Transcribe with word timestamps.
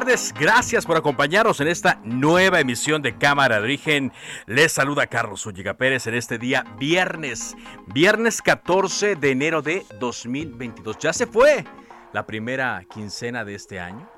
Tardes, 0.00 0.34
gracias 0.36 0.86
por 0.86 0.96
acompañarnos 0.96 1.60
en 1.60 1.68
esta 1.68 2.00
nueva 2.02 2.58
emisión 2.58 3.00
de 3.00 3.16
Cámara 3.16 3.58
de 3.58 3.62
Origen. 3.62 4.12
Les 4.44 4.72
saluda 4.72 5.06
Carlos 5.06 5.46
Ulliga 5.46 5.74
Pérez 5.74 6.08
en 6.08 6.14
este 6.14 6.36
día 6.36 6.64
viernes, 6.80 7.54
viernes 7.86 8.42
14 8.42 9.14
de 9.14 9.30
enero 9.30 9.62
de 9.62 9.86
2022. 10.00 10.98
Ya 10.98 11.12
se 11.12 11.28
fue 11.28 11.64
la 12.12 12.26
primera 12.26 12.84
quincena 12.92 13.44
de 13.44 13.54
este 13.54 13.78
año. 13.78 14.10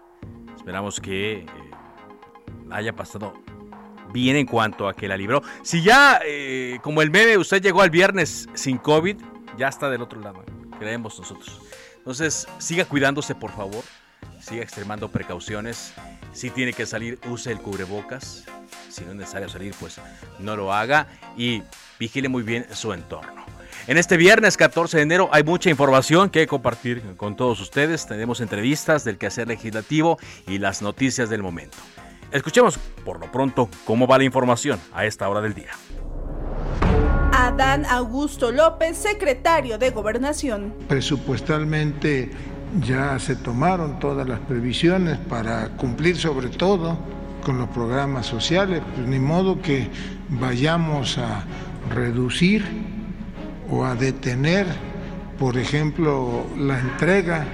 Esperamos 0.56 0.98
que 0.98 1.40
eh, 1.40 1.46
haya 2.70 2.94
pasado 2.94 3.34
bien 4.14 4.36
en 4.36 4.46
cuanto 4.46 4.88
a 4.88 4.94
que 4.94 5.06
la 5.06 5.18
libró. 5.18 5.42
Si 5.60 5.82
ya, 5.82 6.20
eh, 6.24 6.78
como 6.80 7.02
el 7.02 7.10
meme, 7.10 7.36
usted 7.36 7.60
llegó 7.60 7.82
al 7.82 7.90
viernes 7.90 8.48
sin 8.54 8.78
COVID, 8.78 9.18
ya 9.58 9.68
está 9.68 9.90
del 9.90 10.00
otro 10.00 10.22
lado, 10.22 10.42
creemos 10.78 11.18
nosotros. 11.18 11.60
Entonces, 11.98 12.48
siga 12.56 12.86
cuidándose, 12.86 13.34
por 13.34 13.50
favor 13.50 13.84
siga 14.46 14.62
extremando 14.62 15.10
precauciones. 15.10 15.92
Si 16.32 16.50
tiene 16.50 16.72
que 16.72 16.86
salir, 16.86 17.18
use 17.28 17.50
el 17.50 17.58
cubrebocas. 17.58 18.44
Si 18.88 19.04
no 19.04 19.10
es 19.10 19.16
necesario 19.16 19.48
salir, 19.48 19.74
pues 19.78 20.00
no 20.38 20.56
lo 20.56 20.72
haga 20.72 21.08
y 21.36 21.62
vigile 21.98 22.28
muy 22.28 22.42
bien 22.42 22.66
su 22.72 22.92
entorno. 22.92 23.44
En 23.88 23.98
este 23.98 24.16
viernes 24.16 24.56
14 24.56 24.98
de 24.98 25.02
enero 25.02 25.28
hay 25.32 25.42
mucha 25.42 25.68
información 25.68 26.30
que 26.30 26.46
compartir 26.46 27.02
con 27.16 27.36
todos 27.36 27.60
ustedes. 27.60 28.06
Tenemos 28.06 28.40
entrevistas 28.40 29.04
del 29.04 29.18
quehacer 29.18 29.48
legislativo 29.48 30.18
y 30.46 30.58
las 30.58 30.80
noticias 30.80 31.28
del 31.28 31.42
momento. 31.42 31.76
Escuchemos 32.30 32.78
por 33.04 33.20
lo 33.20 33.30
pronto 33.30 33.68
cómo 33.84 34.06
va 34.06 34.18
la 34.18 34.24
información 34.24 34.80
a 34.92 35.04
esta 35.04 35.28
hora 35.28 35.40
del 35.40 35.54
día. 35.54 35.70
Adán 37.32 37.84
Augusto 37.86 38.50
López, 38.50 38.96
secretario 38.96 39.78
de 39.78 39.90
Gobernación. 39.90 40.74
Presupuestalmente 40.88 42.30
ya 42.80 43.18
se 43.18 43.36
tomaron 43.36 43.98
todas 43.98 44.28
las 44.28 44.40
previsiones 44.40 45.18
para 45.18 45.68
cumplir 45.70 46.16
sobre 46.16 46.48
todo 46.48 46.98
con 47.44 47.58
los 47.58 47.68
programas 47.68 48.26
sociales, 48.26 48.82
pues 48.94 49.06
ni 49.06 49.18
modo 49.18 49.60
que 49.62 49.88
vayamos 50.28 51.18
a 51.18 51.44
reducir 51.94 52.64
o 53.70 53.84
a 53.84 53.94
detener, 53.94 54.66
por 55.38 55.56
ejemplo, 55.56 56.46
la 56.58 56.80
entrega 56.80 57.44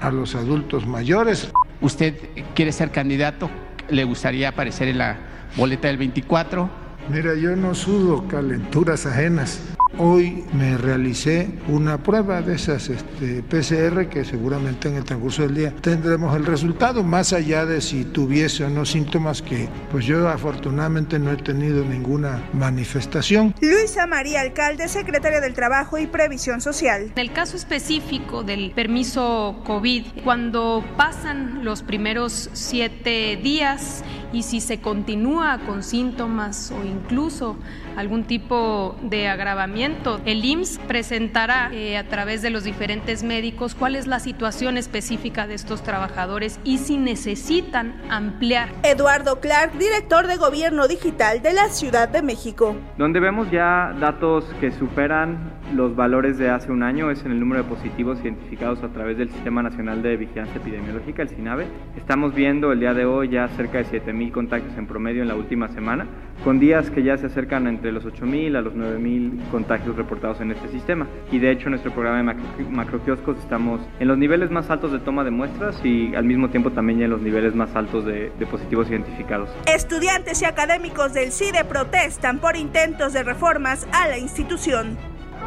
a 0.00 0.10
los 0.10 0.34
adultos 0.34 0.86
mayores. 0.86 1.50
¿Usted 1.80 2.14
quiere 2.54 2.72
ser 2.72 2.90
candidato? 2.90 3.50
¿Le 3.88 4.04
gustaría 4.04 4.50
aparecer 4.50 4.88
en 4.88 4.98
la 4.98 5.16
boleta 5.56 5.88
del 5.88 5.96
24? 5.96 6.70
Mira, 7.10 7.34
yo 7.34 7.56
no 7.56 7.74
sudo 7.74 8.26
calenturas 8.28 9.06
ajenas. 9.06 9.60
Hoy 9.98 10.44
me 10.54 10.78
realicé 10.78 11.50
una 11.68 12.02
prueba 12.02 12.40
de 12.40 12.54
esas 12.54 12.88
este, 12.88 13.42
PCR 13.42 14.08
que 14.08 14.24
seguramente 14.24 14.88
en 14.88 14.96
el 14.96 15.04
transcurso 15.04 15.42
del 15.42 15.54
día 15.54 15.74
tendremos 15.80 16.34
el 16.34 16.46
resultado, 16.46 17.02
más 17.02 17.32
allá 17.32 17.66
de 17.66 17.80
si 17.82 18.04
tuviese 18.04 18.64
o 18.64 18.70
no 18.70 18.86
síntomas 18.86 19.42
que 19.42 19.68
pues 19.90 20.06
yo 20.06 20.28
afortunadamente 20.28 21.18
no 21.18 21.30
he 21.30 21.36
tenido 21.36 21.84
ninguna 21.84 22.42
manifestación. 22.54 23.54
Luisa 23.60 24.06
María 24.06 24.40
Alcalde, 24.40 24.88
secretaria 24.88 25.40
del 25.40 25.52
Trabajo 25.52 25.98
y 25.98 26.06
Previsión 26.06 26.60
Social. 26.62 27.12
En 27.14 27.18
el 27.18 27.32
caso 27.32 27.56
específico 27.56 28.42
del 28.42 28.70
permiso 28.70 29.60
COVID, 29.64 30.06
cuando 30.24 30.82
pasan 30.96 31.64
los 31.64 31.82
primeros 31.82 32.48
siete 32.54 33.38
días 33.42 34.02
y 34.32 34.42
si 34.42 34.60
se 34.60 34.80
continúa 34.80 35.58
con 35.66 35.82
síntomas 35.82 36.72
o 36.72 36.84
incluso 36.84 37.56
algún 37.96 38.24
tipo 38.24 38.96
de 39.02 39.28
agravamiento, 39.28 40.20
el 40.24 40.44
IMSS 40.44 40.78
presentará 40.88 41.70
eh, 41.72 41.98
a 41.98 42.04
través 42.08 42.42
de 42.42 42.50
los 42.50 42.64
diferentes 42.64 43.22
médicos 43.22 43.74
cuál 43.74 43.96
es 43.96 44.06
la 44.06 44.20
situación 44.20 44.78
específica 44.78 45.46
de 45.46 45.54
estos 45.54 45.82
trabajadores 45.82 46.58
y 46.64 46.78
si 46.78 46.96
necesitan 46.96 48.00
ampliar. 48.08 48.70
Eduardo 48.82 49.40
Clark, 49.40 49.72
director 49.78 50.26
de 50.26 50.36
Gobierno 50.36 50.88
Digital 50.88 51.42
de 51.42 51.52
la 51.52 51.68
Ciudad 51.68 52.08
de 52.08 52.22
México. 52.22 52.76
Donde 52.96 53.20
vemos 53.20 53.50
ya 53.50 53.94
datos 54.00 54.44
que 54.60 54.70
superan 54.70 55.52
los 55.74 55.94
valores 55.96 56.38
de 56.38 56.50
hace 56.50 56.70
un 56.70 56.82
año 56.82 57.10
es 57.10 57.24
en 57.24 57.32
el 57.32 57.40
número 57.40 57.62
de 57.62 57.68
positivos 57.68 58.18
identificados 58.22 58.82
a 58.82 58.88
través 58.88 59.18
del 59.18 59.30
Sistema 59.30 59.62
Nacional 59.62 60.02
de 60.02 60.16
Vigilancia 60.16 60.56
Epidemiológica, 60.56 61.22
el 61.22 61.28
SINAVE. 61.28 61.66
Estamos 61.96 62.34
viendo 62.34 62.72
el 62.72 62.80
día 62.80 62.94
de 62.94 63.04
hoy 63.04 63.28
ya 63.30 63.48
cerca 63.48 63.78
de 63.78 63.86
7.000 63.86 64.21
contagios 64.30 64.76
en 64.76 64.86
promedio 64.86 65.22
en 65.22 65.28
la 65.28 65.34
última 65.34 65.68
semana, 65.68 66.06
con 66.44 66.58
días 66.58 66.90
que 66.90 67.02
ya 67.02 67.16
se 67.16 67.26
acercan 67.26 67.66
entre 67.66 67.92
los 67.92 68.04
8.000 68.04 68.56
a 68.56 68.60
los 68.60 68.74
9.000 68.74 69.50
contagios 69.50 69.96
reportados 69.96 70.40
en 70.40 70.50
este 70.50 70.68
sistema. 70.68 71.06
Y 71.30 71.38
de 71.38 71.50
hecho 71.50 71.64
en 71.64 71.72
nuestro 71.72 71.92
programa 71.92 72.18
de 72.18 72.22
macro, 72.22 72.44
macroquioscos 72.70 73.38
estamos 73.38 73.80
en 74.00 74.08
los 74.08 74.18
niveles 74.18 74.50
más 74.50 74.70
altos 74.70 74.92
de 74.92 74.98
toma 74.98 75.24
de 75.24 75.30
muestras 75.30 75.80
y 75.84 76.14
al 76.14 76.24
mismo 76.24 76.50
tiempo 76.50 76.70
también 76.70 77.00
ya 77.00 77.04
en 77.06 77.10
los 77.10 77.22
niveles 77.22 77.54
más 77.54 77.74
altos 77.74 78.04
de, 78.04 78.32
de 78.38 78.46
positivos 78.46 78.88
identificados. 78.90 79.48
Estudiantes 79.66 80.42
y 80.42 80.44
académicos 80.44 81.12
del 81.12 81.32
CIDE 81.32 81.64
protestan 81.64 82.38
por 82.38 82.56
intentos 82.56 83.12
de 83.12 83.22
reformas 83.22 83.86
a 83.92 84.08
la 84.08 84.18
institución. 84.18 84.98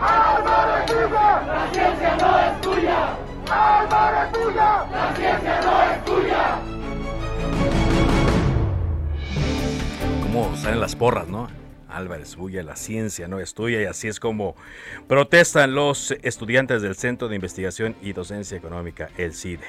¡Álvaro 0.02 0.78
es 0.78 0.86
tuya! 0.88 1.42
¡La 1.48 1.68
ciencia 1.72 2.18
no 2.20 2.40
es 2.40 2.62
tuya! 2.62 3.16
¡Álvaro 3.50 4.24
es 4.24 4.32
tuya! 4.34 4.86
¡La 4.92 5.16
ciencia 5.16 5.62
no 5.62 5.84
es 5.84 6.06
tuya! 6.06 6.75
¿Cómo 10.36 10.58
salen 10.58 10.82
las 10.82 10.98
porras, 10.98 11.30
no? 11.30 11.48
Álvarez 11.88 12.36
Bulla, 12.36 12.62
la 12.62 12.76
ciencia 12.76 13.30
no 13.30 13.40
es 13.40 13.54
tuya 13.54 13.82
y 13.82 13.86
así 13.86 14.10
es 14.10 14.20
como 14.20 14.58
protestan 15.08 15.74
los 15.74 16.12
estudiantes 16.24 16.82
del 16.82 16.96
Centro 16.96 17.30
de 17.30 17.36
Investigación 17.36 17.96
y 18.02 18.12
Docencia 18.12 18.58
Económica, 18.58 19.08
el 19.16 19.34
CIDE. 19.34 19.64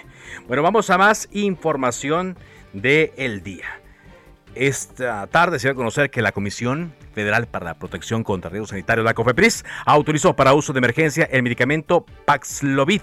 Bueno, 0.48 0.64
vamos 0.64 0.90
a 0.90 0.98
más 0.98 1.28
información 1.30 2.36
del 2.72 3.12
el 3.16 3.44
día. 3.44 3.80
Esta 4.56 5.28
tarde 5.28 5.60
se 5.60 5.68
va 5.68 5.72
a 5.72 5.76
conocer 5.76 6.10
que 6.10 6.20
la 6.20 6.32
Comisión 6.32 6.92
Federal 7.14 7.46
para 7.46 7.66
la 7.66 7.74
Protección 7.74 8.24
contra 8.24 8.50
Riesgos 8.50 8.70
Sanitarios, 8.70 9.04
la 9.04 9.14
COFEPRIS, 9.14 9.64
autorizó 9.84 10.34
para 10.34 10.52
uso 10.52 10.72
de 10.72 10.78
emergencia 10.78 11.28
el 11.30 11.44
medicamento 11.44 12.04
Paxlovid 12.24 13.02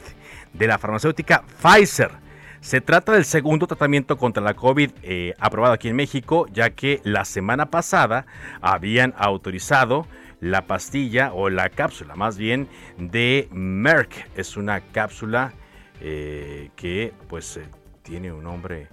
de 0.52 0.68
la 0.68 0.78
farmacéutica 0.78 1.46
Pfizer. 1.62 2.23
Se 2.64 2.80
trata 2.80 3.12
del 3.12 3.26
segundo 3.26 3.68
tratamiento 3.68 4.18
contra 4.18 4.42
la 4.42 4.54
COVID 4.54 4.90
eh, 5.02 5.34
aprobado 5.38 5.74
aquí 5.74 5.90
en 5.90 5.98
México, 5.98 6.48
ya 6.50 6.70
que 6.70 7.02
la 7.04 7.26
semana 7.26 7.70
pasada 7.70 8.26
habían 8.62 9.14
autorizado 9.18 10.08
la 10.40 10.66
pastilla 10.66 11.34
o 11.34 11.50
la 11.50 11.68
cápsula, 11.68 12.16
más 12.16 12.38
bien 12.38 12.70
de 12.98 13.50
Merck. 13.52 14.30
Es 14.38 14.56
una 14.56 14.80
cápsula 14.80 15.52
eh, 16.00 16.70
que 16.78 17.12
pues 17.28 17.58
eh, 17.58 17.66
tiene 18.02 18.32
un 18.32 18.46
nombre 18.46 18.88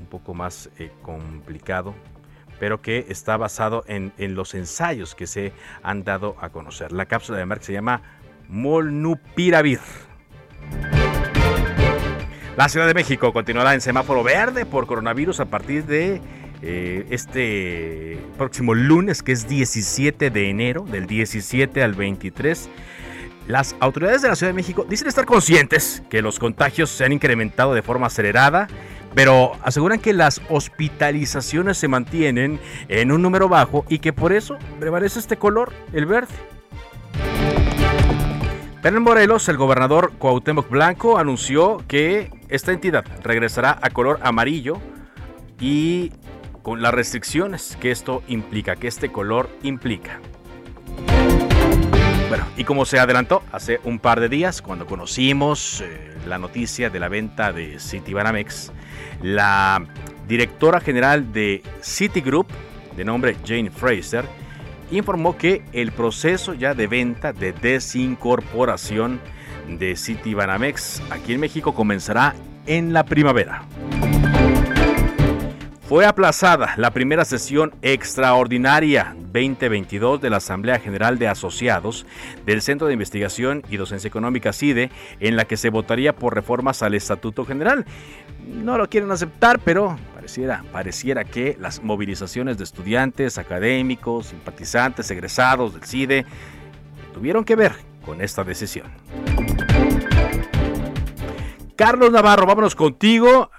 un 0.00 0.06
poco 0.06 0.34
más 0.34 0.68
complicado, 1.02 1.94
pero 2.58 2.82
que 2.82 3.06
está 3.08 3.36
basado 3.36 3.84
en, 3.86 4.12
en, 4.18 4.34
los 4.34 4.54
ensayos 4.54 5.14
que 5.14 5.28
se 5.28 5.52
han 5.84 6.02
dado 6.02 6.34
a 6.40 6.48
conocer. 6.48 6.90
La 6.90 7.06
cápsula 7.06 7.38
de 7.38 7.46
Merck 7.46 7.62
se 7.62 7.74
llama 7.74 8.02
Molnupiravir. 8.48 9.78
La 12.56 12.68
Ciudad 12.68 12.86
de 12.86 12.92
México 12.92 13.32
continuará 13.32 13.72
en 13.72 13.80
semáforo 13.80 14.22
verde 14.22 14.66
por 14.66 14.86
coronavirus 14.86 15.40
a 15.40 15.46
partir 15.46 15.86
de 15.86 16.20
eh, 16.60 17.06
este 17.08 18.18
próximo 18.36 18.74
lunes, 18.74 19.22
que 19.22 19.32
es 19.32 19.48
17 19.48 20.28
de 20.28 20.50
enero, 20.50 20.84
del 20.84 21.06
17 21.06 21.82
al 21.82 21.94
23. 21.94 22.68
Las 23.48 23.74
autoridades 23.80 24.20
de 24.20 24.28
la 24.28 24.36
Ciudad 24.36 24.50
de 24.50 24.56
México 24.56 24.86
dicen 24.86 25.08
estar 25.08 25.24
conscientes 25.24 26.02
que 26.10 26.20
los 26.20 26.38
contagios 26.38 26.90
se 26.90 27.06
han 27.06 27.12
incrementado 27.12 27.72
de 27.72 27.80
forma 27.80 28.08
acelerada, 28.08 28.68
pero 29.14 29.52
aseguran 29.62 29.98
que 29.98 30.12
las 30.12 30.42
hospitalizaciones 30.50 31.78
se 31.78 31.88
mantienen 31.88 32.60
en 32.88 33.12
un 33.12 33.22
número 33.22 33.48
bajo 33.48 33.86
y 33.88 33.98
que 33.98 34.12
por 34.12 34.34
eso 34.34 34.58
prevalece 34.78 35.20
este 35.20 35.38
color, 35.38 35.72
el 35.94 36.04
verde. 36.04 36.34
Pero 38.82 38.96
en 38.96 39.04
Morelos, 39.04 39.48
el 39.48 39.56
gobernador 39.56 40.12
Cuauhtémoc 40.18 40.68
Blanco 40.68 41.16
anunció 41.16 41.84
que 41.86 42.32
esta 42.48 42.72
entidad 42.72 43.04
regresará 43.22 43.78
a 43.80 43.90
color 43.90 44.18
amarillo 44.24 44.80
y 45.60 46.10
con 46.62 46.82
las 46.82 46.92
restricciones 46.92 47.78
que 47.80 47.92
esto 47.92 48.24
implica, 48.26 48.74
que 48.74 48.88
este 48.88 49.12
color 49.12 49.48
implica. 49.62 50.20
Bueno, 52.28 52.44
y 52.56 52.64
como 52.64 52.84
se 52.84 52.98
adelantó 52.98 53.44
hace 53.52 53.78
un 53.84 54.00
par 54.00 54.18
de 54.18 54.28
días, 54.28 54.60
cuando 54.60 54.84
conocimos 54.86 55.80
eh, 55.80 56.16
la 56.26 56.38
noticia 56.38 56.90
de 56.90 56.98
la 56.98 57.08
venta 57.08 57.52
de 57.52 57.78
Citibanamex, 57.78 58.72
la 59.22 59.86
directora 60.26 60.80
general 60.80 61.32
de 61.32 61.62
Citigroup, 61.82 62.48
de 62.96 63.04
nombre 63.04 63.36
Jane 63.46 63.70
Fraser, 63.70 64.24
informó 64.98 65.36
que 65.36 65.62
el 65.72 65.92
proceso 65.92 66.54
ya 66.54 66.74
de 66.74 66.86
venta 66.86 67.32
de 67.32 67.52
desincorporación 67.52 69.20
de 69.68 69.96
Citibanamex 69.96 71.02
aquí 71.10 71.34
en 71.34 71.40
México 71.40 71.74
comenzará 71.74 72.34
en 72.66 72.92
la 72.92 73.04
primavera. 73.04 73.62
Fue 75.88 76.06
aplazada 76.06 76.74
la 76.78 76.90
primera 76.90 77.24
sesión 77.24 77.74
extraordinaria 77.82 79.14
2022 79.32 80.20
de 80.20 80.30
la 80.30 80.38
Asamblea 80.38 80.78
General 80.78 81.18
de 81.18 81.28
Asociados 81.28 82.06
del 82.46 82.62
Centro 82.62 82.86
de 82.86 82.94
Investigación 82.94 83.62
y 83.68 83.76
Docencia 83.76 84.08
Económica 84.08 84.54
CIDE, 84.54 84.90
en 85.20 85.36
la 85.36 85.44
que 85.44 85.58
se 85.58 85.70
votaría 85.70 86.14
por 86.14 86.34
reformas 86.34 86.82
al 86.82 86.94
Estatuto 86.94 87.44
General. 87.44 87.84
No 88.46 88.78
lo 88.78 88.88
quieren 88.88 89.10
aceptar, 89.10 89.58
pero 89.58 89.98
pareciera, 90.72 91.24
que 91.24 91.56
las 91.60 91.82
movilizaciones 91.82 92.58
de 92.58 92.64
estudiantes, 92.64 93.38
académicos, 93.38 94.26
simpatizantes, 94.26 95.10
egresados 95.10 95.74
del 95.74 95.84
CIDE 95.84 96.26
tuvieron 97.14 97.44
que 97.44 97.56
ver 97.56 97.72
con 98.04 98.20
esta 98.20 98.44
decisión. 98.44 98.90
Carlos 101.76 102.12
Navarro, 102.12 102.46
vámonos 102.46 102.74
contigo 102.74 103.50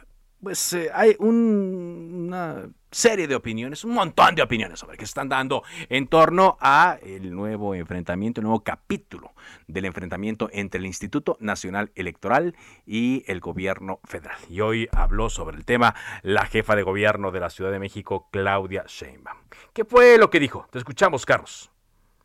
pues 0.44 0.74
eh, 0.74 0.90
hay 0.94 1.16
una 1.20 2.70
serie 2.94 3.28
de 3.28 3.36
opiniones, 3.36 3.84
un 3.84 3.94
montón 3.94 4.36
de 4.36 4.42
opiniones 4.42 4.80
sobre 4.80 4.98
que 4.98 5.06
se 5.06 5.12
están 5.12 5.30
dando 5.30 5.64
en 5.90 6.08
torno 6.08 6.58
a 6.60 6.98
el 7.02 7.34
nuevo 7.34 7.76
enfrentamiento, 7.76 8.40
el 8.40 8.46
nuevo 8.46 8.64
capítulo 8.64 9.34
del 9.68 9.86
enfrentamiento 9.86 10.50
entre 10.54 10.80
el 10.80 10.86
Instituto 10.86 11.38
Nacional 11.40 11.92
Electoral 11.96 12.56
y 12.86 13.24
el 13.28 13.40
gobierno 13.40 14.00
federal. 14.04 14.38
Y 14.50 14.62
hoy 14.62 14.88
habló 14.92 15.30
sobre 15.30 15.58
el 15.58 15.66
tema 15.66 15.96
la 16.22 16.46
jefa 16.46 16.76
de 16.76 16.84
gobierno 16.84 17.32
de 17.32 17.40
la 17.40 17.50
Ciudad 17.50 17.72
de 17.72 17.80
México, 17.80 18.30
Claudia 18.32 18.86
Sheinbaum. 18.88 19.40
¿Qué 19.74 19.86
fue 19.86 20.18
lo 20.18 20.30
que 20.30 20.40
dijo? 20.40 20.68
Te 20.72 20.78
escuchamos, 20.78 21.26
Carlos. 21.26 21.73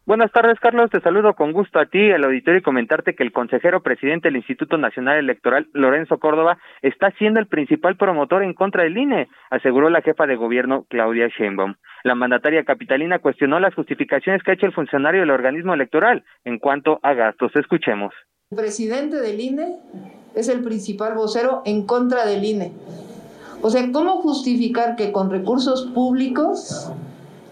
Buenas 0.08 0.32
tardes, 0.32 0.58
Carlos. 0.58 0.88
Te 0.90 1.02
saludo 1.02 1.34
con 1.34 1.52
gusto 1.52 1.78
a 1.78 1.84
ti, 1.84 1.99
el 1.99 2.25
auditorio, 2.25 2.60
y 2.60 2.62
comentarte 2.62 3.14
que 3.14 3.22
el 3.22 3.31
consejero 3.31 3.82
presidente 3.82 4.28
del 4.28 4.38
Instituto 4.38 4.78
Nacional 4.78 5.19
Electoral, 5.19 5.69
Lorenzo 5.75 6.16
Córdoba, 6.16 6.56
está 6.81 7.10
siendo 7.19 7.40
el 7.40 7.46
principal 7.46 7.99
promotor 7.99 8.43
en 8.43 8.55
contra 8.55 8.84
del 8.84 8.96
INE, 8.96 9.28
aseguró 9.50 9.90
la 9.90 10.00
jefa 10.00 10.26
de 10.26 10.37
gobierno, 10.37 10.87
Claudia 10.88 11.28
Sheinbaum. 11.28 11.75
La 12.05 12.14
mandataria 12.14 12.64
capitalina 12.64 13.19
cuestionó 13.19 13.60
las 13.60 13.75
justificaciones 13.75 14.43
que 14.43 14.50
ha 14.50 14.55
hecho 14.55 14.64
el 14.64 14.72
funcionario 14.72 15.20
del 15.20 15.31
organismo 15.31 15.75
electoral 15.75 16.25
en 16.43 16.58
cuanto 16.58 17.00
a 17.02 17.12
gastos. 17.12 17.54
Escuchemos. 17.54 18.14
El 18.50 18.56
presidente 18.56 19.16
del 19.16 19.38
INE 19.38 19.76
es 20.34 20.49
el 20.49 20.64
principal 20.64 21.16
vocero 21.16 21.61
en 21.66 21.84
contra 21.84 22.25
del 22.25 22.43
INE. 22.46 22.72
O 23.61 23.69
sea, 23.69 23.82
¿cómo 23.93 24.22
justificar 24.22 24.96
que 24.96 25.12
con 25.12 25.28
recursos 25.28 25.90
públicos 25.93 26.94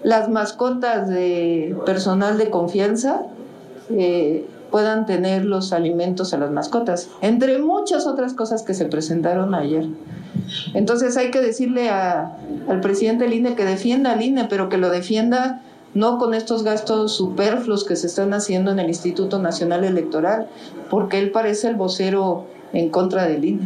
las 0.07 0.29
mascotas 0.29 1.09
de 1.09 1.77
personal 1.85 2.39
de 2.39 2.49
confianza 2.49 3.23
eh, 3.91 4.47
puedan 4.71 5.05
tener 5.05 5.45
los 5.45 5.73
alimentos 5.73 6.33
a 6.33 6.39
las 6.39 6.53
mascotas, 6.53 7.09
entre 7.23 7.59
muchas 7.59 8.07
otras 8.07 8.33
cosas 8.33 8.63
que 8.63 8.73
se 8.73 8.85
presentaron 8.85 9.53
ayer. 9.53 9.85
Entonces 10.75 11.17
hay 11.17 11.33
que 11.33 11.41
decirle 11.41 11.91
al 11.91 12.81
presidente 12.81 13.29
del 13.29 13.57
que 13.57 13.65
defienda 13.65 14.13
al 14.13 14.23
INE, 14.23 14.45
pero 14.49 14.69
que 14.69 14.77
lo 14.77 14.91
defienda 14.91 15.63
no 15.93 16.19
con 16.19 16.35
estos 16.35 16.63
gastos 16.63 17.17
superfluos 17.17 17.83
que 17.83 17.97
se 17.97 18.07
están 18.07 18.33
haciendo 18.33 18.71
en 18.71 18.79
el 18.79 18.87
Instituto 18.87 19.41
Nacional 19.41 19.83
Electoral, 19.83 20.47
porque 20.89 21.19
él 21.19 21.33
parece 21.33 21.67
el 21.67 21.75
vocero 21.75 22.47
en 22.73 22.91
contra 22.91 23.27
del 23.27 23.45
INE. 23.45 23.66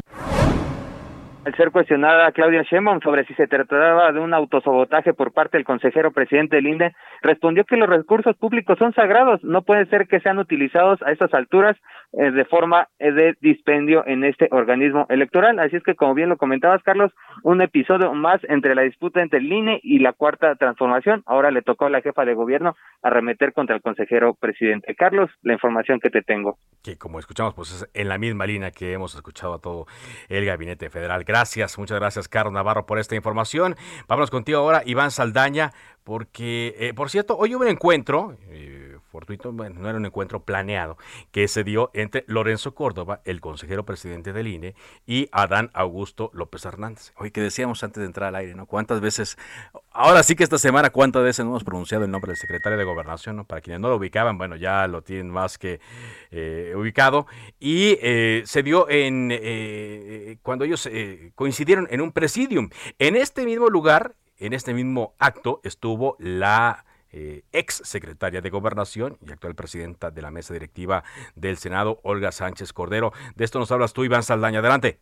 Al 1.50 1.56
ser 1.56 1.72
cuestionada 1.72 2.30
Claudia 2.30 2.62
Sheinbaum 2.62 3.00
sobre 3.00 3.24
si 3.24 3.34
se 3.34 3.48
trataba 3.48 4.12
de 4.12 4.20
un 4.20 4.32
autosabotaje 4.32 5.12
por 5.14 5.32
parte 5.32 5.56
del 5.56 5.64
consejero 5.64 6.12
presidente 6.12 6.54
del 6.54 6.68
INDE, 6.68 6.94
respondió 7.22 7.64
que 7.64 7.76
los 7.76 7.88
recursos 7.88 8.36
públicos 8.36 8.78
son 8.78 8.94
sagrados, 8.94 9.42
no 9.42 9.62
puede 9.62 9.86
ser 9.86 10.06
que 10.06 10.20
sean 10.20 10.38
utilizados 10.38 11.02
a 11.02 11.10
estas 11.10 11.34
alturas 11.34 11.76
de 12.12 12.44
forma 12.44 12.88
eh, 12.98 13.12
de 13.12 13.34
dispendio 13.40 14.04
en 14.06 14.24
este 14.24 14.48
organismo 14.50 15.06
electoral. 15.08 15.58
Así 15.58 15.76
es 15.76 15.82
que, 15.82 15.94
como 15.94 16.14
bien 16.14 16.28
lo 16.28 16.36
comentabas, 16.36 16.82
Carlos, 16.82 17.12
un 17.42 17.62
episodio 17.62 18.12
más 18.14 18.40
entre 18.44 18.74
la 18.74 18.82
disputa 18.82 19.22
entre 19.22 19.38
el 19.38 19.52
INE 19.52 19.80
y 19.82 20.00
la 20.00 20.12
cuarta 20.12 20.54
transformación. 20.56 21.22
Ahora 21.26 21.50
le 21.50 21.62
tocó 21.62 21.86
a 21.86 21.90
la 21.90 22.02
jefa 22.02 22.24
de 22.24 22.34
gobierno 22.34 22.74
arremeter 23.02 23.52
contra 23.52 23.76
el 23.76 23.82
consejero 23.82 24.34
presidente. 24.34 24.94
Carlos, 24.94 25.30
la 25.42 25.52
información 25.52 26.00
que 26.00 26.10
te 26.10 26.22
tengo. 26.22 26.58
Que 26.82 26.96
como 26.96 27.18
escuchamos, 27.18 27.54
pues 27.54 27.70
es 27.72 27.90
en 27.94 28.08
la 28.08 28.18
misma 28.18 28.46
línea 28.46 28.70
que 28.70 28.92
hemos 28.92 29.14
escuchado 29.14 29.54
a 29.54 29.58
todo 29.60 29.86
el 30.28 30.44
gabinete 30.44 30.90
federal. 30.90 31.24
Gracias, 31.24 31.78
muchas 31.78 31.98
gracias, 31.98 32.28
Carlos 32.28 32.52
Navarro, 32.52 32.86
por 32.86 32.98
esta 32.98 33.14
información. 33.14 33.74
Vámonos 34.08 34.30
contigo 34.30 34.58
ahora, 34.58 34.82
Iván 34.84 35.10
Saldaña, 35.10 35.70
porque, 36.04 36.74
eh, 36.78 36.92
por 36.94 37.10
cierto, 37.10 37.36
hoy 37.36 37.54
hubo 37.54 37.62
un 37.62 37.68
encuentro. 37.68 38.34
Eh, 38.48 38.89
fortuito, 39.10 39.52
bueno, 39.52 39.80
no 39.80 39.88
era 39.88 39.98
un 39.98 40.06
encuentro 40.06 40.44
planeado, 40.44 40.96
que 41.32 41.48
se 41.48 41.64
dio 41.64 41.90
entre 41.94 42.24
Lorenzo 42.26 42.74
Córdoba, 42.74 43.20
el 43.24 43.40
consejero 43.40 43.84
presidente 43.84 44.32
del 44.32 44.46
INE, 44.46 44.74
y 45.06 45.28
Adán 45.32 45.70
Augusto 45.74 46.30
López 46.32 46.64
Hernández. 46.64 47.12
Hoy 47.16 47.30
que 47.30 47.40
decíamos 47.40 47.82
antes 47.84 48.00
de 48.00 48.06
entrar 48.06 48.28
al 48.28 48.36
aire, 48.36 48.54
¿no? 48.54 48.66
¿Cuántas 48.66 49.00
veces, 49.00 49.36
ahora 49.90 50.22
sí 50.22 50.36
que 50.36 50.44
esta 50.44 50.58
semana, 50.58 50.90
cuántas 50.90 51.22
veces 51.22 51.44
no 51.44 51.50
hemos 51.50 51.64
pronunciado 51.64 52.04
el 52.04 52.10
nombre 52.10 52.30
del 52.30 52.36
secretario 52.36 52.78
de 52.78 52.84
Gobernación, 52.84 53.36
¿no? 53.36 53.44
Para 53.44 53.60
quienes 53.60 53.80
no 53.80 53.88
lo 53.88 53.96
ubicaban, 53.96 54.38
bueno, 54.38 54.56
ya 54.56 54.86
lo 54.86 55.02
tienen 55.02 55.30
más 55.30 55.58
que 55.58 55.80
eh, 56.30 56.72
ubicado. 56.76 57.26
Y 57.58 57.98
eh, 58.00 58.42
se 58.46 58.62
dio 58.62 58.88
en, 58.88 59.30
eh, 59.32 60.38
cuando 60.42 60.64
ellos 60.64 60.88
coincidieron 61.34 61.88
en 61.90 62.00
un 62.00 62.12
presidium. 62.12 62.70
En 62.98 63.16
este 63.16 63.44
mismo 63.44 63.68
lugar, 63.68 64.14
en 64.38 64.52
este 64.52 64.74
mismo 64.74 65.14
acto, 65.18 65.60
estuvo 65.64 66.16
la 66.18 66.84
eh, 67.12 67.42
ex 67.52 67.82
secretaria 67.84 68.40
de 68.40 68.50
Gobernación 68.50 69.16
y 69.26 69.32
actual 69.32 69.54
presidenta 69.54 70.10
de 70.10 70.22
la 70.22 70.30
mesa 70.30 70.54
directiva 70.54 71.02
del 71.34 71.56
Senado, 71.56 72.00
Olga 72.02 72.32
Sánchez 72.32 72.72
Cordero. 72.72 73.12
De 73.36 73.44
esto 73.44 73.58
nos 73.58 73.72
hablas 73.72 73.92
tú, 73.92 74.04
Iván 74.04 74.22
Saldaña. 74.22 74.60
Adelante. 74.60 74.98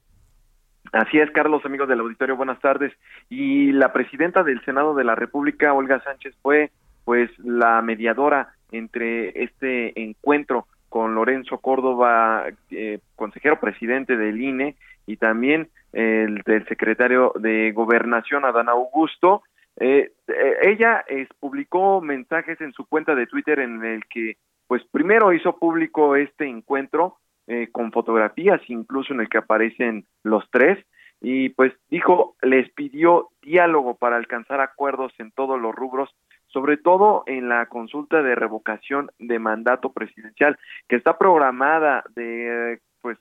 Así 0.92 1.18
es, 1.18 1.30
Carlos, 1.32 1.64
amigos 1.64 1.88
del 1.88 2.00
auditorio, 2.00 2.36
buenas 2.36 2.60
tardes. 2.60 2.92
Y 3.28 3.72
la 3.72 3.92
presidenta 3.92 4.42
del 4.42 4.64
Senado 4.64 4.94
de 4.94 5.04
la 5.04 5.14
República, 5.14 5.74
Olga 5.74 6.02
Sánchez, 6.02 6.34
fue 6.42 6.70
pues 7.04 7.30
la 7.38 7.82
mediadora 7.82 8.54
entre 8.70 9.42
este 9.42 10.00
encuentro 10.02 10.66
con 10.88 11.14
Lorenzo 11.14 11.58
Córdoba, 11.58 12.46
eh, 12.70 13.00
consejero 13.16 13.60
presidente 13.60 14.16
del 14.16 14.40
INE, 14.40 14.76
y 15.06 15.16
también 15.16 15.68
el 15.92 16.42
del 16.42 16.66
secretario 16.68 17.32
de 17.38 17.72
Gobernación, 17.72 18.44
Adán 18.44 18.68
Augusto, 18.68 19.42
eh, 19.80 20.12
eh, 20.26 20.56
ella 20.62 21.04
publicó 21.38 22.00
mensajes 22.00 22.60
en 22.60 22.72
su 22.72 22.86
cuenta 22.86 23.14
de 23.14 23.26
Twitter 23.26 23.60
en 23.60 23.84
el 23.84 24.04
que, 24.06 24.36
pues 24.66 24.82
primero 24.90 25.32
hizo 25.32 25.58
público 25.58 26.16
este 26.16 26.46
encuentro 26.46 27.18
eh, 27.46 27.68
con 27.70 27.92
fotografías, 27.92 28.60
incluso 28.68 29.14
en 29.14 29.20
el 29.20 29.28
que 29.28 29.38
aparecen 29.38 30.06
los 30.22 30.44
tres, 30.50 30.84
y 31.20 31.48
pues 31.50 31.72
dijo, 31.90 32.36
les 32.42 32.70
pidió 32.72 33.30
diálogo 33.42 33.96
para 33.96 34.16
alcanzar 34.16 34.60
acuerdos 34.60 35.12
en 35.18 35.30
todos 35.32 35.60
los 35.60 35.74
rubros, 35.74 36.14
sobre 36.48 36.76
todo 36.76 37.24
en 37.26 37.48
la 37.48 37.66
consulta 37.66 38.22
de 38.22 38.34
revocación 38.34 39.10
de 39.18 39.38
mandato 39.38 39.92
presidencial, 39.92 40.58
que 40.88 40.96
está 40.96 41.18
programada 41.18 42.04
de, 42.14 42.80
pues, 43.00 43.18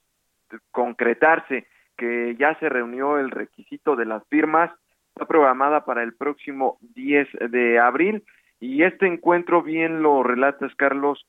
concretarse, 0.72 1.68
que 1.98 2.36
ya 2.38 2.58
se 2.60 2.70
reunió 2.70 3.18
el 3.18 3.32
requisito 3.32 3.96
de 3.96 4.06
las 4.06 4.24
firmas, 4.28 4.72
está 5.18 5.26
programada 5.26 5.84
para 5.84 6.04
el 6.04 6.14
próximo 6.14 6.78
10 6.94 7.28
de 7.50 7.80
abril 7.80 8.24
y 8.60 8.84
este 8.84 9.08
encuentro, 9.08 9.64
bien 9.64 10.04
lo 10.04 10.22
relatas, 10.22 10.76
Carlos, 10.76 11.26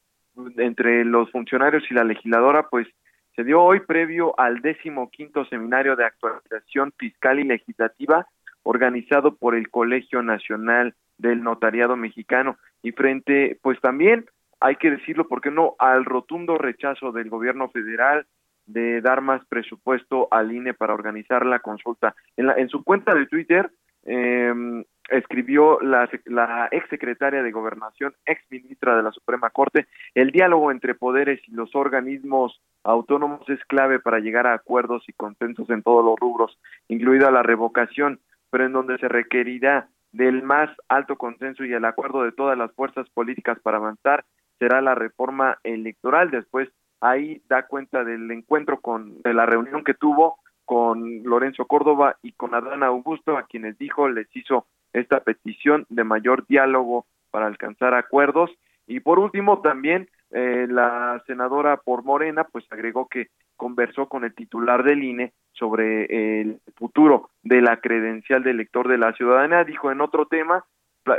entre 0.59 1.07
los 1.07 1.31
funcionarios 1.31 1.85
y 1.91 1.95
la 1.95 2.05
legisladora, 2.05 2.69
pues 2.69 2.87
se 3.35 3.45
dio 3.45 3.63
hoy 3.63 3.81
previo 3.81 4.39
al 4.39 4.61
décimo 4.61 5.11
quinto 5.11 5.47
seminario 5.47 5.97
de 5.97 6.05
actualización 6.05 6.93
fiscal 6.99 7.41
y 7.41 7.45
legislativa 7.45 8.27
organizado 8.63 9.37
por 9.37 9.55
el 9.55 9.71
Colegio 9.71 10.23
Nacional 10.23 10.95
del 11.17 11.43
Notariado 11.43 11.97
Mexicano 11.97 12.59
y 12.83 12.93
frente, 12.93 13.59
pues 13.63 13.81
también 13.81 14.27
hay 14.61 14.77
que 14.77 14.91
decirlo, 14.91 15.29
porque 15.29 15.51
no?, 15.51 15.77
al 15.79 16.05
rotundo 16.05 16.59
rechazo 16.59 17.11
del 17.13 17.31
gobierno 17.31 17.71
federal 17.71 18.27
de 18.69 19.01
dar 19.01 19.23
más 19.23 19.45
presupuesto 19.47 20.29
al 20.31 20.53
INE 20.53 20.75
para 20.75 20.95
organizar 20.95 21.45
la 21.45 21.59
consulta. 21.59 22.15
En, 22.37 22.47
la, 22.47 22.55
en 22.55 22.69
su 22.69 22.85
cuenta 22.85 23.15
de 23.15 23.27
Twitter 23.27 23.71
eh, 24.05 24.85
escribió 25.09 25.81
la, 25.81 26.09
la 26.27 26.69
ex 26.71 26.89
secretaria 26.91 27.43
de 27.43 27.51
Gobernación, 27.51 28.15
ex 28.27 28.41
ministra 28.51 28.97
de 28.97 29.03
la 29.03 29.11
Suprema 29.11 29.51
Corte, 29.51 29.87
el 30.15 30.31
diálogo 30.31 30.71
entre 30.71 30.95
poderes 30.95 31.41
y 31.49 31.53
los 31.53 31.75
organismos 31.75 32.61
autónomos 32.85 33.49
es 33.49 33.63
clave 33.65 34.01
para 34.01 34.21
llegar 34.21 34.47
a 34.47 34.55
acuerdos 34.55 35.03
y 35.09 35.13
consensos 35.15 35.69
en 35.71 35.83
todos 35.83 36.05
los 36.05 36.17
rubros, 36.19 36.59
incluida 36.89 37.31
la 37.31 37.43
revocación, 37.43 38.21
pero 38.51 38.67
en 38.67 38.73
donde 38.73 38.99
se 38.99 39.09
requerirá 39.09 39.89
del 40.13 40.43
más 40.43 40.71
alto 40.89 41.17
consenso 41.17 41.65
y 41.65 41.73
el 41.73 41.85
acuerdo 41.85 42.23
de 42.23 42.33
todas 42.33 42.57
las 42.57 42.73
fuerzas 42.73 43.09
políticas 43.11 43.59
para 43.61 43.79
avanzar 43.79 44.25
será 44.59 44.81
la 44.81 44.95
reforma 44.95 45.59
electoral. 45.63 46.31
Después 46.31 46.69
ahí 47.01 47.43
da 47.49 47.67
cuenta 47.67 48.05
del 48.05 48.31
encuentro 48.31 48.81
con 48.81 49.21
de 49.23 49.35
la 49.35 49.47
reunión 49.47 49.85
que 49.85 49.95
tuvo 49.95 50.39
con 50.65 51.23
Lorenzo 51.23 51.65
Córdoba 51.65 52.17
y 52.23 52.33
con 52.33 52.55
Adán 52.55 52.83
Augusto, 52.83 53.39
a 53.39 53.45
quienes 53.45 53.79
dijo 53.79 54.09
les 54.09 54.29
hizo 54.37 54.67
esta 54.93 55.21
petición 55.21 55.87
de 55.89 56.05
mayor 56.05 56.47
diálogo 56.47 57.07
para 57.31 57.47
alcanzar 57.47 57.95
acuerdos. 57.95 58.51
Y 58.87 59.01
por 59.01 59.19
último, 59.19 59.61
también 59.61 60.09
eh, 60.31 60.67
la 60.69 61.23
senadora 61.27 61.79
por 61.79 62.05
Morena, 62.05 62.45
pues 62.45 62.65
agregó 62.71 63.09
que 63.09 63.29
conversó 63.57 64.09
con 64.09 64.25
el 64.25 64.35
titular 64.35 64.83
del 64.85 65.03
INE 65.03 65.33
sobre 65.53 66.41
el 66.41 66.61
futuro 66.77 67.31
de 67.43 67.63
la 67.63 67.79
credencial 67.79 68.43
de 68.43 68.51
elector 68.51 68.89
de 68.89 68.99
la 68.99 69.13
ciudadanía. 69.15 69.65
Dijo 69.65 69.91
en 69.91 70.01
otro 70.01 70.27
tema, 70.27 70.65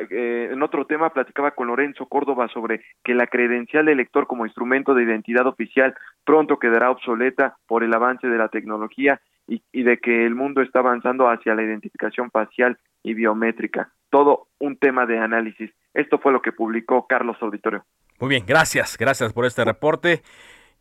eh, 0.10 0.50
en 0.52 0.62
otro 0.62 0.86
tema 0.86 1.12
platicaba 1.12 1.52
con 1.52 1.68
Lorenzo 1.68 2.06
Córdoba 2.08 2.48
sobre 2.54 2.84
que 3.04 3.14
la 3.14 3.28
credencial 3.28 3.86
de 3.86 3.94
elector 3.94 4.28
como 4.28 4.46
instrumento 4.46 4.94
de 4.94 5.04
identidad 5.04 5.48
oficial 5.48 5.96
pronto 6.24 6.60
quedará 6.60 6.92
obsoleta 6.92 7.58
por 7.68 7.84
el 7.84 7.94
avance 7.94 8.28
de 8.28 8.38
la 8.38 8.50
tecnología 8.50 9.22
y, 9.48 9.84
de 9.84 9.98
que 9.98 10.26
el 10.26 10.36
mundo 10.36 10.62
está 10.62 10.80
avanzando 10.80 11.28
hacia 11.28 11.56
la 11.56 11.64
identificación 11.64 12.30
facial 12.30 12.78
y 13.04 13.14
biométrica. 13.14 13.92
Todo 14.10 14.48
un 14.60 14.78
tema 14.78 15.06
de 15.06 15.18
análisis. 15.18 15.72
Esto 15.94 16.20
fue 16.20 16.32
lo 16.32 16.42
que 16.42 16.52
publicó 16.52 17.08
Carlos 17.08 17.38
Auditorio. 17.42 17.84
Muy 18.20 18.30
bien, 18.30 18.44
gracias, 18.46 18.98
gracias 18.98 19.34
por 19.34 19.46
este 19.46 19.66
reporte. 19.66 20.22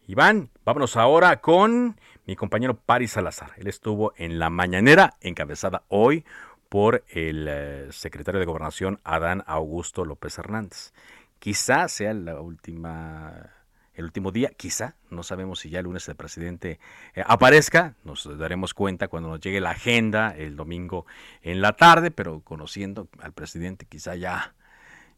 Iván, 0.07 0.49
vámonos 0.65 0.97
ahora 0.97 1.37
con 1.41 1.97
mi 2.27 2.35
compañero 2.35 2.75
Paris 2.75 3.13
Salazar. 3.13 3.51
Él 3.57 3.67
estuvo 3.67 4.13
en 4.17 4.39
la 4.39 4.51
mañanera, 4.51 5.15
encabezada 5.21 5.83
hoy 5.89 6.25
por 6.69 7.05
el 7.09 7.47
eh, 7.49 7.89
secretario 7.91 8.41
de 8.41 8.47
Gobernación, 8.47 9.01
Adán 9.05 9.43
Augusto 9.47 10.05
López 10.05 10.39
Hernández. 10.39 10.93
Quizá 11.39 11.89
sea 11.89 12.13
la 12.15 12.41
última 12.41 13.55
el 13.99 14.05
último 14.05 14.31
día, 14.31 14.51
quizá, 14.57 14.95
no 15.11 15.25
sabemos 15.25 15.59
si 15.59 15.71
ya 15.71 15.81
el 15.81 15.87
lunes 15.87 16.07
el 16.09 16.15
presidente 16.15 16.79
eh, 17.15 17.25
aparezca, 17.27 17.97
nos 18.05 18.29
daremos 18.39 18.73
cuenta 18.73 19.09
cuando 19.09 19.29
nos 19.29 19.41
llegue 19.41 19.61
la 19.61 19.71
agenda 19.71 20.33
el 20.37 20.55
domingo 20.55 21.05
en 21.43 21.61
la 21.61 21.73
tarde, 21.73 22.13
pero 22.13 22.41
conociendo 22.43 23.09
al 23.19 23.33
presidente 23.33 23.87
quizá 23.87 24.15
ya, 24.15 24.55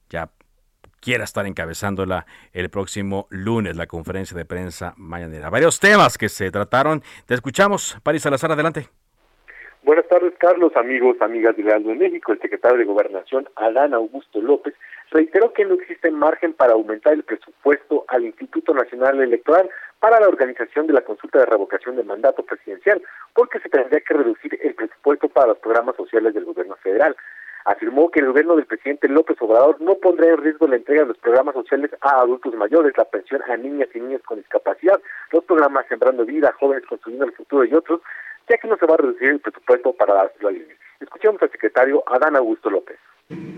ya 0.09 0.30
quiera 1.00 1.25
estar 1.25 1.47
encabezándola 1.47 2.25
el 2.52 2.71
próximo 2.71 3.26
lunes, 3.28 3.76
la 3.76 3.87
conferencia 3.87 4.35
de 4.35 4.47
prensa 4.47 4.95
mañanera. 4.97 5.50
Varios 5.50 5.78
temas 5.78 6.16
que 6.16 6.30
se 6.30 6.50
trataron, 6.50 7.02
te 7.26 7.35
escuchamos, 7.35 7.99
París 8.02 8.23
Salazar, 8.23 8.52
adelante. 8.52 9.00
Buenas 9.82 10.06
tardes, 10.08 10.34
Carlos, 10.37 10.76
amigos, 10.76 11.16
amigas 11.20 11.56
de 11.56 11.62
Real 11.62 11.82
de 11.82 11.94
México. 11.94 12.32
El 12.32 12.40
secretario 12.40 12.76
de 12.76 12.84
Gobernación, 12.84 13.49
Adán 13.56 13.94
Augusto 13.94 14.38
López, 14.42 14.75
reiteró 15.10 15.54
que 15.54 15.64
no 15.64 15.75
existe 15.75 16.10
margen 16.10 16.52
para 16.52 16.75
aumentar 16.75 17.14
el 17.14 17.22
presupuesto 17.22 18.04
al 18.08 18.26
Instituto 18.26 18.75
Nacional 18.75 19.22
Electoral 19.22 19.70
para 19.99 20.20
la 20.20 20.28
organización 20.28 20.87
de 20.87 20.92
la 20.92 21.00
consulta 21.00 21.38
de 21.38 21.46
revocación 21.46 21.96
de 21.96 22.04
mandato 22.04 22.44
presidencial, 22.44 23.00
porque 23.34 23.58
se 23.60 23.70
tendría 23.70 24.00
que 24.00 24.14
reducir 24.14 24.58
el 24.62 24.75
presupuesto 24.75 25.30
para 25.30 25.49
los 25.49 25.58
programas 25.58 25.96
sociales 25.96 26.34
del 26.34 26.44
gobierno 26.44 26.76
federal. 26.76 27.16
Afirmó 27.64 28.10
que 28.10 28.20
el 28.20 28.26
gobierno 28.26 28.56
del 28.56 28.66
presidente 28.66 29.08
López 29.08 29.37
Obrador 29.40 29.80
no 29.80 29.94
pondrá 29.94 30.28
en 30.28 30.42
riesgo 30.42 30.66
la 30.66 30.76
entrega 30.76 31.02
de 31.02 31.08
los 31.08 31.18
programas 31.18 31.54
sociales 31.54 31.90
a 32.02 32.20
adultos 32.20 32.54
mayores, 32.54 32.92
la 32.99 33.04
pensión 33.04 33.42
a 33.49 33.56
niñas 33.56 33.88
y 33.94 34.00
niños 34.00 34.22
con 34.25 34.38
discapacidad, 34.38 35.00
los 35.32 35.44
programas 35.44 35.87
Sembrando 35.88 36.26
Vida, 36.26 36.54
Jóvenes 36.58 36.84
Construyendo 36.87 37.25
el 37.25 37.32
Futuro 37.32 37.64
y 37.64 37.75
otros, 37.75 38.00
ya 38.50 38.59
que 38.59 38.69
no 38.69 38.76
se 38.76 38.87
va 38.87 38.95
a 38.95 38.99
reducir 38.99 39.28
el 39.28 39.40
presupuesto 39.40 39.92
para 39.92 40.14
la, 40.14 40.23
la 40.42 40.50
Escuchamos 40.99 41.40
al 41.40 41.50
secretario 41.50 42.02
Adán 42.07 42.37
Augusto 42.37 42.69
López. 42.69 42.99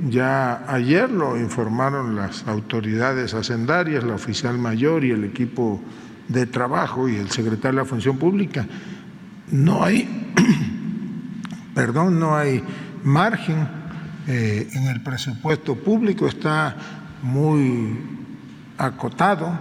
Ya 0.09 0.71
ayer 0.73 1.11
lo 1.11 1.37
informaron 1.37 2.15
las 2.15 2.47
autoridades 2.47 3.35
hacendarias, 3.35 4.05
la 4.05 4.15
oficial 4.15 4.59
mayor 4.59 5.03
y 5.03 5.11
el 5.11 5.25
equipo 5.25 5.81
de 6.29 6.47
trabajo 6.47 7.09
y 7.09 7.17
el 7.17 7.31
secretario 7.31 7.79
de 7.79 7.85
la 7.85 7.89
Función 7.89 8.19
Pública. 8.19 8.67
No 9.51 9.83
hay, 9.83 10.07
perdón, 11.75 12.21
no 12.21 12.37
hay 12.37 12.63
margen 13.03 13.67
eh, 14.29 14.69
en 14.75 14.89
el 14.89 15.03
presupuesto 15.03 15.75
público, 15.75 16.27
está 16.27 16.77
muy 17.23 17.99
acotado. 18.77 19.59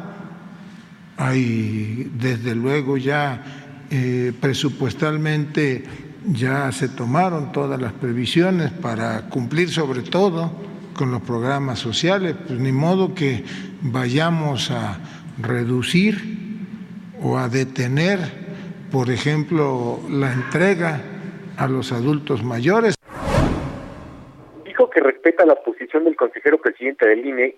Hay 1.18 2.12
desde 2.16 2.54
luego 2.54 2.98
ya 2.98 3.61
eh, 3.92 4.32
presupuestalmente 4.40 5.84
ya 6.26 6.72
se 6.72 6.88
tomaron 6.88 7.52
todas 7.52 7.80
las 7.82 7.92
previsiones 7.92 8.72
para 8.72 9.28
cumplir 9.28 9.70
sobre 9.70 10.02
todo 10.02 10.50
con 10.94 11.12
los 11.12 11.22
programas 11.22 11.80
sociales, 11.80 12.36
pues 12.48 12.58
ni 12.58 12.72
modo 12.72 13.14
que 13.14 13.44
vayamos 13.82 14.72
a 14.72 14.98
reducir 15.40 16.58
o 17.22 17.38
a 17.38 17.50
detener, 17.50 18.20
por 18.92 19.10
ejemplo, 19.10 20.00
la 20.10 20.32
entrega 20.32 21.02
a 21.58 21.68
los 21.68 21.92
adultos 21.92 22.44
mayores 22.44 22.96
que 24.90 25.02
respeta 25.02 25.46
la 25.46 25.56
posición 25.56 26.04
del 26.04 26.16
consejero 26.16 26.58
presidente 26.60 27.08
del 27.08 27.26
INE, 27.26 27.56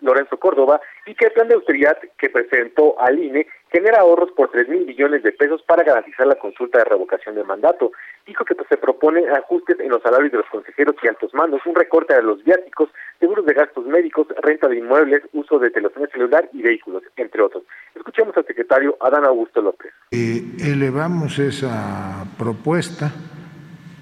Lorenzo 0.00 0.36
Córdoba, 0.38 0.80
y 1.06 1.14
que 1.14 1.26
el 1.26 1.32
plan 1.32 1.48
de 1.48 1.54
austeridad 1.54 1.98
que 2.18 2.30
presentó 2.30 3.00
al 3.00 3.18
INE 3.18 3.46
genera 3.70 4.00
ahorros 4.00 4.30
por 4.32 4.50
tres 4.50 4.68
mil 4.68 4.84
millones 4.84 5.22
de 5.22 5.32
pesos 5.32 5.62
para 5.62 5.82
garantizar 5.82 6.26
la 6.26 6.34
consulta 6.34 6.78
de 6.78 6.84
revocación 6.84 7.34
de 7.34 7.44
mandato. 7.44 7.92
Dijo 8.26 8.44
que 8.44 8.54
pues, 8.54 8.68
se 8.68 8.76
propone 8.76 9.28
ajustes 9.30 9.80
en 9.80 9.88
los 9.88 10.02
salarios 10.02 10.30
de 10.30 10.38
los 10.38 10.46
consejeros 10.48 10.94
y 11.02 11.08
altos 11.08 11.32
mandos, 11.34 11.62
un 11.64 11.74
recorte 11.74 12.14
de 12.14 12.22
los 12.22 12.44
viáticos, 12.44 12.90
seguros 13.18 13.46
de 13.46 13.54
gastos 13.54 13.86
médicos, 13.86 14.26
renta 14.42 14.68
de 14.68 14.78
inmuebles, 14.78 15.22
uso 15.32 15.58
de 15.58 15.70
telefonía 15.70 16.08
celular 16.08 16.48
y 16.52 16.62
vehículos, 16.62 17.02
entre 17.16 17.42
otros. 17.42 17.64
Escuchemos 17.94 18.36
al 18.36 18.46
secretario 18.46 18.96
Adán 19.00 19.24
Augusto 19.24 19.62
López. 19.62 19.92
Eh, 20.10 20.42
elevamos 20.60 21.38
esa 21.38 22.24
propuesta, 22.36 23.10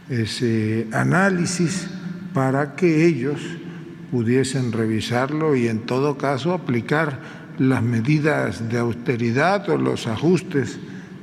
ese 0.08 0.86
análisis 0.92 1.99
para 2.34 2.76
que 2.76 3.06
ellos 3.06 3.40
pudiesen 4.10 4.72
revisarlo 4.72 5.54
y 5.54 5.68
en 5.68 5.80
todo 5.80 6.18
caso 6.18 6.52
aplicar 6.52 7.18
las 7.58 7.82
medidas 7.82 8.68
de 8.68 8.78
austeridad 8.78 9.68
o 9.68 9.76
los 9.76 10.06
ajustes 10.06 10.78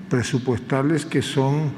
presupuestales 0.10 1.06
que 1.06 1.22
son 1.22 1.72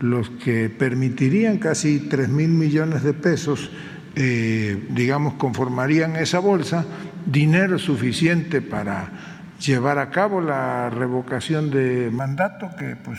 los 0.00 0.30
que 0.30 0.68
permitirían 0.68 1.58
casi 1.58 2.00
3 2.00 2.28
mil 2.28 2.50
millones 2.50 3.02
de 3.02 3.14
pesos, 3.14 3.70
eh, 4.14 4.86
digamos, 4.90 5.34
conformarían 5.34 6.16
esa 6.16 6.38
bolsa, 6.38 6.84
dinero 7.24 7.78
suficiente 7.78 8.60
para 8.62 9.10
llevar 9.58 9.98
a 9.98 10.10
cabo 10.10 10.40
la 10.40 10.90
revocación 10.90 11.70
de 11.70 12.10
mandato, 12.12 12.70
que 12.78 12.96
pues 12.96 13.18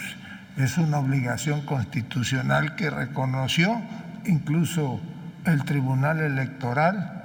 es 0.57 0.77
una 0.77 0.99
obligación 0.99 1.61
constitucional 1.65 2.75
que 2.75 2.89
reconoció 2.89 3.81
incluso 4.25 4.99
el 5.47 5.63
Tribunal 5.63 6.19
Electoral 6.19 7.23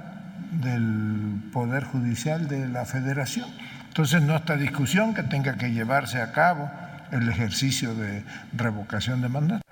del 0.51 1.41
Poder 1.51 1.83
Judicial 1.83 2.47
de 2.47 2.67
la 2.67 2.85
Federación. 2.85 3.49
Entonces, 3.87 4.21
no 4.21 4.35
esta 4.35 4.55
discusión 4.55 5.13
que 5.13 5.23
tenga 5.23 5.55
que 5.55 5.71
llevarse 5.71 6.21
a 6.21 6.31
cabo 6.31 6.71
el 7.11 7.29
ejercicio 7.29 7.93
de 7.93 8.23
revocación 8.53 9.21
de 9.21 9.29
mandato. 9.29 9.63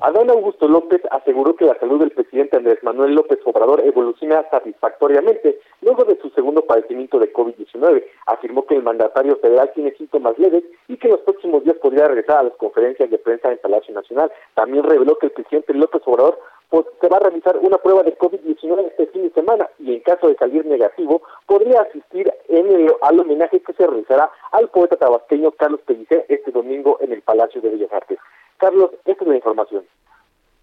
Adán 0.00 0.30
Augusto 0.30 0.68
López 0.68 1.02
aseguró 1.10 1.56
que 1.56 1.64
la 1.64 1.76
salud 1.80 1.98
del 1.98 2.12
presidente 2.12 2.56
Andrés 2.56 2.78
Manuel 2.84 3.16
López 3.16 3.40
Obrador 3.44 3.82
evoluciona 3.84 4.48
satisfactoriamente 4.48 5.58
luego 5.80 6.04
de 6.04 6.16
su 6.20 6.30
segundo 6.30 6.62
padecimiento 6.62 7.18
de 7.18 7.32
COVID-19. 7.32 8.04
Afirmó 8.26 8.64
que 8.64 8.76
el 8.76 8.84
mandatario 8.84 9.36
federal 9.38 9.72
tiene 9.74 9.90
síntomas 9.96 10.38
leves 10.38 10.62
y 10.86 10.96
que 10.98 11.08
los 11.08 11.20
próximos 11.20 11.64
días 11.64 11.76
podría 11.78 12.06
regresar 12.06 12.38
a 12.38 12.42
las 12.44 12.52
conferencias 12.54 13.10
de 13.10 13.18
prensa 13.18 13.50
en 13.50 13.58
Palacio 13.58 13.92
Nacional. 13.92 14.30
También 14.54 14.84
reveló 14.84 15.18
que 15.18 15.26
el 15.26 15.32
presidente 15.32 15.74
López 15.74 16.02
Obrador 16.06 16.38
pues, 16.70 16.86
se 17.00 17.08
va 17.08 17.16
a 17.16 17.20
realizar 17.20 17.56
una 17.58 17.78
prueba 17.78 18.04
de 18.04 18.16
COVID-19 18.16 18.86
este 18.86 19.06
fin 19.08 19.22
de 19.22 19.30
semana 19.30 19.68
y 19.80 19.94
en 19.94 20.00
caso 20.00 20.28
de 20.28 20.36
salir 20.36 20.64
negativo 20.64 21.22
podría 21.46 21.80
asistir 21.80 22.32
en 22.48 22.68
al 23.02 23.20
homenaje 23.20 23.60
que 23.60 23.72
se 23.72 23.86
realizará 23.86 24.30
al 24.52 24.68
poeta 24.68 24.96
tabasqueño 24.96 25.50
Carlos 25.52 25.80
Pellicer 25.84 26.24
este 26.28 26.52
domingo 26.52 26.98
en 27.00 27.12
el 27.12 27.22
Palacio 27.22 27.60
de 27.60 27.70
Bellas 27.70 27.92
Artes. 27.92 28.18
Carlos, 28.58 28.90
esta 29.04 29.24
es 29.24 29.28
la 29.28 29.36
información. 29.36 29.84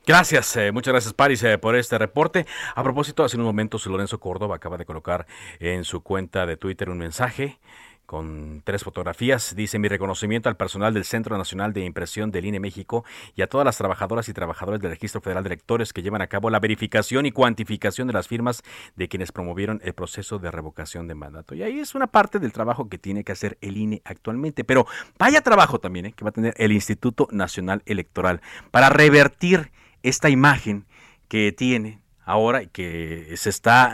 Gracias, 0.08 0.56
eh, 0.58 0.72
muchas 0.72 0.92
gracias 0.92 1.14
Paris 1.14 1.44
eh, 1.44 1.58
por 1.58 1.76
este 1.76 1.98
reporte. 1.98 2.46
A 2.76 2.84
propósito, 2.84 3.24
hace 3.24 3.38
unos 3.38 3.48
momentos 3.48 3.88
Lorenzo 3.88 4.20
Córdoba 4.20 4.56
acaba 4.56 4.78
de 4.78 4.86
colocar 4.86 5.26
en 5.60 5.84
su 5.84 6.04
cuenta 6.04 6.46
de 6.46 6.58
Twitter 6.58 6.92
un 6.92 7.00
mensaje 7.00 7.58
con 8.06 8.62
tres 8.64 8.84
fotografías. 8.84 9.56
Dice 9.56 9.80
mi 9.80 9.88
reconocimiento 9.88 10.50
al 10.50 10.58
personal 10.58 10.94
del 10.94 11.06
Centro 11.06 11.38
Nacional 11.38 11.74
de 11.74 11.86
Impresión 11.86 12.32
del 12.32 12.46
INE 12.46 12.60
México 12.60 13.04
y 13.36 13.42
a 13.42 13.48
todas 13.48 13.66
las 13.66 13.78
trabajadoras 13.78 14.30
y 14.30 14.34
trabajadores 14.34 14.82
del 14.82 14.92
Registro 14.92 15.22
Federal 15.22 15.44
de 15.44 15.50
Electores 15.50 15.94
que 15.94 16.02
llevan 16.02 16.22
a 16.22 16.28
cabo 16.28 16.50
la 16.50 16.60
verificación 16.60 17.26
y 17.26 17.32
cuantificación 17.32 18.08
de 18.08 18.14
las 18.14 18.28
firmas 18.28 18.64
de 18.96 19.08
quienes 19.08 19.32
promovieron 19.32 19.82
el 19.84 19.94
proceso 19.94 20.40
de 20.40 20.52
revocación 20.52 21.08
de 21.08 21.16
mandato. 21.16 21.56
Y 21.56 21.64
ahí 21.64 21.80
es 21.80 21.96
una 21.96 22.08
parte 22.08 22.40
del 22.40 22.52
trabajo 22.52 22.90
que 22.90 22.98
tiene 22.98 23.24
que 23.24 23.32
hacer 23.32 23.58
el 23.62 23.78
INE 23.78 24.02
actualmente. 24.06 24.64
Pero 24.64 24.86
vaya 25.18 25.42
trabajo 25.42 25.80
también 25.80 26.08
¿eh? 26.08 26.14
que 26.14 26.24
va 26.24 26.30
a 26.30 26.34
tener 26.34 26.54
el 26.58 26.72
Instituto 26.72 27.28
Nacional 27.32 27.82
Electoral 27.86 28.42
para 28.72 28.90
revertir 28.90 29.72
esta 30.04 30.30
imagen 30.30 30.86
que 31.28 31.52
tiene 31.52 32.05
ahora 32.26 32.66
que 32.66 33.34
se 33.38 33.50
está 33.50 33.94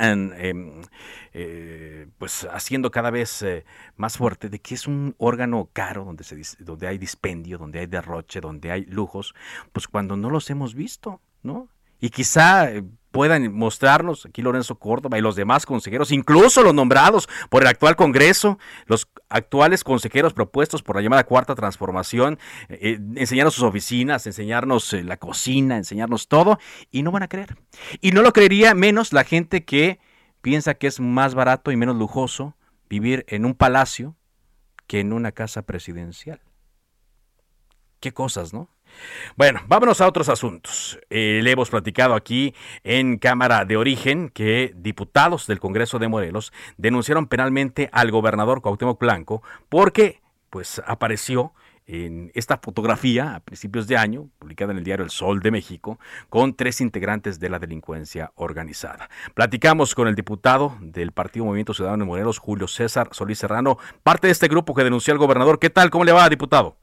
eh, 1.33 2.07
pues 2.17 2.47
haciendo 2.51 2.91
cada 2.91 3.11
vez 3.11 3.41
eh, 3.41 3.65
más 3.95 4.17
fuerte 4.17 4.49
de 4.49 4.59
que 4.59 4.75
es 4.75 4.87
un 4.87 5.15
órgano 5.17 5.69
caro 5.71 6.05
donde 6.05 6.23
se 6.23 6.41
donde 6.59 6.87
hay 6.87 6.97
dispendio, 6.97 7.57
donde 7.57 7.79
hay 7.79 7.85
derroche, 7.85 8.41
donde 8.41 8.71
hay 8.71 8.85
lujos, 8.85 9.33
pues 9.71 9.87
cuando 9.87 10.17
no 10.17 10.29
los 10.29 10.49
hemos 10.49 10.73
visto, 10.73 11.21
¿no? 11.43 11.69
Y 11.99 12.09
quizá 12.09 12.71
eh, 12.71 12.83
puedan 13.11 13.53
mostrarnos 13.53 14.25
aquí 14.25 14.41
Lorenzo 14.41 14.75
Córdoba 14.79 15.17
y 15.17 15.21
los 15.21 15.35
demás 15.35 15.65
consejeros, 15.65 16.11
incluso 16.11 16.63
los 16.63 16.73
nombrados 16.73 17.29
por 17.49 17.61
el 17.61 17.67
actual 17.67 17.95
Congreso, 17.95 18.57
los 18.85 19.07
actuales 19.29 19.83
consejeros 19.83 20.33
propuestos 20.33 20.81
por 20.81 20.95
la 20.95 21.01
llamada 21.01 21.25
Cuarta 21.25 21.53
Transformación, 21.53 22.39
eh, 22.69 22.99
enseñarnos 23.15 23.53
sus 23.53 23.63
oficinas, 23.63 24.25
enseñarnos 24.25 24.93
eh, 24.93 25.03
la 25.03 25.17
cocina, 25.17 25.77
enseñarnos 25.77 26.27
todo, 26.27 26.57
y 26.89 27.03
no 27.03 27.11
van 27.11 27.23
a 27.23 27.27
creer. 27.27 27.57
Y 27.99 28.11
no 28.11 28.21
lo 28.21 28.33
creería 28.33 28.73
menos 28.73 29.13
la 29.13 29.23
gente 29.23 29.65
que 29.65 29.99
piensa 30.41 30.73
que 30.73 30.87
es 30.87 30.99
más 30.99 31.35
barato 31.35 31.71
y 31.71 31.77
menos 31.77 31.97
lujoso 31.97 32.55
vivir 32.89 33.25
en 33.27 33.45
un 33.45 33.53
palacio 33.53 34.15
que 34.87 34.99
en 34.99 35.13
una 35.13 35.31
casa 35.31 35.61
presidencial. 35.61 36.41
Qué 37.99 38.13
cosas, 38.13 38.51
¿no? 38.53 38.69
Bueno, 39.35 39.61
vámonos 39.67 40.01
a 40.01 40.07
otros 40.07 40.29
asuntos. 40.29 40.99
Eh, 41.09 41.41
le 41.43 41.51
hemos 41.51 41.69
platicado 41.69 42.15
aquí 42.15 42.53
en 42.83 43.17
Cámara 43.17 43.65
de 43.65 43.77
Origen 43.77 44.29
que 44.29 44.73
diputados 44.75 45.47
del 45.47 45.59
Congreso 45.59 45.99
de 45.99 46.07
Morelos 46.07 46.53
denunciaron 46.77 47.27
penalmente 47.27 47.89
al 47.91 48.11
gobernador 48.11 48.61
Cuauhtémoc 48.61 48.99
Blanco 48.99 49.41
porque 49.69 50.21
pues 50.49 50.81
apareció 50.85 51.53
en 51.87 52.31
esta 52.35 52.57
fotografía 52.57 53.35
a 53.35 53.39
principios 53.41 53.87
de 53.87 53.97
año, 53.97 54.29
publicada 54.39 54.71
en 54.71 54.77
el 54.77 54.83
diario 54.83 55.03
El 55.03 55.11
Sol 55.11 55.41
de 55.41 55.51
México, 55.51 55.99
con 56.29 56.53
tres 56.53 56.79
integrantes 56.79 57.39
de 57.39 57.49
la 57.49 57.59
delincuencia 57.59 58.31
organizada. 58.35 59.09
Platicamos 59.33 59.93
con 59.93 60.07
el 60.07 60.15
diputado 60.15 60.77
del 60.79 61.11
Partido 61.11 61.45
Movimiento 61.45 61.73
Ciudadano 61.73 62.05
de 62.05 62.07
Morelos, 62.07 62.37
Julio 62.37 62.67
César 62.67 63.09
Solís 63.11 63.39
Serrano, 63.39 63.77
parte 64.03 64.27
de 64.27 64.31
este 64.31 64.47
grupo 64.47 64.73
que 64.73 64.83
denunció 64.83 65.13
al 65.13 65.17
gobernador. 65.17 65.59
¿Qué 65.59 65.69
tal? 65.69 65.89
¿Cómo 65.89 66.05
le 66.05 66.11
va, 66.11 66.29
diputado? 66.29 66.77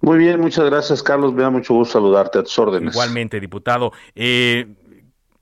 Muy 0.00 0.18
bien, 0.18 0.40
muchas 0.40 0.64
gracias, 0.64 1.02
Carlos. 1.02 1.34
Me 1.34 1.42
da 1.42 1.50
mucho 1.50 1.74
gusto 1.74 1.94
saludarte 1.94 2.38
a 2.38 2.42
tus 2.42 2.58
órdenes. 2.58 2.94
Igualmente, 2.94 3.38
diputado. 3.38 3.92
Eh, 4.14 4.66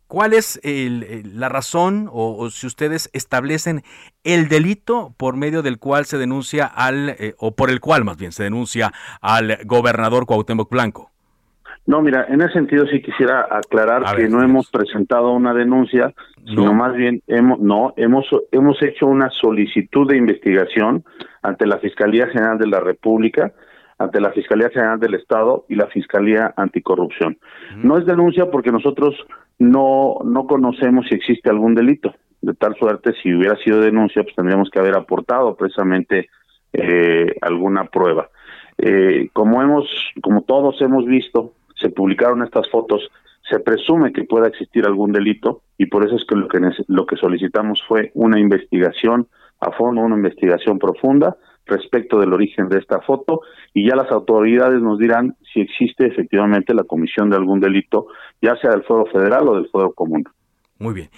¿Cuál 0.08 0.32
es 0.32 0.58
la 0.64 1.50
razón 1.50 2.08
o, 2.10 2.48
si 2.48 2.66
ustedes 2.66 3.10
establecen 3.12 3.82
el 4.24 4.48
delito 4.48 5.14
por 5.18 5.36
medio 5.36 5.60
del 5.60 5.78
cual 5.78 6.06
se 6.06 6.16
denuncia 6.16 6.64
al, 6.64 7.10
eh, 7.10 7.34
o 7.38 7.54
por 7.54 7.68
el 7.68 7.80
cual 7.80 8.04
más 8.04 8.16
bien 8.16 8.32
se 8.32 8.42
denuncia 8.42 8.90
al 9.20 9.58
gobernador 9.66 10.24
Cuauhtémoc 10.24 10.70
Blanco? 10.70 11.10
No, 11.84 12.00
mira, 12.00 12.26
en 12.28 12.40
ese 12.40 12.54
sentido 12.54 12.86
sí 12.86 13.02
quisiera 13.02 13.48
aclarar 13.50 14.16
que 14.16 14.28
no 14.28 14.42
hemos 14.42 14.70
presentado 14.70 15.32
una 15.32 15.52
denuncia, 15.52 16.14
sino 16.44 16.72
más 16.72 16.94
bien 16.94 17.22
hemos, 17.26 17.58
no, 17.60 17.92
hemos, 17.96 18.26
hemos 18.50 18.82
hecho 18.82 19.06
una 19.06 19.30
solicitud 19.30 20.08
de 20.08 20.16
investigación 20.16 21.04
ante 21.42 21.66
la 21.66 21.78
Fiscalía 21.78 22.26
General 22.28 22.58
de 22.58 22.66
la 22.66 22.80
República 22.80 23.52
ante 23.98 24.20
la 24.20 24.30
Fiscalía 24.30 24.70
General 24.70 25.00
del 25.00 25.14
Estado 25.14 25.64
y 25.68 25.74
la 25.74 25.88
Fiscalía 25.88 26.54
Anticorrupción. 26.56 27.38
No 27.76 27.98
es 27.98 28.06
denuncia 28.06 28.50
porque 28.50 28.70
nosotros 28.70 29.14
no, 29.58 30.18
no 30.24 30.46
conocemos 30.46 31.06
si 31.08 31.16
existe 31.16 31.50
algún 31.50 31.74
delito. 31.74 32.14
De 32.40 32.54
tal 32.54 32.76
suerte, 32.76 33.12
si 33.20 33.34
hubiera 33.34 33.56
sido 33.56 33.80
denuncia, 33.80 34.22
pues 34.22 34.36
tendríamos 34.36 34.70
que 34.70 34.78
haber 34.78 34.94
aportado 34.94 35.56
precisamente 35.56 36.28
eh, 36.72 37.34
alguna 37.40 37.86
prueba. 37.86 38.28
Eh, 38.78 39.30
como 39.32 39.60
hemos, 39.60 39.86
como 40.22 40.42
todos 40.42 40.80
hemos 40.80 41.04
visto, 41.04 41.54
se 41.74 41.90
publicaron 41.90 42.44
estas 42.44 42.70
fotos, 42.70 43.10
se 43.50 43.58
presume 43.58 44.12
que 44.12 44.24
pueda 44.24 44.46
existir 44.46 44.84
algún 44.86 45.12
delito 45.12 45.62
y 45.76 45.86
por 45.86 46.06
eso 46.06 46.14
es 46.14 46.24
que 46.26 46.36
lo 46.36 46.46
que 46.48 46.60
lo 46.86 47.06
que 47.06 47.16
solicitamos 47.16 47.82
fue 47.88 48.12
una 48.14 48.38
investigación 48.38 49.26
a 49.60 49.72
fondo, 49.72 50.02
una 50.02 50.16
investigación 50.16 50.78
profunda 50.78 51.36
respecto 51.68 52.18
del 52.18 52.32
origen 52.32 52.68
de 52.68 52.78
esta 52.78 53.00
foto 53.00 53.42
y 53.72 53.88
ya 53.88 53.94
las 53.94 54.10
autoridades 54.10 54.80
nos 54.80 54.98
dirán 54.98 55.36
si 55.52 55.60
existe 55.60 56.06
efectivamente 56.06 56.74
la 56.74 56.84
comisión 56.84 57.30
de 57.30 57.36
algún 57.36 57.60
delito, 57.60 58.06
ya 58.42 58.56
sea 58.56 58.70
del 58.70 58.84
fuero 58.84 59.06
federal 59.06 59.48
o 59.48 59.56
del 59.56 59.68
fuero 59.68 59.92
común. 59.92 60.24
Muy 60.78 60.94
bien. 60.94 61.10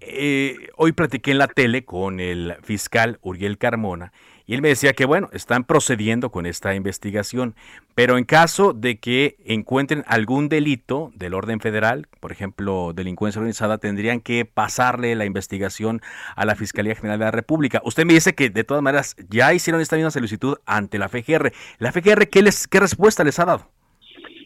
Eh, 0.00 0.68
hoy 0.76 0.92
platiqué 0.92 1.32
en 1.32 1.38
la 1.38 1.48
tele 1.48 1.84
con 1.84 2.20
el 2.20 2.54
fiscal 2.62 3.18
Uriel 3.20 3.58
Carmona 3.58 4.12
y 4.48 4.54
él 4.54 4.62
me 4.62 4.68
decía 4.68 4.94
que, 4.94 5.04
bueno, 5.04 5.28
están 5.32 5.62
procediendo 5.62 6.30
con 6.30 6.46
esta 6.46 6.74
investigación, 6.74 7.54
pero 7.94 8.16
en 8.16 8.24
caso 8.24 8.72
de 8.72 8.98
que 8.98 9.36
encuentren 9.44 10.04
algún 10.06 10.48
delito 10.48 11.10
del 11.14 11.34
orden 11.34 11.60
federal, 11.60 12.06
por 12.18 12.32
ejemplo, 12.32 12.94
delincuencia 12.94 13.40
organizada, 13.40 13.76
tendrían 13.76 14.20
que 14.20 14.46
pasarle 14.46 15.14
la 15.16 15.26
investigación 15.26 16.00
a 16.34 16.46
la 16.46 16.54
Fiscalía 16.54 16.94
General 16.94 17.18
de 17.18 17.26
la 17.26 17.30
República. 17.30 17.82
Usted 17.84 18.06
me 18.06 18.14
dice 18.14 18.34
que 18.34 18.48
de 18.48 18.64
todas 18.64 18.82
maneras 18.82 19.16
ya 19.28 19.52
hicieron 19.52 19.82
esta 19.82 19.96
misma 19.96 20.10
solicitud 20.10 20.56
ante 20.64 20.98
la 20.98 21.10
FGR. 21.10 21.52
¿La 21.78 21.92
FGR 21.92 22.28
qué, 22.30 22.40
les, 22.40 22.66
qué 22.66 22.80
respuesta 22.80 23.24
les 23.24 23.38
ha 23.38 23.44
dado? 23.44 23.66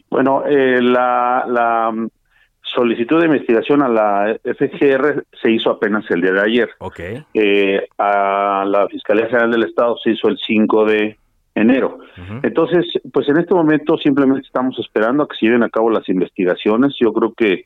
Bueno, 0.09 0.43
eh, 0.45 0.81
la, 0.81 1.45
la 1.47 2.09
solicitud 2.73 3.19
de 3.19 3.27
investigación 3.27 3.81
a 3.81 3.87
la 3.87 4.39
FGR 4.43 5.25
se 5.41 5.51
hizo 5.51 5.69
apenas 5.69 6.09
el 6.09 6.21
día 6.21 6.31
de 6.31 6.41
ayer. 6.41 6.69
Okay. 6.79 7.23
Eh, 7.33 7.87
a 7.97 8.65
la 8.65 8.87
Fiscalía 8.87 9.27
General 9.27 9.51
del 9.51 9.63
Estado 9.63 9.97
se 10.03 10.11
hizo 10.11 10.27
el 10.27 10.37
5 10.37 10.85
de 10.85 11.17
enero. 11.55 11.99
Entonces, 12.41 12.85
pues 13.11 13.29
en 13.29 13.37
este 13.37 13.53
momento 13.53 13.97
simplemente 13.97 14.45
estamos 14.45 14.77
esperando 14.79 15.23
a 15.23 15.27
que 15.27 15.35
se 15.35 15.45
lleven 15.45 15.63
a 15.63 15.69
cabo 15.69 15.89
las 15.91 16.07
investigaciones. 16.09 16.95
Yo 16.99 17.13
creo 17.13 17.33
que 17.33 17.65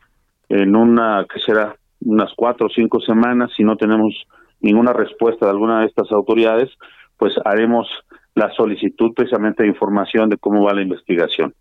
en 0.49 0.75
una, 0.75 1.25
que 1.31 1.39
será 1.39 1.75
unas 2.01 2.31
cuatro 2.35 2.67
o 2.67 2.69
cinco 2.69 2.99
semanas, 2.99 3.51
si 3.55 3.63
no 3.63 3.77
tenemos 3.77 4.13
ninguna 4.59 4.91
respuesta 4.91 5.45
de 5.45 5.51
alguna 5.51 5.81
de 5.81 5.87
estas 5.87 6.11
autoridades, 6.11 6.69
pues 7.17 7.33
haremos 7.45 7.87
la 8.35 8.51
solicitud 8.53 9.13
precisamente 9.15 9.63
de 9.63 9.69
información 9.69 10.29
de 10.29 10.37
cómo 10.37 10.63
va 10.63 10.73
la 10.73 10.81
investigación 10.81 11.53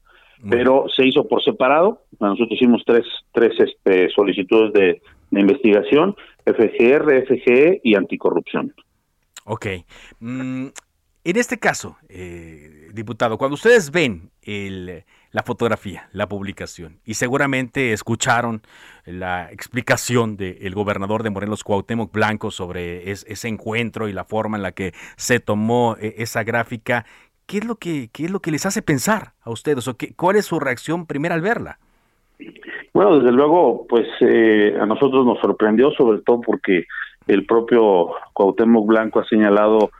pero 0.49 0.87
se 0.95 1.07
hizo 1.07 1.27
por 1.27 1.43
separado. 1.43 2.03
Nosotros 2.21 2.53
hicimos 2.53 2.83
tres, 2.87 3.05
tres 3.33 3.53
este, 3.59 4.09
solicitudes 4.11 4.73
de, 4.73 5.03
investigación, 5.31 6.15
FGR, 6.45 7.27
FGE 7.27 7.81
y 7.83 7.95
anticorrupción. 7.95 8.73
Ok. 9.45 9.67
Mm, 10.21 10.69
en 11.25 11.37
este 11.37 11.59
caso, 11.59 11.97
eh, 12.09 12.89
diputado, 12.93 13.37
cuando 13.37 13.55
ustedes 13.55 13.91
ven 13.91 14.31
el, 14.43 15.05
la 15.33 15.43
fotografía, 15.43 16.09
la 16.13 16.29
publicación, 16.29 17.01
y 17.05 17.15
seguramente 17.15 17.93
escucharon 17.93 18.63
la 19.05 19.51
explicación 19.53 20.37
del 20.37 20.75
gobernador 20.75 21.25
de 21.25 21.31
Morelos, 21.31 21.65
Cuauhtémoc 21.65 22.13
Blanco, 22.13 22.51
sobre 22.51 23.11
ese 23.11 23.49
encuentro 23.49 24.09
y 24.09 24.13
la 24.13 24.25
forma 24.25 24.57
en 24.57 24.63
la 24.63 24.73
que 24.73 24.95
se 25.17 25.41
tomó 25.41 25.97
eh, 26.01 26.15
esa 26.19 26.45
gráfica, 26.45 27.05
¿qué 27.47 27.59
es 27.59 27.65
lo 27.65 27.77
que, 27.77 28.11
qué 28.13 28.25
es 28.25 28.31
lo 28.31 28.41
que 28.41 28.51
les 28.51 28.67
hace 28.67 28.83
pensar 28.83 29.33
a 29.43 29.51
ustedes? 29.51 29.87
O 29.89 29.97
qué, 29.97 30.15
¿Cuál 30.15 30.37
es 30.37 30.47
su 30.47 30.61
reacción 30.61 31.07
primera 31.07 31.35
al 31.35 31.43
verla? 31.43 31.79
Bueno, 32.93 33.19
desde 33.19 33.33
luego, 33.33 33.87
pues 33.89 34.07
eh, 34.21 34.77
a 34.81 34.87
nosotros 34.87 35.25
nos 35.25 35.39
sorprendió, 35.41 35.91
sobre 35.93 36.21
todo 36.23 36.41
porque 36.41 36.87
el 37.27 37.45
propio 37.47 38.11
Cuauhtémoc 38.33 38.87
Blanco 38.87 39.21
ha 39.21 39.27
señalado 39.27 39.91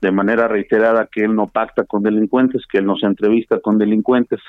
de 0.00 0.12
manera 0.12 0.46
reiterada 0.48 1.08
que 1.10 1.24
él 1.24 1.34
no 1.34 1.48
pacta 1.48 1.84
con 1.84 2.02
delincuentes, 2.02 2.62
que 2.66 2.78
él 2.78 2.86
no 2.86 2.96
se 2.96 3.06
entrevista 3.06 3.60
con 3.60 3.78
delincuentes. 3.78 4.40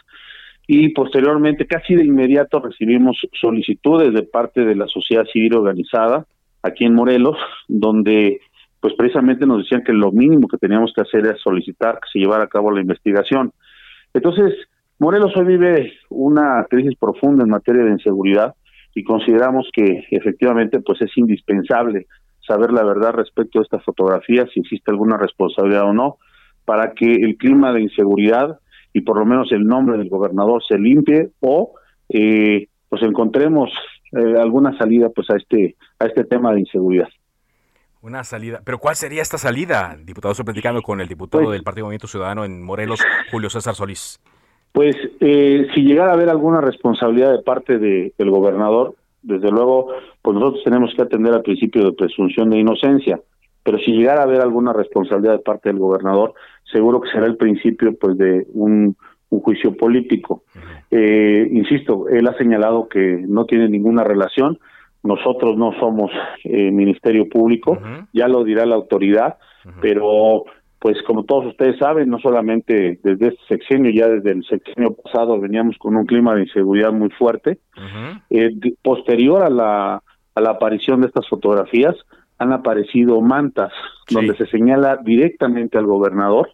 Y 0.67 0.89
posteriormente, 0.89 1.65
casi 1.65 1.95
de 1.95 2.03
inmediato, 2.03 2.59
recibimos 2.59 3.17
solicitudes 3.39 4.13
de 4.13 4.23
parte 4.23 4.65
de 4.65 4.75
la 4.75 4.87
sociedad 4.87 5.25
civil 5.31 5.55
organizada 5.55 6.25
aquí 6.61 6.85
en 6.85 6.93
Morelos, 6.93 7.37
donde 7.67 8.41
pues 8.87 8.95
precisamente 8.95 9.45
nos 9.45 9.63
decían 9.63 9.83
que 9.83 9.91
lo 9.91 10.13
mínimo 10.13 10.47
que 10.47 10.57
teníamos 10.57 10.93
que 10.95 11.01
hacer 11.01 11.25
era 11.25 11.35
solicitar 11.35 11.95
que 11.95 12.07
se 12.13 12.19
llevara 12.19 12.45
a 12.45 12.47
cabo 12.47 12.71
la 12.71 12.79
investigación. 12.79 13.51
Entonces, 14.13 14.53
Morelos 14.97 15.35
hoy 15.35 15.43
vive 15.43 15.91
una 16.09 16.65
crisis 16.69 16.97
profunda 16.97 17.43
en 17.43 17.49
materia 17.49 17.83
de 17.83 17.91
inseguridad 17.91 18.55
y 18.95 19.03
consideramos 19.03 19.69
que 19.73 20.05
efectivamente 20.09 20.79
pues 20.79 21.01
es 21.01 21.11
indispensable 21.17 22.07
saber 22.39 22.71
la 22.71 22.85
verdad 22.85 23.11
respecto 23.11 23.59
a 23.59 23.63
esta 23.63 23.79
fotografía, 23.79 24.47
si 24.53 24.61
existe 24.61 24.89
alguna 24.89 25.17
responsabilidad 25.17 25.83
o 25.83 25.93
no, 25.93 26.15
para 26.63 26.93
que 26.93 27.11
el 27.11 27.35
clima 27.35 27.73
de 27.73 27.81
inseguridad 27.81 28.57
y 28.93 29.01
por 29.01 29.19
lo 29.19 29.25
menos 29.25 29.51
el 29.51 29.65
nombre 29.65 29.97
del 29.97 30.07
gobernador 30.07 30.63
se 30.65 30.79
limpie 30.79 31.31
o 31.41 31.73
eh, 32.07 32.69
pues 32.87 33.03
encontremos 33.03 33.69
eh, 34.13 34.39
alguna 34.39 34.77
salida 34.77 35.09
pues 35.09 35.29
a 35.29 35.35
este 35.35 35.75
a 35.99 36.05
este 36.05 36.23
tema 36.23 36.53
de 36.53 36.61
inseguridad. 36.61 37.09
Una 38.01 38.23
salida. 38.23 38.61
¿Pero 38.63 38.77
cuál 38.77 38.95
sería 38.95 39.21
esta 39.21 39.37
salida, 39.37 39.97
diputado? 40.03 40.31
Estoy 40.31 40.45
platicando 40.45 40.81
con 40.81 41.01
el 41.01 41.07
diputado 41.07 41.45
pues 41.45 41.53
del 41.53 41.63
Partido 41.63 41.85
Movimiento 41.85 42.07
Ciudadano 42.07 42.45
en 42.45 42.63
Morelos, 42.63 43.01
Julio 43.31 43.49
César 43.49 43.75
Solís. 43.75 44.19
Pues 44.71 44.95
eh, 45.19 45.67
si 45.73 45.81
llegara 45.81 46.11
a 46.11 46.13
haber 46.13 46.29
alguna 46.29 46.61
responsabilidad 46.61 47.31
de 47.31 47.41
parte 47.41 47.79
de, 47.79 48.13
del 48.17 48.29
gobernador, 48.29 48.95
desde 49.23 49.49
luego, 49.49 49.87
pues 50.21 50.35
nosotros 50.35 50.63
tenemos 50.63 50.93
que 50.95 51.01
atender 51.01 51.33
al 51.33 51.41
principio 51.41 51.83
de 51.83 51.93
presunción 51.93 52.49
de 52.49 52.59
inocencia. 52.59 53.19
Pero 53.63 53.79
si 53.79 53.91
llegara 53.91 54.21
a 54.21 54.23
haber 54.23 54.41
alguna 54.41 54.71
responsabilidad 54.71 55.33
de 55.33 55.39
parte 55.43 55.69
del 55.69 55.79
gobernador, 55.79 56.33
seguro 56.71 57.01
que 57.01 57.09
será 57.09 57.25
el 57.25 57.35
principio 57.35 57.97
pues 57.99 58.17
de 58.17 58.45
un, 58.53 58.95
un 59.29 59.39
juicio 59.41 59.75
político. 59.75 60.43
Eh, 60.89 61.49
insisto, 61.51 62.07
él 62.07 62.27
ha 62.27 62.37
señalado 62.37 62.87
que 62.87 63.25
no 63.27 63.45
tiene 63.45 63.67
ninguna 63.67 64.03
relación. 64.03 64.59
Nosotros 65.03 65.57
no 65.57 65.73
somos 65.79 66.11
eh, 66.43 66.71
Ministerio 66.71 67.29
Público, 67.29 67.77
ya 68.13 68.27
lo 68.27 68.43
dirá 68.43 68.65
la 68.65 68.75
autoridad, 68.75 69.37
pero 69.81 70.45
pues 70.79 71.01
como 71.03 71.23
todos 71.23 71.47
ustedes 71.47 71.77
saben, 71.79 72.09
no 72.09 72.19
solamente 72.19 72.99
desde 73.03 73.29
este 73.29 73.41
sexenio, 73.47 73.91
ya 73.91 74.07
desde 74.07 74.31
el 74.31 74.43
sexenio 74.45 74.95
pasado 74.95 75.39
veníamos 75.39 75.77
con 75.77 75.95
un 75.95 76.05
clima 76.05 76.35
de 76.35 76.43
inseguridad 76.43 76.91
muy 76.91 77.09
fuerte. 77.09 77.59
Eh, 78.29 78.51
posterior 78.83 79.43
a 79.43 79.49
la, 79.49 80.03
a 80.35 80.41
la 80.41 80.49
aparición 80.51 81.01
de 81.01 81.07
estas 81.07 81.27
fotografías, 81.27 81.95
han 82.37 82.53
aparecido 82.53 83.19
mantas 83.21 83.71
donde 84.09 84.35
se 84.35 84.45
señala 84.47 84.97
directamente 85.03 85.77
al 85.77 85.85
gobernador. 85.85 86.51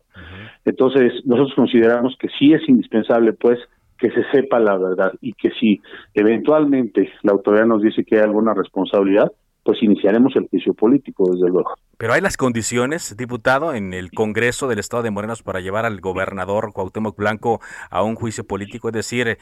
Entonces, 0.66 1.14
nosotros 1.26 1.54
consideramos 1.56 2.16
que 2.18 2.30
sí 2.40 2.54
es 2.54 2.68
indispensable, 2.70 3.34
pues, 3.34 3.60
que 3.98 4.12
se 4.12 4.24
sepa 4.32 4.60
la 4.60 4.78
verdad 4.78 5.14
y 5.22 5.34
que 5.34 5.52
si 5.60 5.82
eventualmente 6.14 7.12
la 7.22 7.34
autoridad 7.34 7.66
nos 7.66 7.82
dice 7.82 8.04
que 8.04 8.18
hay 8.18 8.24
alguna 8.24 8.54
responsabilidad, 8.54 9.32
pues 9.64 9.82
iniciaremos 9.82 10.36
el 10.36 10.48
juicio 10.50 10.74
político, 10.74 11.32
desde 11.32 11.48
luego. 11.48 11.74
Pero 11.98 12.14
hay 12.14 12.22
las 12.22 12.36
condiciones, 12.36 13.16
diputado, 13.16 13.74
en 13.74 13.94
el 13.94 14.12
Congreso 14.12 14.68
del 14.68 14.80
Estado 14.80 15.04
de 15.04 15.12
Morelos 15.12 15.42
para 15.42 15.62
llevar 15.62 15.86
al 15.86 16.02
gobernador 16.02 16.74
Cuauhtémoc 16.74 17.18
Blanco 17.18 17.62
a 17.90 18.04
un 18.04 18.16
juicio 18.16 18.44
político, 18.44 18.90
es 18.90 18.94
decir, 18.94 19.28
eh, 19.28 19.38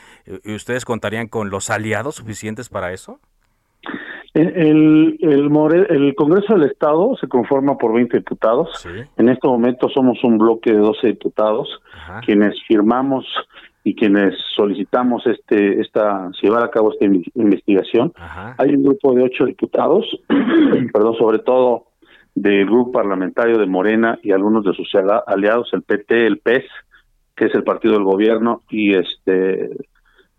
¿ustedes 0.54 0.86
contarían 0.86 1.28
con 1.28 1.50
los 1.50 1.70
aliados 1.70 2.16
suficientes 2.16 2.70
para 2.70 2.94
eso? 2.94 3.20
El, 4.34 5.18
el, 5.22 5.86
el 5.90 6.16
Congreso 6.16 6.54
del 6.54 6.70
Estado 6.70 7.18
se 7.20 7.28
conforma 7.28 7.78
por 7.78 7.94
20 7.94 8.18
diputados. 8.18 8.88
En 9.18 9.28
este 9.28 9.48
momento 9.48 9.90
somos 9.90 10.24
un 10.24 10.38
bloque 10.38 10.72
de 10.72 10.78
12 10.78 11.08
diputados, 11.08 11.68
quienes 12.26 12.56
firmamos 12.66 13.26
y 13.84 13.96
quienes 13.96 14.36
solicitamos 14.56 15.26
este 15.26 15.82
esta 15.82 16.30
llevar 16.42 16.64
a 16.64 16.70
cabo 16.70 16.94
esta 16.94 17.06
investigación. 17.36 18.14
Hay 18.58 18.76
un 18.76 18.84
grupo 18.84 19.14
de 19.14 19.24
ocho 19.24 19.46
diputados, 19.46 20.06
perdón, 20.94 21.16
sobre 21.18 21.40
todo 21.40 21.88
del 22.36 22.66
grupo 22.66 22.92
parlamentario 22.92 23.58
de 23.58 23.66
Morena 23.66 24.20
y 24.24 24.32
algunos 24.32 24.64
de 24.64 24.74
sus 24.74 24.90
aliados, 25.28 25.70
el 25.74 25.82
PT, 25.82 26.28
el 26.28 26.40
PES, 26.40 26.64
que 27.36 27.46
es 27.46 27.56
el 27.56 27.64
partido 27.64 27.96
del 27.96 28.04
gobierno, 28.04 28.62
y 28.70 28.94
este 28.94 29.70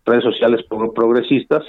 redes 0.05 0.23
sociales 0.23 0.65
progresistas, 0.67 1.63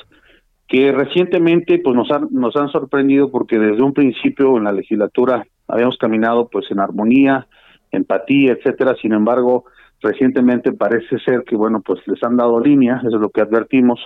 que 0.67 0.93
recientemente 0.93 1.79
pues 1.79 1.95
nos 1.95 2.11
han, 2.11 2.29
nos 2.31 2.57
han 2.57 2.69
sorprendido 2.69 3.31
porque 3.31 3.59
desde 3.59 3.83
un 3.83 3.93
principio 3.93 4.57
en 4.57 4.65
la 4.65 4.73
legislatura 4.73 5.47
habíamos 5.69 5.99
caminado 5.99 6.49
pues 6.49 6.71
en 6.71 6.81
armonía, 6.81 7.47
empatía, 7.93 8.53
etcétera, 8.53 8.97
sin 9.01 9.13
embargo, 9.13 9.67
recientemente 10.05 10.73
parece 10.73 11.19
ser 11.19 11.43
que 11.45 11.57
bueno, 11.57 11.81
pues 11.85 12.01
les 12.07 12.23
han 12.23 12.37
dado 12.37 12.61
línea, 12.61 12.99
eso 12.99 13.17
es 13.17 13.21
lo 13.21 13.31
que 13.31 13.41
advertimos 13.41 13.99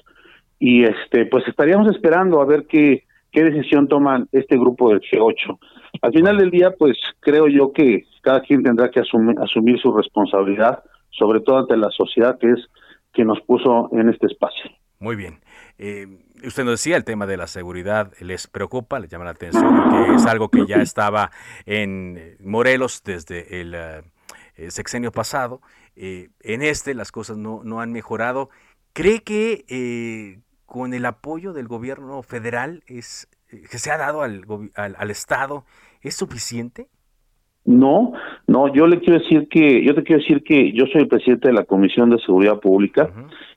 y 0.58 0.84
este 0.84 1.26
pues 1.26 1.46
estaríamos 1.46 1.90
esperando 1.90 2.40
a 2.40 2.46
ver 2.46 2.66
qué 2.66 3.04
qué 3.32 3.44
decisión 3.44 3.88
toman 3.88 4.28
este 4.32 4.56
grupo 4.56 4.90
del 4.90 5.00
G8. 5.00 5.58
Al 6.02 6.12
final 6.12 6.38
del 6.38 6.50
día, 6.50 6.70
pues 6.78 6.96
creo 7.20 7.48
yo 7.48 7.72
que 7.72 8.04
cada 8.22 8.40
quien 8.40 8.62
tendrá 8.62 8.90
que 8.90 9.00
asumir, 9.00 9.36
asumir 9.40 9.78
su 9.80 9.92
responsabilidad, 9.92 10.82
sobre 11.10 11.40
todo 11.40 11.58
ante 11.58 11.76
la 11.76 11.90
sociedad 11.90 12.38
que 12.38 12.50
es 12.50 12.66
que 13.12 13.24
nos 13.24 13.40
puso 13.42 13.90
en 13.92 14.08
este 14.08 14.26
espacio. 14.26 14.70
Muy 15.00 15.16
bien. 15.16 15.38
Eh, 15.78 16.06
usted 16.44 16.64
nos 16.64 16.72
decía, 16.72 16.96
el 16.96 17.04
tema 17.04 17.26
de 17.26 17.36
la 17.36 17.46
seguridad 17.46 18.12
les 18.20 18.46
preocupa, 18.46 18.98
les 18.98 19.10
llama 19.10 19.24
la 19.24 19.30
atención, 19.30 19.90
que 19.90 20.14
es 20.14 20.26
algo 20.26 20.48
que 20.48 20.66
ya 20.66 20.76
estaba 20.76 21.30
en 21.66 22.36
Morelos 22.40 23.02
desde 23.04 23.60
el 23.60 23.74
eh, 23.74 24.70
sexenio 24.70 25.12
pasado. 25.12 25.60
Eh, 26.00 26.28
en 26.40 26.62
este 26.62 26.94
las 26.94 27.10
cosas 27.10 27.36
no, 27.36 27.62
no 27.64 27.80
han 27.80 27.92
mejorado. 27.92 28.50
¿Cree 28.92 29.20
que 29.20 30.40
con 30.64 30.94
el 30.94 31.04
apoyo 31.06 31.52
del 31.52 31.66
gobierno 31.66 32.22
federal 32.22 32.82
es, 32.86 33.28
que 33.48 33.78
se 33.78 33.90
ha 33.90 33.98
dado 33.98 34.22
al, 34.22 34.44
al, 34.74 35.10
Estado 35.10 35.64
es 36.02 36.14
suficiente? 36.14 36.88
No, 37.64 38.12
no, 38.46 38.72
yo 38.72 38.86
le 38.86 39.00
quiero 39.00 39.18
decir 39.18 39.48
que, 39.48 39.84
yo 39.84 39.94
te 39.94 40.02
quiero 40.02 40.22
decir 40.22 40.42
que 40.42 40.72
yo 40.72 40.86
soy 40.86 41.02
el 41.02 41.08
presidente 41.08 41.48
de 41.48 41.54
la 41.54 41.64
Comisión 41.64 42.10
de 42.10 42.18
Seguridad 42.20 42.60
Pública 42.60 43.10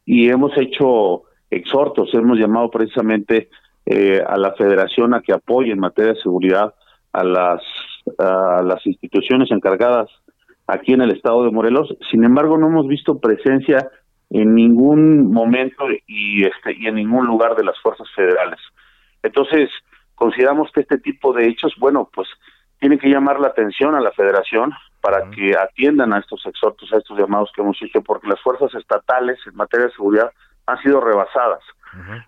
y 0.06 0.30
hemos 0.30 0.58
hecho 0.58 1.24
exhortos, 1.50 2.14
hemos 2.14 2.40
llamado 2.40 2.70
precisamente 2.72 3.50
eh, 3.86 4.22
a 4.26 4.38
la 4.38 4.54
federación 4.54 5.14
a 5.14 5.22
que 5.22 5.34
apoye 5.34 5.72
en 5.72 5.80
materia 5.80 6.14
de 6.14 6.22
seguridad 6.22 6.74
a 7.14 7.24
las, 7.24 7.62
a 8.18 8.62
las 8.64 8.86
instituciones 8.86 9.52
encargadas 9.52 10.10
aquí 10.72 10.94
en 10.94 11.02
el 11.02 11.12
estado 11.12 11.44
de 11.44 11.52
Morelos. 11.52 11.94
Sin 12.10 12.24
embargo, 12.24 12.58
no 12.58 12.68
hemos 12.68 12.88
visto 12.88 13.20
presencia 13.20 13.90
en 14.30 14.56
ningún 14.56 15.32
momento 15.32 15.86
y, 16.08 16.46
este, 16.46 16.74
y 16.78 16.88
en 16.88 16.96
ningún 16.96 17.28
lugar 17.28 17.56
de 17.56 17.66
las 17.66 17.78
fuerzas 17.82 18.08
federales. 18.16 18.60
Entonces, 19.22 19.70
consideramos 20.16 20.72
que 20.72 20.82
este 20.82 20.98
tipo 20.98 21.34
de 21.34 21.48
hechos, 21.48 21.74
bueno, 21.78 22.10
pues 22.14 22.30
tiene 22.80 22.98
que 22.98 23.10
llamar 23.10 23.40
la 23.40 23.50
atención 23.50 23.96
a 23.96 24.00
la 24.00 24.12
federación 24.12 24.72
para 25.02 25.30
que 25.32 25.58
atiendan 25.58 26.14
a 26.14 26.20
estos 26.20 26.46
exhortos, 26.46 26.92
a 26.94 26.98
estos 26.98 27.20
llamados 27.20 27.52
que 27.54 27.62
hemos 27.62 27.78
hecho, 27.82 28.02
porque 28.02 28.30
las 28.30 28.40
fuerzas 28.40 28.74
estatales 28.74 29.40
en 29.46 29.56
materia 29.56 29.88
de 29.88 29.94
seguridad 29.94 30.32
han 30.68 30.82
sido 30.82 31.02
rebasadas. 31.02 31.64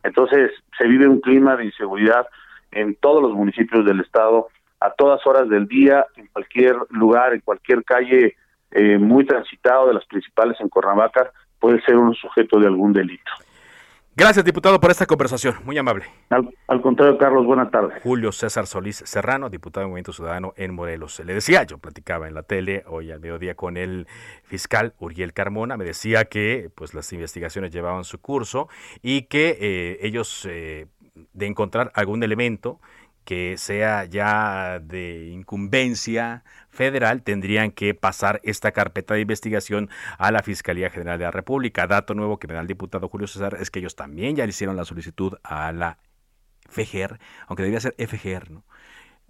Entonces, 0.03 0.51
se 0.77 0.87
vive 0.87 1.07
un 1.07 1.21
clima 1.21 1.55
de 1.55 1.65
inseguridad 1.65 2.27
en 2.71 2.95
todos 2.95 3.21
los 3.21 3.31
municipios 3.31 3.85
del 3.85 4.01
estado, 4.01 4.49
a 4.83 4.91
todas 4.91 5.25
horas 5.25 5.47
del 5.47 5.65
día, 5.65 6.05
en 6.17 6.27
cualquier 6.27 6.75
lugar, 6.89 7.33
en 7.33 7.39
cualquier 7.39 7.85
calle 7.85 8.35
eh, 8.71 8.97
muy 8.97 9.25
transitado 9.25 9.87
de 9.87 9.93
las 9.93 10.05
principales 10.05 10.59
en 10.59 10.67
Cuernavaca, 10.67 11.31
puede 11.57 11.81
ser 11.83 11.95
un 11.95 12.13
sujeto 12.13 12.59
de 12.59 12.67
algún 12.67 12.91
delito. 12.91 13.31
Gracias, 14.15 14.43
diputado, 14.45 14.79
por 14.79 14.91
esta 14.91 15.05
conversación. 15.07 15.55
Muy 15.63 15.77
amable. 15.77 16.05
Al, 16.29 16.81
contrario, 16.81 17.17
Carlos, 17.17 17.45
buenas 17.45 17.71
tardes. 17.71 18.03
Julio 18.03 18.31
César 18.31 18.67
Solís 18.67 18.97
Serrano, 18.97 19.49
diputado 19.49 19.81
del 19.85 19.89
Movimiento 19.89 20.11
Ciudadano 20.11 20.53
en 20.57 20.75
Morelos. 20.75 21.19
Le 21.25 21.33
decía, 21.33 21.63
yo 21.63 21.77
platicaba 21.79 22.27
en 22.27 22.35
la 22.35 22.43
tele 22.43 22.83
hoy 22.87 23.09
al 23.09 23.21
mediodía 23.21 23.55
con 23.55 23.77
el 23.77 24.05
fiscal 24.43 24.93
Uriel 24.99 25.33
Carmona, 25.33 25.77
me 25.77 25.85
decía 25.85 26.25
que 26.25 26.69
pues 26.75 26.93
las 26.93 27.11
investigaciones 27.13 27.71
llevaban 27.71 28.03
su 28.03 28.19
curso 28.19 28.67
y 29.01 29.23
que 29.23 29.57
eh, 29.59 29.97
ellos, 30.01 30.45
eh, 30.47 30.87
de 31.31 31.47
encontrar 31.47 31.91
algún 31.95 32.21
elemento, 32.21 32.79
que 33.23 33.57
sea 33.57 34.05
ya 34.05 34.79
de 34.79 35.29
incumbencia 35.29 36.43
federal, 36.69 37.23
tendrían 37.23 37.71
que 37.71 37.93
pasar 37.93 38.41
esta 38.43 38.71
carpeta 38.71 39.13
de 39.13 39.21
investigación 39.21 39.89
a 40.17 40.31
la 40.31 40.43
Fiscalía 40.43 40.89
General 40.89 41.17
de 41.17 41.25
la 41.25 41.31
República. 41.31 41.87
Dato 41.87 42.13
nuevo 42.13 42.39
que 42.39 42.47
me 42.47 42.53
da 42.53 42.61
el 42.61 42.67
diputado 42.67 43.07
Julio 43.09 43.27
César 43.27 43.57
es 43.59 43.71
que 43.71 43.79
ellos 43.79 43.95
también 43.95 44.35
ya 44.35 44.45
le 44.45 44.49
hicieron 44.49 44.75
la 44.75 44.85
solicitud 44.85 45.33
a 45.43 45.71
la 45.71 45.97
FGR, 46.69 47.19
aunque 47.47 47.63
debería 47.63 47.79
ser 47.79 47.95
FGR, 47.97 48.51
¿no? 48.51 48.63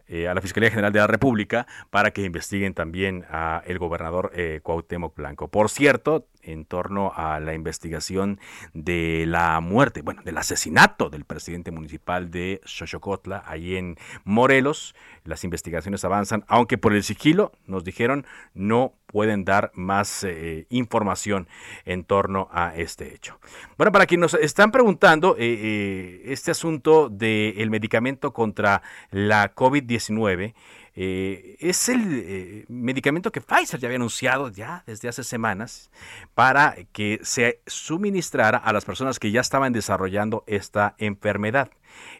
Eh, 0.05 0.27
a 0.27 0.33
la 0.33 0.41
Fiscalía 0.41 0.69
General 0.69 0.91
de 0.91 0.99
la 0.99 1.07
República 1.07 1.65
para 1.89 2.11
que 2.11 2.23
investiguen 2.23 2.73
también 2.73 3.25
a 3.29 3.63
el 3.65 3.79
gobernador 3.79 4.31
eh, 4.35 4.59
Cuauhtémoc 4.61 5.15
Blanco. 5.15 5.47
Por 5.47 5.69
cierto, 5.69 6.27
en 6.43 6.65
torno 6.65 7.11
a 7.15 7.39
la 7.39 7.53
investigación 7.53 8.39
de 8.73 9.25
la 9.27 9.59
muerte, 9.59 10.01
bueno, 10.01 10.21
del 10.23 10.37
asesinato 10.37 11.09
del 11.09 11.25
presidente 11.25 11.71
municipal 11.71 12.31
de 12.31 12.61
Xochocotla, 12.65 13.43
ahí 13.45 13.75
en 13.75 13.97
Morelos. 14.23 14.95
Las 15.23 15.43
investigaciones 15.43 16.03
avanzan, 16.05 16.43
aunque 16.47 16.77
por 16.77 16.93
el 16.93 17.03
sigilo, 17.03 17.51
nos 17.65 17.83
dijeron, 17.83 18.25
no 18.53 18.93
pueden 19.13 19.45
dar 19.45 19.71
más 19.75 20.23
eh, 20.23 20.65
información 20.69 21.47
en 21.85 22.03
torno 22.03 22.49
a 22.51 22.75
este 22.75 23.13
hecho. 23.13 23.39
Bueno, 23.77 23.91
para 23.91 24.07
quienes 24.07 24.33
nos 24.33 24.41
están 24.41 24.71
preguntando, 24.71 25.35
eh, 25.37 25.41
eh, 25.41 26.21
este 26.25 26.51
asunto 26.51 27.09
del 27.09 27.69
medicamento 27.69 28.33
contra 28.33 28.81
la 29.11 29.53
COVID-19, 29.53 30.55
eh, 30.95 31.57
es 31.59 31.89
el 31.89 32.01
eh, 32.13 32.65
medicamento 32.67 33.31
que 33.31 33.41
Pfizer 33.41 33.79
ya 33.79 33.87
había 33.87 33.95
anunciado 33.95 34.49
ya 34.49 34.83
desde 34.85 35.09
hace 35.09 35.23
semanas 35.23 35.89
para 36.35 36.75
que 36.91 37.19
se 37.23 37.61
suministrara 37.65 38.57
a 38.57 38.73
las 38.73 38.85
personas 38.85 39.17
que 39.17 39.31
ya 39.31 39.41
estaban 39.41 39.73
desarrollando 39.73 40.43
esta 40.45 40.95
enfermedad. 40.99 41.71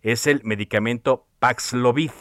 Es 0.01 0.25
el 0.27 0.41
medicamento 0.43 1.27
Paxlovid. 1.39 2.12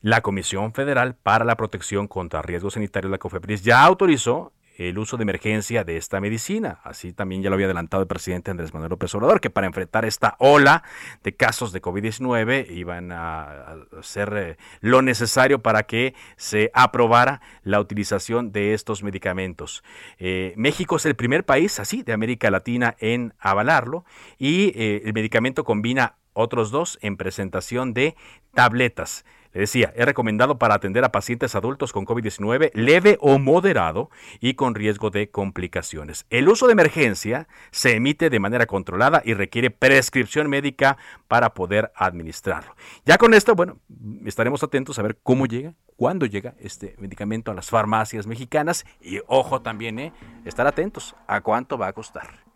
La 0.00 0.20
Comisión 0.20 0.72
Federal 0.74 1.16
para 1.16 1.44
la 1.44 1.56
Protección 1.56 2.06
contra 2.06 2.40
Riesgos 2.40 2.74
Sanitarios, 2.74 3.10
la 3.10 3.18
COFEPRIS, 3.18 3.64
ya 3.64 3.82
autorizó 3.82 4.52
el 4.78 4.98
uso 4.98 5.16
de 5.16 5.24
emergencia 5.24 5.84
de 5.84 5.96
esta 5.96 6.20
medicina. 6.20 6.80
Así 6.84 7.12
también 7.12 7.42
ya 7.42 7.50
lo 7.50 7.54
había 7.54 7.66
adelantado 7.66 8.02
el 8.02 8.06
presidente 8.06 8.50
Andrés 8.50 8.72
Manuel 8.72 8.90
López 8.90 9.14
Obrador, 9.14 9.40
que 9.40 9.50
para 9.50 9.66
enfrentar 9.66 10.04
esta 10.04 10.36
ola 10.38 10.84
de 11.24 11.34
casos 11.34 11.72
de 11.72 11.82
COVID-19 11.82 12.70
iban 12.70 13.10
a 13.12 13.76
hacer 13.98 14.32
eh, 14.36 14.56
lo 14.80 15.02
necesario 15.02 15.60
para 15.60 15.82
que 15.82 16.14
se 16.36 16.70
aprobara 16.74 17.40
la 17.62 17.80
utilización 17.80 18.52
de 18.52 18.74
estos 18.74 19.02
medicamentos. 19.02 19.82
Eh, 20.18 20.54
México 20.56 20.96
es 20.96 21.06
el 21.06 21.16
primer 21.16 21.44
país 21.44 21.80
así 21.80 22.02
de 22.02 22.12
América 22.12 22.50
Latina 22.50 22.96
en 23.00 23.34
avalarlo 23.38 24.04
y 24.38 24.72
eh, 24.76 25.02
el 25.04 25.12
medicamento 25.12 25.64
combina 25.64 26.16
otros 26.32 26.70
dos 26.70 26.98
en 27.02 27.16
presentación 27.16 27.94
de 27.94 28.14
tabletas. 28.54 29.24
Le 29.52 29.60
decía, 29.60 29.92
es 29.96 30.04
recomendado 30.04 30.58
para 30.58 30.74
atender 30.74 31.04
a 31.04 31.12
pacientes 31.12 31.54
adultos 31.54 31.92
con 31.92 32.04
COVID-19 32.04 32.70
leve 32.74 33.18
o 33.20 33.38
moderado 33.38 34.10
y 34.40 34.54
con 34.54 34.74
riesgo 34.74 35.10
de 35.10 35.30
complicaciones. 35.30 36.26
El 36.30 36.48
uso 36.48 36.66
de 36.66 36.72
emergencia 36.72 37.48
se 37.70 37.96
emite 37.96 38.30
de 38.30 38.40
manera 38.40 38.66
controlada 38.66 39.22
y 39.24 39.34
requiere 39.34 39.70
prescripción 39.70 40.48
médica 40.48 40.98
para 41.28 41.54
poder 41.54 41.92
administrarlo. 41.94 42.74
Ya 43.04 43.18
con 43.18 43.34
esto, 43.34 43.54
bueno, 43.54 43.78
estaremos 44.24 44.62
atentos 44.62 44.98
a 44.98 45.02
ver 45.02 45.18
cómo 45.22 45.46
llega, 45.46 45.74
cuándo 45.96 46.26
llega 46.26 46.54
este 46.58 46.94
medicamento 46.98 47.50
a 47.50 47.54
las 47.54 47.70
farmacias 47.70 48.26
mexicanas 48.26 48.84
y 49.00 49.20
ojo 49.26 49.62
también, 49.62 49.98
¿eh? 49.98 50.12
estar 50.44 50.66
atentos 50.66 51.16
a 51.26 51.40
cuánto 51.40 51.78
va 51.78 51.88
a 51.88 51.92
costar 51.92 52.48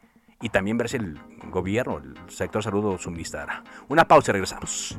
y 0.43 0.49
también 0.51 0.77
ver 0.77 0.89
si 0.89 0.97
el 0.97 1.19
gobierno, 1.51 1.99
el 1.99 2.17
sector 2.29 2.63
salud 2.63 2.83
lo 2.83 2.99
suministrará. 2.99 3.63
Una 3.89 4.05
pausa 4.05 4.33
y 4.33 4.33
regresamos. 4.33 4.99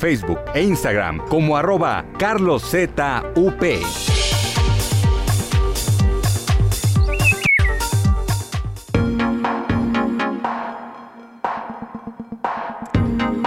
Facebook 0.00 0.40
e 0.54 0.62
Instagram 0.62 1.18
como 1.28 1.58
arroba 1.58 2.06
carloszup. 2.18 2.98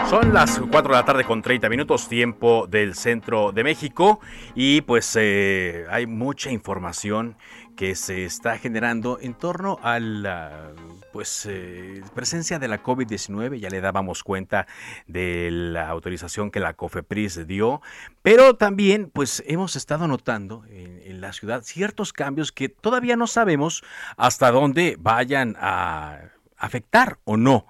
Son 0.08 0.32
las 0.32 0.60
4 0.60 0.94
de 0.94 1.00
la 1.00 1.06
tarde 1.06 1.24
con 1.24 1.42
30 1.42 1.70
minutos, 1.70 2.08
tiempo 2.08 2.68
del 2.68 2.94
centro 2.94 3.52
de 3.52 3.64
México, 3.64 4.20
y 4.54 4.82
pues 4.82 5.18
eh, 5.20 5.88
hay 5.90 6.06
mucha 6.06 6.52
información 6.52 7.36
que 7.76 7.96
se 7.96 8.26
está 8.26 8.60
generando 8.60 9.18
en 9.20 9.34
torno 9.34 9.80
a 9.82 10.00
la 10.00 10.70
pues, 11.14 11.46
eh, 11.50 12.04
presencia 12.14 12.60
de 12.60 12.68
la 12.68 12.84
COVID-19. 12.84 13.60
Ya 13.60 13.70
le 13.70 13.80
dábamos 13.80 14.24
cuenta 14.24 14.68
de 15.08 15.50
la 15.52 15.88
autorización 15.88 16.52
que 16.52 16.60
la 16.60 16.74
COFEPRIS 16.74 17.48
dio, 17.48 17.82
pero 18.22 18.56
también 18.56 19.10
pues 19.10 19.42
hemos 19.48 19.78
estado 19.78 20.08
notando 20.10 20.66
en, 20.66 21.00
en 21.06 21.22
la 21.22 21.32
ciudad 21.32 21.64
ciertos 21.64 22.12
cambios 22.12 22.52
que 22.52 22.68
todavía 22.68 23.16
no 23.16 23.28
sabemos 23.28 23.84
hasta 24.18 24.52
dónde 24.52 24.98
vayan 25.00 25.56
a 25.58 26.32
afectar 26.58 27.20
o 27.24 27.38
no 27.38 27.68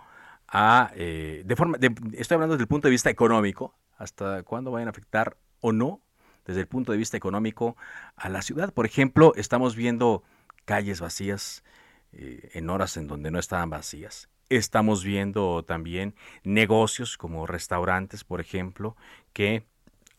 a, 0.55 0.91
eh, 0.95 1.41
de 1.45 1.55
forma, 1.55 1.77
estoy 2.13 2.35
hablando 2.35 2.53
desde 2.53 2.63
el 2.63 2.67
punto 2.67 2.87
de 2.87 2.91
vista 2.91 3.09
económico, 3.09 3.73
hasta 3.97 4.43
cuándo 4.43 4.69
vayan 4.69 4.87
a 4.87 4.91
afectar 4.91 5.35
o 5.61 5.71
no 5.71 6.01
desde 6.45 6.61
el 6.61 6.67
punto 6.67 6.91
de 6.91 6.99
vista 6.99 7.17
económico 7.17 7.75
a 8.15 8.29
la 8.29 8.43
ciudad. 8.43 8.71
Por 8.71 8.85
ejemplo, 8.85 9.33
estamos 9.35 9.75
viendo 9.75 10.21
calles 10.65 11.01
vacías 11.01 11.63
eh, 12.13 12.49
en 12.53 12.69
horas 12.69 12.97
en 12.97 13.07
donde 13.07 13.31
no 13.31 13.39
estaban 13.39 13.69
vacías. 13.69 14.29
Estamos 14.49 15.03
viendo 15.03 15.63
también 15.63 16.15
negocios 16.43 17.17
como 17.17 17.47
restaurantes, 17.47 18.23
por 18.23 18.41
ejemplo, 18.41 18.95
que 19.31 19.63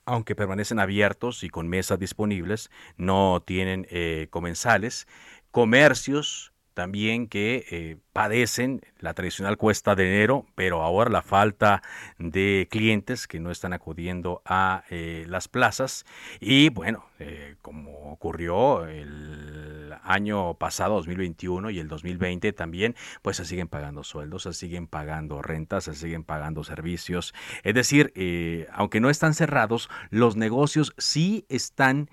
aunque 0.07 0.35
permanecen 0.35 0.79
abiertos 0.79 1.45
y 1.45 1.49
con 1.49 1.69
mesas 1.69 1.99
disponibles, 1.99 2.71
no 2.97 3.43
tienen 3.47 3.87
eh, 3.91 4.29
comensales. 4.31 5.07
Comercios 5.51 6.54
también 6.75 7.29
que 7.29 7.65
eh, 7.71 7.97
padecen 8.13 8.83
la 8.99 9.15
tradicional 9.15 9.57
cuesta 9.57 9.95
de 9.95 10.07
enero, 10.07 10.47
pero 10.55 10.83
ahora 10.83 11.09
la 11.09 11.23
falta 11.23 11.83
de 12.19 12.69
clientes 12.71 13.27
que 13.27 13.41
no 13.41 13.51
están 13.51 13.73
acudiendo 13.73 14.43
a 14.45 14.85
eh, 14.91 15.25
las 15.29 15.49
plazas. 15.49 16.05
Y 16.41 16.69
bueno, 16.69 17.07
eh, 17.19 17.57
como 17.63 18.11
ocurrió 18.11 18.87
el 18.87 19.95
año 20.03 20.55
pasado, 20.55 20.97
2021 20.97 21.71
y 21.71 21.79
el 21.79 21.89
2020 21.89 22.53
también, 22.53 22.97
pues 23.23 23.37
se 23.37 23.45
siguen 23.45 23.69
pagando 23.69 24.03
sueldos, 24.03 24.43
se 24.43 24.53
siguen 24.53 24.89
pagando 24.89 25.41
rentas, 25.41 25.85
se 25.85 25.95
siguen 25.95 26.25
pagando 26.25 26.65
servicios. 26.65 27.35
Es 27.63 27.75
decir, 27.75 28.13
aunque 28.73 29.01
no 29.01 29.11
están 29.11 29.35
cerrados, 29.35 29.89
los 30.11 30.37
negocios 30.37 30.93
sí 30.99 31.47
están 31.49 32.11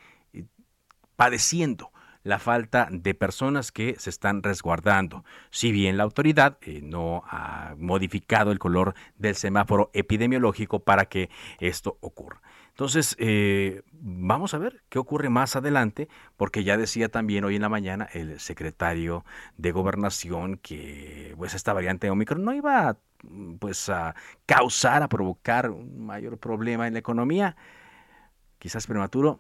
padeciendo 1.16 1.92
la 2.24 2.40
falta 2.40 2.88
de 2.92 3.14
personas 3.14 3.72
que 3.72 3.96
se 3.98 4.10
están 4.10 4.44
resguardando. 4.44 5.24
Si 5.50 5.72
bien 5.72 5.98
la 5.98 6.04
autoridad 6.04 6.58
eh, 6.62 6.82
no 6.84 7.24
ha 7.28 7.76
modificado 7.78 8.52
el 8.52 8.60
color 8.60 8.94
del 9.18 9.36
semáforo 9.36 9.90
epidemiológico 9.94 10.80
para 10.80 11.06
que 11.06 11.30
esto 11.60 11.98
ocurra. 12.02 12.42
Entonces, 12.70 13.16
eh, 13.20 13.84
vamos 13.92 14.54
a 14.54 14.58
ver 14.58 14.82
qué 14.90 14.98
ocurre 14.98 15.30
más 15.30 15.56
adelante, 15.56 16.08
porque 16.38 16.64
ya 16.64 16.78
decía 16.78 17.10
también 17.10 17.44
hoy 17.44 17.56
en 17.56 17.62
la 17.62 17.70
mañana 17.70 18.08
el 18.14 18.40
secretario 18.40 19.26
de 19.58 19.72
Gobernación 19.72 20.58
que 20.58 21.36
pues 21.38 21.54
esta 21.54 21.74
variante 21.74 22.10
Omicron 22.10 22.44
no 22.44 22.54
iba 22.54 22.98
pues 23.60 23.90
a 23.90 24.16
causar, 24.46 25.04
a 25.04 25.10
provocar 25.10 25.70
un 25.70 26.06
mayor 26.06 26.38
problema 26.38 26.88
en 26.88 26.94
la 26.94 27.00
economía. 27.00 27.56
Quizás 28.58 28.88
prematuro, 28.88 29.40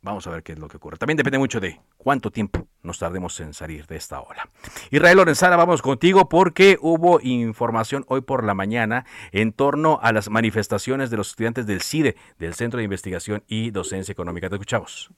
Vamos 0.00 0.26
a 0.26 0.30
ver 0.30 0.42
qué 0.42 0.52
es 0.52 0.58
lo 0.58 0.68
que 0.68 0.76
ocurre. 0.76 0.96
También 0.96 1.16
depende 1.16 1.38
mucho 1.38 1.58
de 1.58 1.80
cuánto 1.96 2.30
tiempo 2.30 2.68
nos 2.82 2.98
tardemos 2.98 3.38
en 3.40 3.52
salir 3.52 3.86
de 3.86 3.96
esta 3.96 4.20
ola. 4.20 4.48
Israel 4.90 5.16
Lorenzana, 5.16 5.56
vamos 5.56 5.82
contigo 5.82 6.28
porque 6.28 6.76
hubo 6.80 7.20
información 7.20 8.04
hoy 8.08 8.20
por 8.20 8.44
la 8.44 8.54
mañana 8.54 9.04
en 9.32 9.52
torno 9.52 9.98
a 10.00 10.12
las 10.12 10.30
manifestaciones 10.30 11.10
de 11.10 11.16
los 11.16 11.30
estudiantes 11.30 11.66
del 11.66 11.80
CIDE, 11.80 12.14
del 12.38 12.54
Centro 12.54 12.78
de 12.78 12.84
Investigación 12.84 13.42
y 13.48 13.70
Docencia 13.70 14.12
Económica. 14.12 14.48
Te 14.48 14.54
escuchamos. 14.54 15.10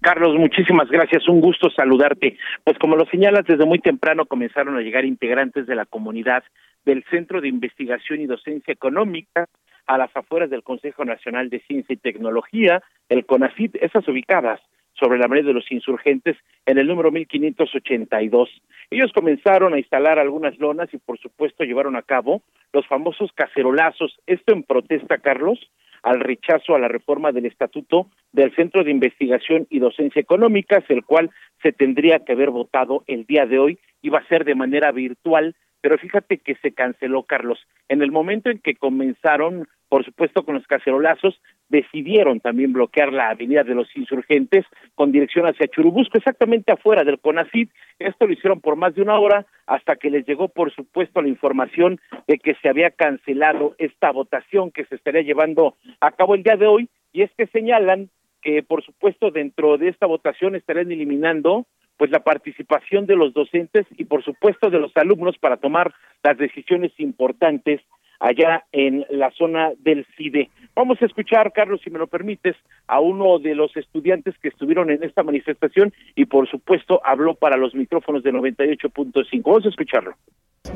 Carlos, 0.00 0.34
muchísimas 0.36 0.88
gracias. 0.88 1.28
Un 1.28 1.40
gusto 1.40 1.68
saludarte. 1.70 2.38
Pues 2.64 2.78
como 2.78 2.96
lo 2.96 3.04
señalas, 3.06 3.44
desde 3.46 3.66
muy 3.66 3.80
temprano 3.80 4.24
comenzaron 4.24 4.76
a 4.76 4.80
llegar 4.80 5.04
integrantes 5.04 5.66
de 5.66 5.74
la 5.74 5.84
comunidad 5.84 6.44
del 6.84 7.04
Centro 7.10 7.40
de 7.40 7.48
Investigación 7.48 8.20
y 8.20 8.26
Docencia 8.26 8.72
Económica 8.72 9.46
a 9.86 9.98
las 9.98 10.14
afueras 10.16 10.50
del 10.50 10.62
Consejo 10.62 11.04
Nacional 11.04 11.50
de 11.50 11.60
Ciencia 11.60 11.92
y 11.92 11.96
Tecnología, 11.96 12.82
el 13.08 13.26
CONACIT, 13.26 13.76
esas 13.76 14.06
ubicadas 14.08 14.60
sobre 14.94 15.18
la 15.18 15.26
avenida 15.26 15.48
de 15.48 15.54
los 15.54 15.70
insurgentes 15.70 16.36
en 16.66 16.78
el 16.78 16.86
número 16.86 17.10
1582. 17.10 18.50
Ellos 18.90 19.12
comenzaron 19.12 19.74
a 19.74 19.78
instalar 19.78 20.18
algunas 20.18 20.58
lonas 20.58 20.92
y 20.92 20.98
por 20.98 21.18
supuesto 21.18 21.64
llevaron 21.64 21.96
a 21.96 22.02
cabo 22.02 22.42
los 22.72 22.86
famosos 22.86 23.30
cacerolazos, 23.34 24.18
esto 24.26 24.52
en 24.52 24.62
protesta, 24.62 25.18
Carlos, 25.18 25.58
al 26.02 26.20
rechazo 26.20 26.74
a 26.74 26.78
la 26.78 26.88
reforma 26.88 27.32
del 27.32 27.46
estatuto 27.46 28.08
del 28.32 28.54
Centro 28.54 28.84
de 28.84 28.90
Investigación 28.90 29.66
y 29.70 29.80
Docencia 29.80 30.20
Económicas, 30.20 30.84
el 30.88 31.04
cual 31.04 31.30
se 31.62 31.72
tendría 31.72 32.20
que 32.20 32.32
haber 32.32 32.50
votado 32.50 33.04
el 33.06 33.26
día 33.26 33.46
de 33.46 33.58
hoy, 33.58 33.78
iba 34.02 34.18
a 34.18 34.28
ser 34.28 34.44
de 34.44 34.54
manera 34.54 34.92
virtual, 34.92 35.54
pero 35.80 35.98
fíjate 35.98 36.38
que 36.38 36.56
se 36.56 36.72
canceló, 36.72 37.22
Carlos. 37.22 37.58
En 37.88 38.02
el 38.02 38.12
momento 38.12 38.50
en 38.50 38.58
que 38.58 38.74
comenzaron, 38.74 39.66
por 39.88 40.04
supuesto, 40.04 40.44
con 40.44 40.54
los 40.54 40.66
cacerolazos, 40.66 41.40
decidieron 41.68 42.40
también 42.40 42.72
bloquear 42.72 43.12
la 43.12 43.30
avenida 43.30 43.64
de 43.64 43.74
los 43.74 43.88
insurgentes 43.96 44.66
con 44.94 45.12
dirección 45.12 45.46
hacia 45.46 45.68
Churubusco, 45.68 46.18
exactamente 46.18 46.72
afuera 46.72 47.04
del 47.04 47.18
CONACID. 47.18 47.68
Esto 47.98 48.26
lo 48.26 48.32
hicieron 48.32 48.60
por 48.60 48.76
más 48.76 48.94
de 48.94 49.02
una 49.02 49.18
hora 49.18 49.46
hasta 49.66 49.96
que 49.96 50.10
les 50.10 50.26
llegó, 50.26 50.48
por 50.48 50.72
supuesto, 50.74 51.22
la 51.22 51.28
información 51.28 52.00
de 52.26 52.38
que 52.38 52.54
se 52.56 52.68
había 52.68 52.90
cancelado 52.90 53.74
esta 53.78 54.10
votación 54.10 54.70
que 54.70 54.84
se 54.84 54.96
estaría 54.96 55.22
llevando 55.22 55.76
a 56.00 56.12
cabo 56.12 56.34
el 56.34 56.42
día 56.42 56.56
de 56.56 56.66
hoy. 56.66 56.88
Y 57.12 57.22
es 57.22 57.30
que 57.36 57.46
señalan 57.46 58.10
que, 58.42 58.62
por 58.62 58.84
supuesto, 58.84 59.30
dentro 59.30 59.78
de 59.78 59.88
esta 59.88 60.06
votación 60.06 60.54
estarían 60.54 60.90
eliminando 60.92 61.66
pues 62.00 62.10
la 62.10 62.20
participación 62.20 63.04
de 63.04 63.14
los 63.14 63.34
docentes 63.34 63.86
y 63.98 64.06
por 64.06 64.24
supuesto 64.24 64.70
de 64.70 64.78
los 64.78 64.90
alumnos 64.96 65.36
para 65.36 65.58
tomar 65.58 65.92
las 66.22 66.38
decisiones 66.38 66.92
importantes 66.96 67.82
allá 68.18 68.64
en 68.72 69.04
la 69.10 69.30
zona 69.32 69.72
del 69.80 70.06
CIDE. 70.16 70.48
Vamos 70.74 71.02
a 71.02 71.04
escuchar, 71.04 71.52
Carlos, 71.52 71.82
si 71.84 71.90
me 71.90 71.98
lo 71.98 72.06
permites, 72.06 72.56
a 72.86 73.00
uno 73.00 73.38
de 73.38 73.54
los 73.54 73.76
estudiantes 73.76 74.34
que 74.38 74.48
estuvieron 74.48 74.90
en 74.90 75.04
esta 75.04 75.22
manifestación 75.22 75.92
y 76.14 76.24
por 76.24 76.48
supuesto 76.48 77.02
habló 77.04 77.34
para 77.34 77.58
los 77.58 77.74
micrófonos 77.74 78.22
de 78.22 78.32
98.5. 78.32 79.42
Vamos 79.44 79.66
a 79.66 79.68
escucharlo. 79.68 80.14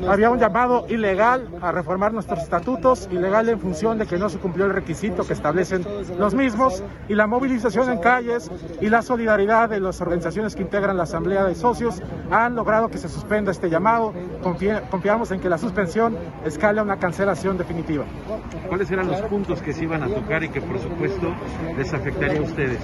Había 0.07 0.29
un 0.29 0.39
llamado 0.39 0.85
ilegal 0.89 1.47
a 1.61 1.71
reformar 1.71 2.13
nuestros 2.13 2.43
estatutos, 2.43 3.07
ilegal 3.11 3.49
en 3.49 3.59
función 3.59 3.97
de 3.97 4.05
que 4.05 4.17
no 4.17 4.29
se 4.29 4.39
cumplió 4.39 4.65
el 4.65 4.73
requisito 4.73 5.25
que 5.25 5.33
establecen 5.33 5.85
los 6.17 6.33
mismos, 6.33 6.83
y 7.07 7.15
la 7.15 7.27
movilización 7.27 7.89
en 7.91 7.99
calles 7.99 8.51
y 8.81 8.89
la 8.89 9.01
solidaridad 9.01 9.69
de 9.69 9.79
las 9.79 10.01
organizaciones 10.01 10.55
que 10.55 10.63
integran 10.63 10.97
la 10.97 11.03
Asamblea 11.03 11.43
de 11.45 11.55
Socios 11.55 12.01
han 12.29 12.55
logrado 12.55 12.89
que 12.89 12.97
se 12.97 13.09
suspenda 13.09 13.51
este 13.51 13.69
llamado. 13.69 14.13
confiamos 14.91 15.31
en 15.31 15.39
que 15.39 15.49
la 15.49 15.57
suspensión 15.57 16.17
escale 16.45 16.79
a 16.79 16.83
una 16.83 16.97
cancelación 16.97 17.57
definitiva. 17.57 18.05
¿Cuáles 18.67 18.91
eran 18.91 19.07
los 19.07 19.21
puntos 19.21 19.61
que 19.61 19.73
se 19.73 19.83
iban 19.83 20.03
a 20.03 20.07
tocar 20.07 20.43
y 20.43 20.49
que 20.49 20.61
por 20.61 20.79
supuesto 20.79 21.33
les 21.77 21.93
afectaría 21.93 22.39
a 22.39 22.43
ustedes? 22.43 22.79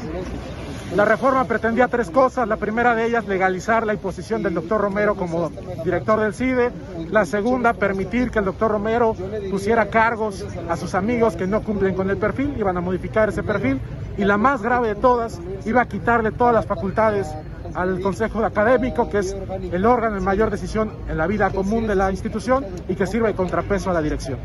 La 0.96 1.06
reforma 1.06 1.46
pretendía 1.46 1.88
tres 1.88 2.12
cosas. 2.12 2.48
La 2.50 2.58
primera 2.58 2.94
de 2.94 3.06
ellas, 3.06 3.26
legalizar 3.26 3.86
la 3.86 3.94
imposición 3.94 4.44
del 4.44 4.54
doctor 4.54 4.82
Romero 4.82 5.16
como 5.16 5.50
director 5.86 6.20
del 6.20 6.34
CIDE. 6.34 6.70
La 7.10 7.24
segunda, 7.26 7.74
permitir 7.74 8.30
que 8.30 8.40
el 8.40 8.46
doctor 8.46 8.72
Romero 8.72 9.16
pusiera 9.50 9.90
cargos 9.90 10.46
a 10.70 10.76
sus 10.76 10.94
amigos 10.94 11.38
que 11.38 11.48
no 11.48 11.64
cumplen 11.64 11.96
con 11.96 12.10
el 12.10 12.18
perfil, 12.18 12.56
iban 12.58 12.76
a 12.76 12.82
modificar 12.82 13.30
ese 13.30 13.42
perfil. 13.42 13.80
Y 14.18 14.26
la 14.26 14.38
más 14.38 14.62
grave 14.62 14.90
de 14.90 14.96
todas, 14.96 15.42
iba 15.66 15.82
a 15.82 15.88
quitarle 15.88 16.34
todas 16.34 16.54
las 16.54 16.66
facultades 16.66 17.34
al 17.74 18.02
Consejo 18.02 18.44
Académico, 18.44 19.10
que 19.10 19.20
es 19.20 19.34
el 19.72 19.86
órgano 19.86 20.16
de 20.16 20.22
mayor 20.22 20.50
decisión 20.50 20.92
en 21.08 21.18
la 21.18 21.26
vida 21.26 21.52
común 21.52 21.88
de 21.88 21.96
la 21.96 22.12
institución 22.12 22.66
y 22.90 22.96
que 22.96 23.08
sirve 23.08 23.30
de 23.30 23.36
contrapeso 23.36 23.90
a 23.92 23.94
la 23.94 24.02
dirección. 24.02 24.40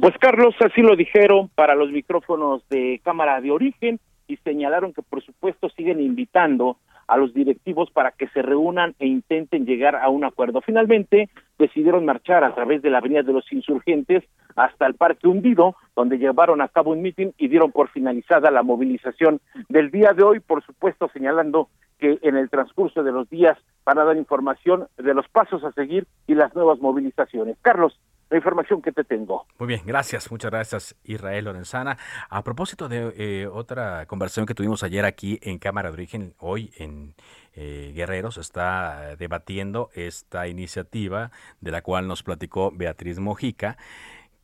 Pues 0.00 0.14
Carlos, 0.20 0.54
así 0.64 0.80
lo 0.80 0.94
dijeron 0.94 1.50
para 1.56 1.74
los 1.74 1.90
micrófonos 1.90 2.62
de 2.70 3.00
cámara 3.04 3.40
de 3.40 3.50
origen 3.50 3.98
y 4.30 4.36
señalaron 4.38 4.92
que 4.92 5.02
por 5.02 5.22
supuesto 5.22 5.68
siguen 5.70 6.00
invitando 6.00 6.76
a 7.08 7.16
los 7.16 7.34
directivos 7.34 7.90
para 7.90 8.12
que 8.12 8.28
se 8.28 8.40
reúnan 8.40 8.94
e 9.00 9.06
intenten 9.06 9.66
llegar 9.66 9.96
a 9.96 10.08
un 10.08 10.24
acuerdo. 10.24 10.60
Finalmente 10.60 11.28
decidieron 11.58 12.04
marchar 12.04 12.44
a 12.44 12.54
través 12.54 12.82
de 12.82 12.90
la 12.90 12.98
Avenida 12.98 13.22
de 13.22 13.32
los 13.32 13.52
Insurgentes 13.52 14.22
hasta 14.54 14.86
el 14.86 14.94
Parque 14.94 15.26
Hundido, 15.26 15.74
donde 15.96 16.18
llevaron 16.18 16.60
a 16.60 16.68
cabo 16.68 16.92
un 16.92 17.02
mitin 17.02 17.34
y 17.36 17.48
dieron 17.48 17.72
por 17.72 17.88
finalizada 17.88 18.52
la 18.52 18.62
movilización 18.62 19.40
del 19.68 19.90
día 19.90 20.12
de 20.12 20.22
hoy, 20.22 20.38
por 20.38 20.64
supuesto 20.64 21.10
señalando 21.12 21.68
que 21.98 22.20
en 22.22 22.36
el 22.36 22.48
transcurso 22.48 23.02
de 23.02 23.10
los 23.10 23.28
días 23.28 23.58
van 23.84 23.98
a 23.98 24.04
dar 24.04 24.16
información 24.16 24.86
de 24.96 25.12
los 25.12 25.28
pasos 25.28 25.64
a 25.64 25.72
seguir 25.72 26.06
y 26.28 26.34
las 26.34 26.54
nuevas 26.54 26.78
movilizaciones. 26.78 27.56
Carlos, 27.60 27.98
la 28.30 28.36
información 28.36 28.80
que 28.80 28.92
te 28.92 29.04
tengo. 29.04 29.46
Muy 29.58 29.66
bien, 29.66 29.82
gracias, 29.84 30.30
muchas 30.30 30.50
gracias 30.50 30.96
Israel 31.04 31.44
Lorenzana. 31.44 31.98
A 32.28 32.42
propósito 32.42 32.88
de 32.88 33.12
eh, 33.16 33.46
otra 33.46 34.06
conversación 34.06 34.46
que 34.46 34.54
tuvimos 34.54 34.82
ayer 34.82 35.04
aquí 35.04 35.38
en 35.42 35.58
Cámara 35.58 35.90
de 35.90 35.94
Origen, 35.94 36.34
hoy 36.38 36.72
en 36.78 37.14
eh, 37.54 37.92
Guerreros 37.94 38.38
está 38.38 39.16
debatiendo 39.16 39.90
esta 39.94 40.46
iniciativa 40.46 41.32
de 41.60 41.72
la 41.72 41.82
cual 41.82 42.06
nos 42.06 42.22
platicó 42.22 42.70
Beatriz 42.70 43.18
Mojica, 43.18 43.76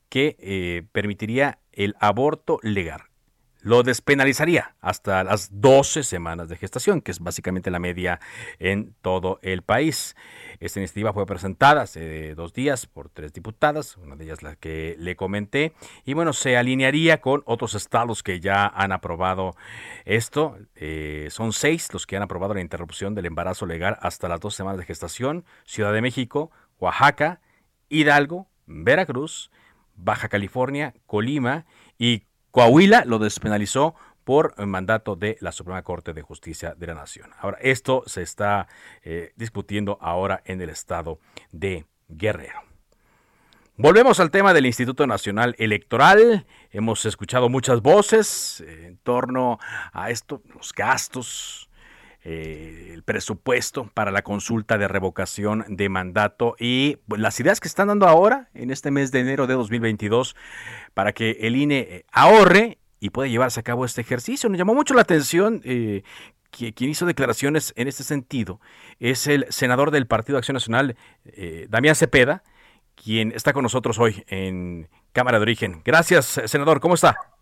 que 0.09 0.37
eh, 0.41 0.83
permitiría 0.93 1.59
el 1.73 1.95
aborto 2.01 2.59
legal 2.63 3.03
lo 3.67 3.83
despenalizaría 3.83 4.77
hasta 4.81 5.25
las 5.25 5.61
12 5.61 6.05
semanas 6.05 6.49
de 6.49 6.57
gestación, 6.57 7.01
que 7.01 7.11
es 7.11 7.19
básicamente 7.19 7.69
la 7.73 7.81
media 7.81 8.21
en 8.61 8.95
todo 9.03 9.41
el 9.43 9.63
país. 9.63 10.15
Esta 10.61 10.79
iniciativa 10.79 11.13
fue 11.13 11.27
presentada 11.27 11.83
hace 11.83 12.37
dos 12.37 12.53
días 12.53 12.87
por 12.87 13.09
tres 13.09 13.33
diputadas, 13.33 13.97
una 13.97 14.15
de 14.15 14.23
ellas 14.23 14.45
la 14.45 14.55
que 14.55 14.95
le 15.01 15.17
comenté, 15.17 15.73
y 16.05 16.15
bueno, 16.15 16.33
se 16.33 16.57
alinearía 16.57 17.21
con 17.21 17.43
otros 17.45 17.75
estados 17.75 18.23
que 18.23 18.39
ya 18.39 18.69
han 18.69 18.93
aprobado 18.93 19.57
esto. 20.05 20.57
Eh, 20.77 21.27
son 21.33 21.53
seis 21.53 21.93
los 21.93 22.07
que 22.07 22.17
han 22.17 22.23
aprobado 22.23 22.55
la 22.55 22.61
interrupción 22.61 23.17
del 23.17 23.27
embarazo 23.27 23.67
legal 23.67 23.99
hasta 24.01 24.29
las 24.29 24.39
12 24.39 24.59
semanas 24.59 24.79
de 24.79 24.87
gestación, 24.87 25.45
Ciudad 25.65 25.93
de 25.93 26.03
México, 26.03 26.53
Oaxaca, 26.79 27.41
Hidalgo, 27.89 28.47
Veracruz, 28.67 29.51
Baja 29.97 30.29
California, 30.29 30.95
Colima 31.07 31.67
y 31.99 32.27
Coahuila 32.57 33.05
lo 33.05 33.19
despenalizó 33.19 33.95
por 34.25 34.55
mandato 34.67 35.15
de 35.15 35.37
la 35.43 35.53
Suprema 35.53 35.83
Corte 35.83 36.15
de 36.15 36.23
Justicia 36.23 36.75
de 36.75 36.87
la 36.87 36.95
Nación. 36.95 37.29
Ahora, 37.39 37.59
esto 37.61 38.03
se 38.07 38.23
está 38.23 38.67
eh, 39.03 39.35
discutiendo 39.37 39.99
ahora 40.01 40.41
en 40.47 40.63
el 40.63 40.71
estado 40.71 41.21
de 41.53 41.85
Guerrero. 42.09 42.63
Volvemos 43.77 44.21
al 44.21 44.31
tema 44.31 44.55
del 44.55 44.65
Instituto 44.65 45.07
Nacional 45.07 45.55
Electoral. 45.59 46.47
Hemos 46.71 47.05
escuchado 47.05 47.51
muchas 47.51 47.83
voces 47.83 48.65
en 48.67 48.97
torno 49.03 49.59
a 49.93 50.09
esto, 50.09 50.41
los 50.55 50.73
gastos, 50.73 51.66
eh, 52.29 52.91
el 52.93 53.05
presupuesto 53.05 53.89
para 53.95 54.11
la 54.11 54.23
consulta 54.23 54.79
de 54.79 54.89
revocación 54.89 55.65
de 55.69 55.89
mandato 55.89 56.57
y 56.59 56.97
pues, 57.07 57.21
las 57.21 57.39
ideas 57.39 57.61
que 57.61 57.69
están 57.69 57.87
dando 57.87 58.09
ahora 58.09 58.49
en 58.53 58.73
este 58.73 58.91
mes 58.91 59.13
de 59.13 59.21
enero 59.21 59.47
de 59.47 59.55
2022 59.55 60.35
para 60.93 61.13
que 61.13 61.37
el 61.43 61.55
INE 61.55 61.79
eh, 61.79 62.05
ahorre 62.11 62.79
y 62.99 63.11
pueda 63.11 63.29
llevarse 63.29 63.61
a 63.61 63.63
cabo 63.63 63.85
este 63.85 64.01
ejercicio. 64.01 64.49
Nos 64.49 64.59
llamó 64.59 64.75
mucho 64.75 64.93
la 64.93 65.03
atención 65.03 65.61
eh, 65.65 66.03
quien 66.51 66.91
hizo 66.91 67.07
declaraciones 67.07 67.73
en 67.77 67.87
este 67.87 68.03
sentido 68.03 68.61
es 68.99 69.29
el 69.29 69.47
senador 69.51 69.93
del 69.93 70.09
Partido 70.09 70.37
Acción 70.37 70.55
Nacional, 70.55 70.97
Damián 71.69 71.95
Cepeda, 71.95 72.43
quien 72.97 73.31
está 73.31 73.53
con 73.53 73.63
nosotros 73.63 74.01
hoy 74.01 74.25
en 74.27 74.89
Cámara 75.13 75.39
de 75.39 75.43
Origen. 75.43 75.83
Gracias, 75.85 76.41
senador. 76.47 76.81
¿Cómo 76.81 76.95
está? 76.95 77.36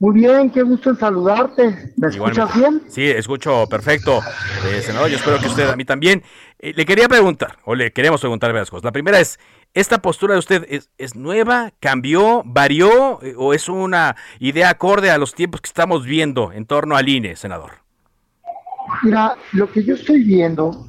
Muy 0.00 0.14
bien, 0.14 0.48
qué 0.48 0.62
gusto 0.62 0.88
en 0.88 0.96
saludarte. 0.96 1.92
¿Me 1.98 2.08
escuchas 2.08 2.56
bien? 2.56 2.80
Sí, 2.88 3.04
escucho 3.04 3.66
perfecto, 3.68 4.20
eh, 4.66 4.80
senador. 4.80 5.10
Yo 5.10 5.16
espero 5.16 5.38
que 5.38 5.46
usted 5.46 5.68
a 5.68 5.76
mí 5.76 5.84
también. 5.84 6.22
Eh, 6.58 6.72
le 6.74 6.86
quería 6.86 7.06
preguntar, 7.06 7.58
o 7.66 7.74
le 7.74 7.92
queremos 7.92 8.18
preguntar 8.18 8.50
varias 8.50 8.70
cosas. 8.70 8.84
La 8.84 8.92
primera 8.92 9.20
es, 9.20 9.38
¿esta 9.74 10.00
postura 10.00 10.32
de 10.32 10.38
usted 10.38 10.66
es, 10.70 10.88
es 10.96 11.16
nueva, 11.16 11.72
cambió, 11.80 12.40
varió, 12.46 13.22
eh, 13.22 13.34
o 13.36 13.52
es 13.52 13.68
una 13.68 14.16
idea 14.38 14.70
acorde 14.70 15.10
a 15.10 15.18
los 15.18 15.34
tiempos 15.34 15.60
que 15.60 15.68
estamos 15.68 16.06
viendo 16.06 16.50
en 16.50 16.64
torno 16.64 16.96
al 16.96 17.06
INE, 17.06 17.36
senador? 17.36 17.72
Mira, 19.02 19.36
lo 19.52 19.70
que 19.70 19.84
yo 19.84 19.96
estoy 19.96 20.24
viendo 20.24 20.86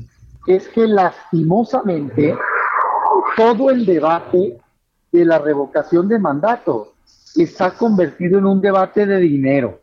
es 0.48 0.70
que 0.70 0.88
lastimosamente 0.88 2.34
todo 3.36 3.72
el 3.72 3.86
debate 3.86 4.58
de 5.12 5.26
la 5.26 5.38
revocación 5.38 6.08
de 6.08 6.18
mandato 6.18 6.91
está 7.36 7.72
convertido 7.72 8.40
en 8.40 8.46
un 8.46 8.62
debate 8.62 9.06
de 9.06 9.18
dinero, 9.18 9.82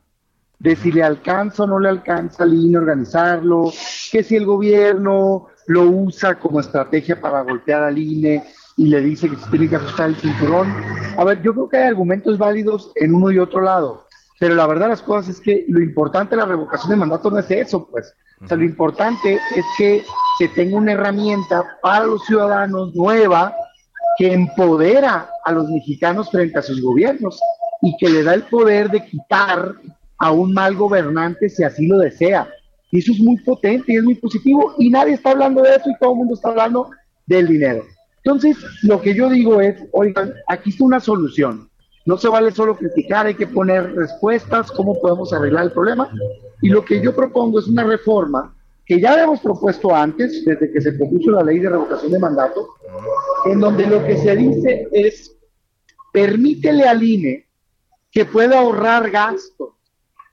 de 0.59 0.76
si 0.76 0.92
le 0.92 1.03
alcanza 1.03 1.64
o 1.64 1.66
no 1.66 1.78
le 1.78 1.88
alcanza 1.88 2.44
al 2.44 2.55
INE 2.55 2.78
organizarlo, 2.78 3.72
que 4.11 4.22
si 4.22 4.36
el 4.36 4.44
gobierno 4.44 5.49
lo 5.66 5.82
usa 5.82 6.38
como 6.38 6.61
estrategia 6.61 7.20
para 7.20 7.42
golpear 7.42 7.82
al 7.84 7.99
INE 7.99 8.44
y 8.76 8.86
le 8.86 9.01
dice 9.01 9.28
que 9.28 9.36
se 9.36 9.51
tiene 9.51 9.68
que 9.68 9.76
ajustar 9.76 10.11
el 10.11 10.16
cinturón. 10.16 10.72
A 11.16 11.24
ver, 11.24 11.42
yo 11.42 11.53
creo 11.53 11.68
que 11.68 11.76
hay 11.76 11.88
argumentos 11.88 12.38
válidos 12.38 12.92
en 12.94 13.14
uno 13.14 13.30
y 13.30 13.38
otro 13.38 13.61
lado, 13.61 14.07
pero 14.38 14.55
la 14.55 14.66
verdad 14.66 14.88
las 14.88 15.03
cosas 15.03 15.28
es 15.28 15.40
que 15.40 15.64
lo 15.68 15.80
importante 15.80 16.36
de 16.36 16.42
la 16.42 16.49
revocación 16.49 16.90
de 16.90 16.96
mandato 16.96 17.30
no 17.30 17.38
es 17.38 17.51
eso, 17.51 17.88
pues. 17.88 18.14
O 18.40 18.46
sea, 18.46 18.57
lo 18.57 18.64
importante 18.64 19.34
es 19.57 19.64
que 19.76 20.05
se 20.38 20.49
tenga 20.49 20.76
una 20.76 20.92
herramienta 20.92 21.64
para 21.82 22.07
los 22.07 22.24
ciudadanos 22.24 22.94
nueva 22.94 23.53
que 24.18 24.32
empodera 24.32 25.30
a 25.44 25.52
los 25.52 25.70
mexicanos 25.70 26.28
frente 26.30 26.58
a 26.58 26.62
sus 26.62 26.82
gobiernos 26.82 27.40
y 27.80 27.96
que 27.98 28.10
le 28.10 28.24
da 28.24 28.34
el 28.34 28.42
poder 28.42 28.90
de 28.90 29.04
quitar 29.06 29.76
a 30.18 30.32
un 30.32 30.52
mal 30.52 30.74
gobernante 30.74 31.48
si 31.48 31.62
así 31.62 31.86
lo 31.86 31.98
desea. 31.98 32.48
Y 32.90 32.98
eso 32.98 33.12
es 33.12 33.20
muy 33.20 33.36
potente 33.38 33.92
y 33.92 33.96
es 33.96 34.02
muy 34.02 34.16
positivo 34.16 34.74
y 34.76 34.90
nadie 34.90 35.14
está 35.14 35.30
hablando 35.30 35.62
de 35.62 35.76
eso 35.76 35.88
y 35.88 35.98
todo 36.00 36.12
el 36.12 36.16
mundo 36.16 36.34
está 36.34 36.48
hablando 36.48 36.90
del 37.26 37.46
dinero. 37.46 37.84
Entonces, 38.24 38.56
lo 38.82 39.00
que 39.00 39.14
yo 39.14 39.30
digo 39.30 39.60
es, 39.60 39.76
oigan, 39.92 40.34
aquí 40.48 40.70
está 40.70 40.84
una 40.84 41.00
solución. 41.00 41.70
No 42.04 42.16
se 42.16 42.28
vale 42.28 42.50
solo 42.50 42.76
criticar, 42.76 43.26
hay 43.26 43.34
que 43.34 43.46
poner 43.46 43.94
respuestas, 43.94 44.72
cómo 44.72 45.00
podemos 45.00 45.32
arreglar 45.32 45.64
el 45.64 45.72
problema. 45.72 46.10
Y 46.60 46.70
lo 46.70 46.84
que 46.84 47.00
yo 47.00 47.14
propongo 47.14 47.60
es 47.60 47.68
una 47.68 47.84
reforma 47.84 48.54
que 48.89 48.99
ya 48.99 49.12
habíamos 49.12 49.41
propuesto 49.41 49.95
antes, 49.95 50.47
desde 50.47 50.72
que 50.72 50.80
se 50.80 50.93
propuso 50.93 51.30
la 51.30 51.43
ley 51.43 51.59
de 51.59 51.68
revocación 51.68 52.11
de 52.11 52.18
mandato, 52.18 52.68
en 53.45 53.61
donde 53.61 53.86
lo 53.86 54.03
que 54.07 54.16
se 54.16 54.34
dice 54.34 54.89
es, 54.91 55.36
permítele 56.11 56.84
al 56.84 57.03
INE 57.03 57.47
que 58.11 58.24
pueda 58.24 58.61
ahorrar 58.61 59.11
gastos. 59.11 59.74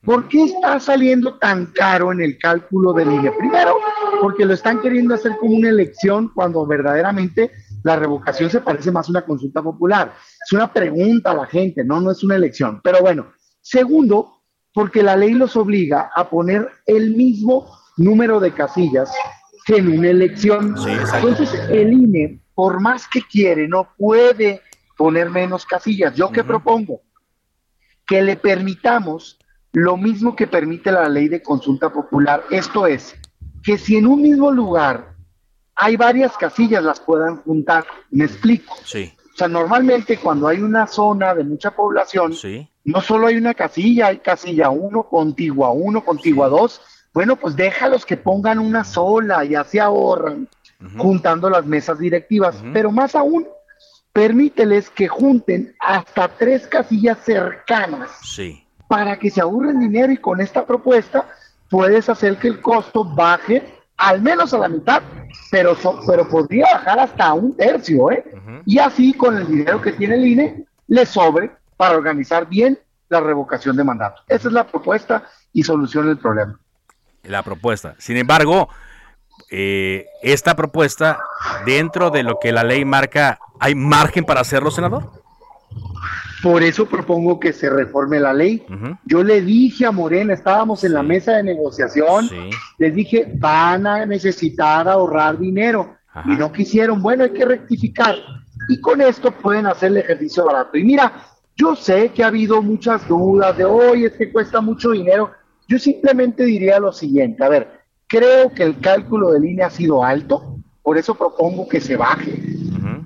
¿Por 0.06 0.30
qué 0.30 0.46
está 0.46 0.80
saliendo 0.80 1.38
tan 1.38 1.66
caro 1.74 2.14
en 2.14 2.22
el 2.22 2.38
cálculo 2.38 2.94
del 2.94 3.12
INE? 3.12 3.34
Primero, 3.34 3.76
porque 4.22 4.46
lo 4.46 4.54
están 4.54 4.82
queriendo 4.82 5.16
hacer 5.16 5.34
como 5.38 5.58
una 5.58 5.68
elección 5.68 6.32
cuando 6.34 6.66
verdaderamente 6.66 7.52
la 7.84 7.98
revocación 7.98 8.50
se 8.50 8.62
parece 8.62 8.90
más 8.90 9.10
a 9.10 9.12
una 9.12 9.26
consulta 9.26 9.62
popular. 9.62 10.14
Es 10.46 10.54
una 10.54 10.72
pregunta 10.72 11.32
a 11.32 11.36
la 11.36 11.46
gente, 11.46 11.84
no, 11.84 12.00
no 12.00 12.12
es 12.12 12.24
una 12.24 12.38
elección. 12.38 12.80
Pero 12.82 13.02
bueno, 13.02 13.34
segundo, 13.60 14.44
porque 14.74 15.04
la 15.04 15.18
ley 15.18 15.34
los 15.34 15.58
obliga 15.58 16.10
a 16.16 16.30
poner 16.30 16.70
el 16.86 17.16
mismo 17.16 17.68
número 17.98 18.40
de 18.40 18.54
casillas 18.54 19.12
que 19.66 19.78
en 19.78 19.98
una 19.98 20.10
elección. 20.10 20.76
Entonces, 21.14 21.54
el 21.70 21.92
INE, 21.92 22.40
por 22.54 22.80
más 22.80 23.08
que 23.08 23.22
quiere, 23.22 23.68
no 23.68 23.90
puede 23.98 24.62
poner 24.98 25.30
menos 25.30 25.66
casillas. 25.66 26.16
¿Yo 26.16 26.32
qué 26.32 26.44
propongo? 26.44 27.02
Que 28.06 28.22
le 28.22 28.38
permitamos 28.38 29.40
lo 29.74 29.98
mismo 29.98 30.36
que 30.36 30.48
permite 30.48 30.92
la 30.92 31.10
ley 31.10 31.28
de 31.28 31.42
consulta 31.42 31.92
popular. 31.92 32.44
Esto 32.50 32.88
es, 32.88 33.16
que 33.64 33.78
si 33.78 33.98
en 33.98 34.08
un 34.08 34.22
mismo 34.22 34.52
lugar 34.52 35.16
hay 35.76 35.98
varias 35.98 36.38
casillas, 36.38 36.84
las 36.84 37.00
puedan 37.00 37.38
juntar. 37.38 37.86
¿Me 38.12 38.26
explico? 38.26 38.76
Sí. 38.86 39.12
O 39.34 39.38
sea, 39.38 39.50
normalmente 39.50 40.18
cuando 40.18 40.48
hay 40.48 40.62
una 40.62 40.88
zona 40.88 41.36
de 41.36 41.44
mucha 41.44 41.72
población, 41.72 42.34
no 42.86 43.02
solo 43.02 43.28
hay 43.28 43.36
una 43.36 43.54
casilla, 43.54 44.08
hay 44.08 44.20
casilla 44.20 44.70
1, 44.70 45.10
contigua 45.10 45.72
1, 45.72 46.06
contigua 46.06 46.48
2, 46.48 46.82
bueno, 47.16 47.38
pues 47.38 47.56
déjalos 47.56 48.06
que 48.06 48.18
pongan 48.18 48.60
una 48.60 48.84
sola 48.84 49.46
y 49.46 49.56
así 49.56 49.80
ahorran 49.80 50.50
juntando 50.98 51.50
las 51.50 51.66
mesas 51.66 51.98
directivas. 51.98 52.62
Pero 52.74 52.92
más 52.92 53.16
aún, 53.16 53.48
permíteles 54.12 54.90
que 54.90 55.08
junten 55.08 55.74
hasta 55.80 56.28
tres 56.28 56.68
casillas 56.68 57.18
cercanas 57.20 58.12
para 58.90 59.18
que 59.18 59.30
se 59.30 59.40
ahorren 59.40 59.80
dinero 59.80 60.12
y 60.12 60.18
con 60.18 60.42
esta 60.42 60.66
propuesta 60.66 61.26
puedes 61.70 62.10
hacer 62.10 62.36
que 62.38 62.50
el 62.50 62.60
costo 62.60 63.06
baje 63.06 63.64
al 63.96 64.22
menos 64.22 64.54
a 64.54 64.58
la 64.58 64.68
mitad, 64.68 65.02
pero, 65.50 65.78
pero 66.06 66.28
podría 66.28 66.66
bajar 66.74 67.00
hasta 67.00 67.34
un 67.34 67.56
tercio, 67.56 68.12
¿eh? 68.12 68.26
Y 68.66 68.78
así 68.78 69.14
con 69.14 69.38
el 69.38 69.48
dinero 69.48 69.82
que 69.82 69.94
tiene 69.94 70.16
el 70.16 70.28
INE 70.28 70.66
le 70.90 71.06
sobre 71.06 71.50
para 71.78 71.96
organizar 71.96 72.46
bien 72.50 72.78
la 73.08 73.22
revocación 73.22 73.78
de 73.78 73.86
mandato. 73.86 74.22
Esa 74.28 74.50
es 74.50 74.54
la 74.54 74.68
propuesta 74.68 75.24
y 75.54 75.64
solución 75.64 76.08
del 76.08 76.18
problema 76.18 76.60
la 77.28 77.44
propuesta. 77.44 77.96
Sin 77.98 78.18
embargo, 78.18 78.70
eh, 79.52 80.08
esta 80.22 80.56
propuesta, 80.56 81.20
dentro 81.66 82.10
de 82.10 82.24
lo 82.24 82.40
que 82.40 82.52
la 82.52 82.64
ley 82.64 82.86
marca, 82.86 83.40
¿hay 83.60 83.76
margen 83.76 84.26
para 84.26 84.42
hacerlo, 84.42 84.72
senador? 84.72 85.12
Por 86.42 86.62
eso 86.64 86.86
propongo 86.86 87.40
que 87.40 87.54
se 87.54 87.70
reforme 87.70 88.20
la 88.20 88.34
ley. 88.34 88.66
Yo 89.06 89.24
le 89.24 89.42
dije 89.42 89.86
a 89.86 89.92
Morena, 89.92 90.34
estábamos 90.34 90.84
en 90.84 90.94
la 90.94 91.02
mesa 91.02 91.34
de 91.34 91.44
negociación, 91.44 92.30
les 92.78 92.94
dije, 92.94 93.32
van 93.36 93.88
a 93.88 94.06
necesitar 94.06 94.88
ahorrar 94.88 95.40
dinero. 95.40 95.96
Y 96.26 96.36
no 96.36 96.52
quisieron, 96.52 97.02
bueno, 97.02 97.24
hay 97.24 97.32
que 97.32 97.46
rectificar. 97.46 98.16
Y 98.70 98.80
con 98.80 99.02
esto 99.02 99.32
pueden 99.32 99.66
hacer 99.66 99.92
el 99.92 99.98
ejercicio 99.98 100.46
barato. 100.46 100.78
Y 100.78 100.84
mira, 100.84 101.12
yo 101.56 101.76
sé 101.76 102.10
que 102.10 102.24
ha 102.24 102.28
habido 102.28 102.62
muchas 102.62 103.08
dudas 103.08 103.58
de, 103.58 103.66
hoy 103.66 104.06
es 104.06 104.14
que 104.14 104.32
cuesta 104.32 104.62
mucho 104.62 104.92
dinero. 104.92 105.32
Yo 105.68 105.80
simplemente 105.80 106.44
diría 106.44 106.80
lo 106.80 106.92
siguiente, 106.92 107.44
a 107.44 107.50
ver, 107.50 107.82
creo 108.08 108.54
que 108.54 108.64
el 108.64 108.80
cálculo 108.80 109.32
de 109.32 109.40
línea 109.40 109.68
ha 109.68 109.72
sido 109.72 110.04
alto, 110.04 110.58
por 110.84 110.98
eso 110.98 111.16
propongo 111.16 111.68
que 111.68 111.82
se 111.82 111.96
baje, 111.96 112.40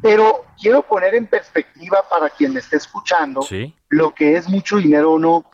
pero 0.02 0.46
quiero 0.60 0.82
poner 0.82 1.16
en 1.16 1.28
perspectiva 1.28 2.04
para 2.10 2.30
quien 2.30 2.54
me 2.54 2.60
esté 2.60 2.78
escuchando 2.78 3.42
lo 3.90 4.14
que 4.14 4.36
es 4.36 4.50
mucho 4.50 4.78
dinero 4.78 5.14
o 5.14 5.20
no. 5.20 5.46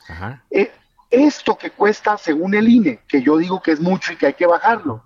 Eh, 0.50 0.72
esto 1.12 1.58
que 1.58 1.72
cuesta 1.72 2.18
según 2.18 2.56
el 2.56 2.68
INE, 2.68 3.02
que 3.08 3.22
yo 3.22 3.38
digo 3.38 3.62
que 3.62 3.72
es 3.72 3.80
mucho 3.80 4.14
y 4.14 4.16
que 4.16 4.28
hay 4.28 4.34
que 4.34 4.48
bajarlo, 4.48 5.04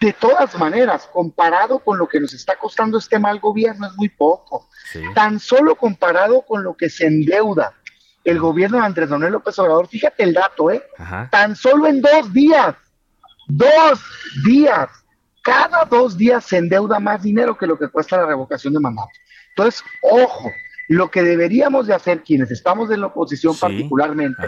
de 0.00 0.14
todas 0.14 0.58
maneras, 0.58 1.08
comparado 1.12 1.80
con 1.80 1.98
lo 1.98 2.08
que 2.08 2.20
nos 2.20 2.32
está 2.32 2.56
costando 2.56 2.96
este 2.96 3.18
mal 3.18 3.38
gobierno, 3.38 3.86
es 3.86 3.94
muy 3.96 4.08
poco. 4.08 4.68
Tan 5.14 5.38
solo 5.38 5.74
comparado 5.74 6.40
con 6.40 6.64
lo 6.64 6.74
que 6.74 6.88
se 6.88 7.06
endeuda 7.06 7.74
el 8.24 8.38
gobierno 8.38 8.78
de 8.78 8.84
Andrés 8.84 9.08
Manuel 9.08 9.32
López 9.32 9.58
Obrador, 9.58 9.88
fíjate 9.88 10.22
el 10.22 10.34
dato, 10.34 10.70
¿eh? 10.70 10.82
Tan 11.30 11.56
solo 11.56 11.86
en 11.86 12.00
dos 12.00 12.32
días, 12.32 12.74
dos 13.48 14.00
días, 14.44 14.88
cada 15.42 15.84
dos 15.84 16.16
días 16.16 16.44
se 16.44 16.58
endeuda 16.58 17.00
más 17.00 17.22
dinero 17.22 17.56
que 17.56 17.66
lo 17.66 17.78
que 17.78 17.88
cuesta 17.88 18.18
la 18.18 18.26
revocación 18.26 18.74
de 18.74 18.80
mandato. 18.80 19.10
Entonces, 19.56 19.82
ojo, 20.02 20.50
lo 20.88 21.10
que 21.10 21.22
deberíamos 21.22 21.86
de 21.86 21.94
hacer 21.94 22.22
quienes 22.22 22.50
estamos 22.50 22.90
en 22.90 23.00
la 23.00 23.06
oposición 23.06 23.56
particularmente, 23.58 24.42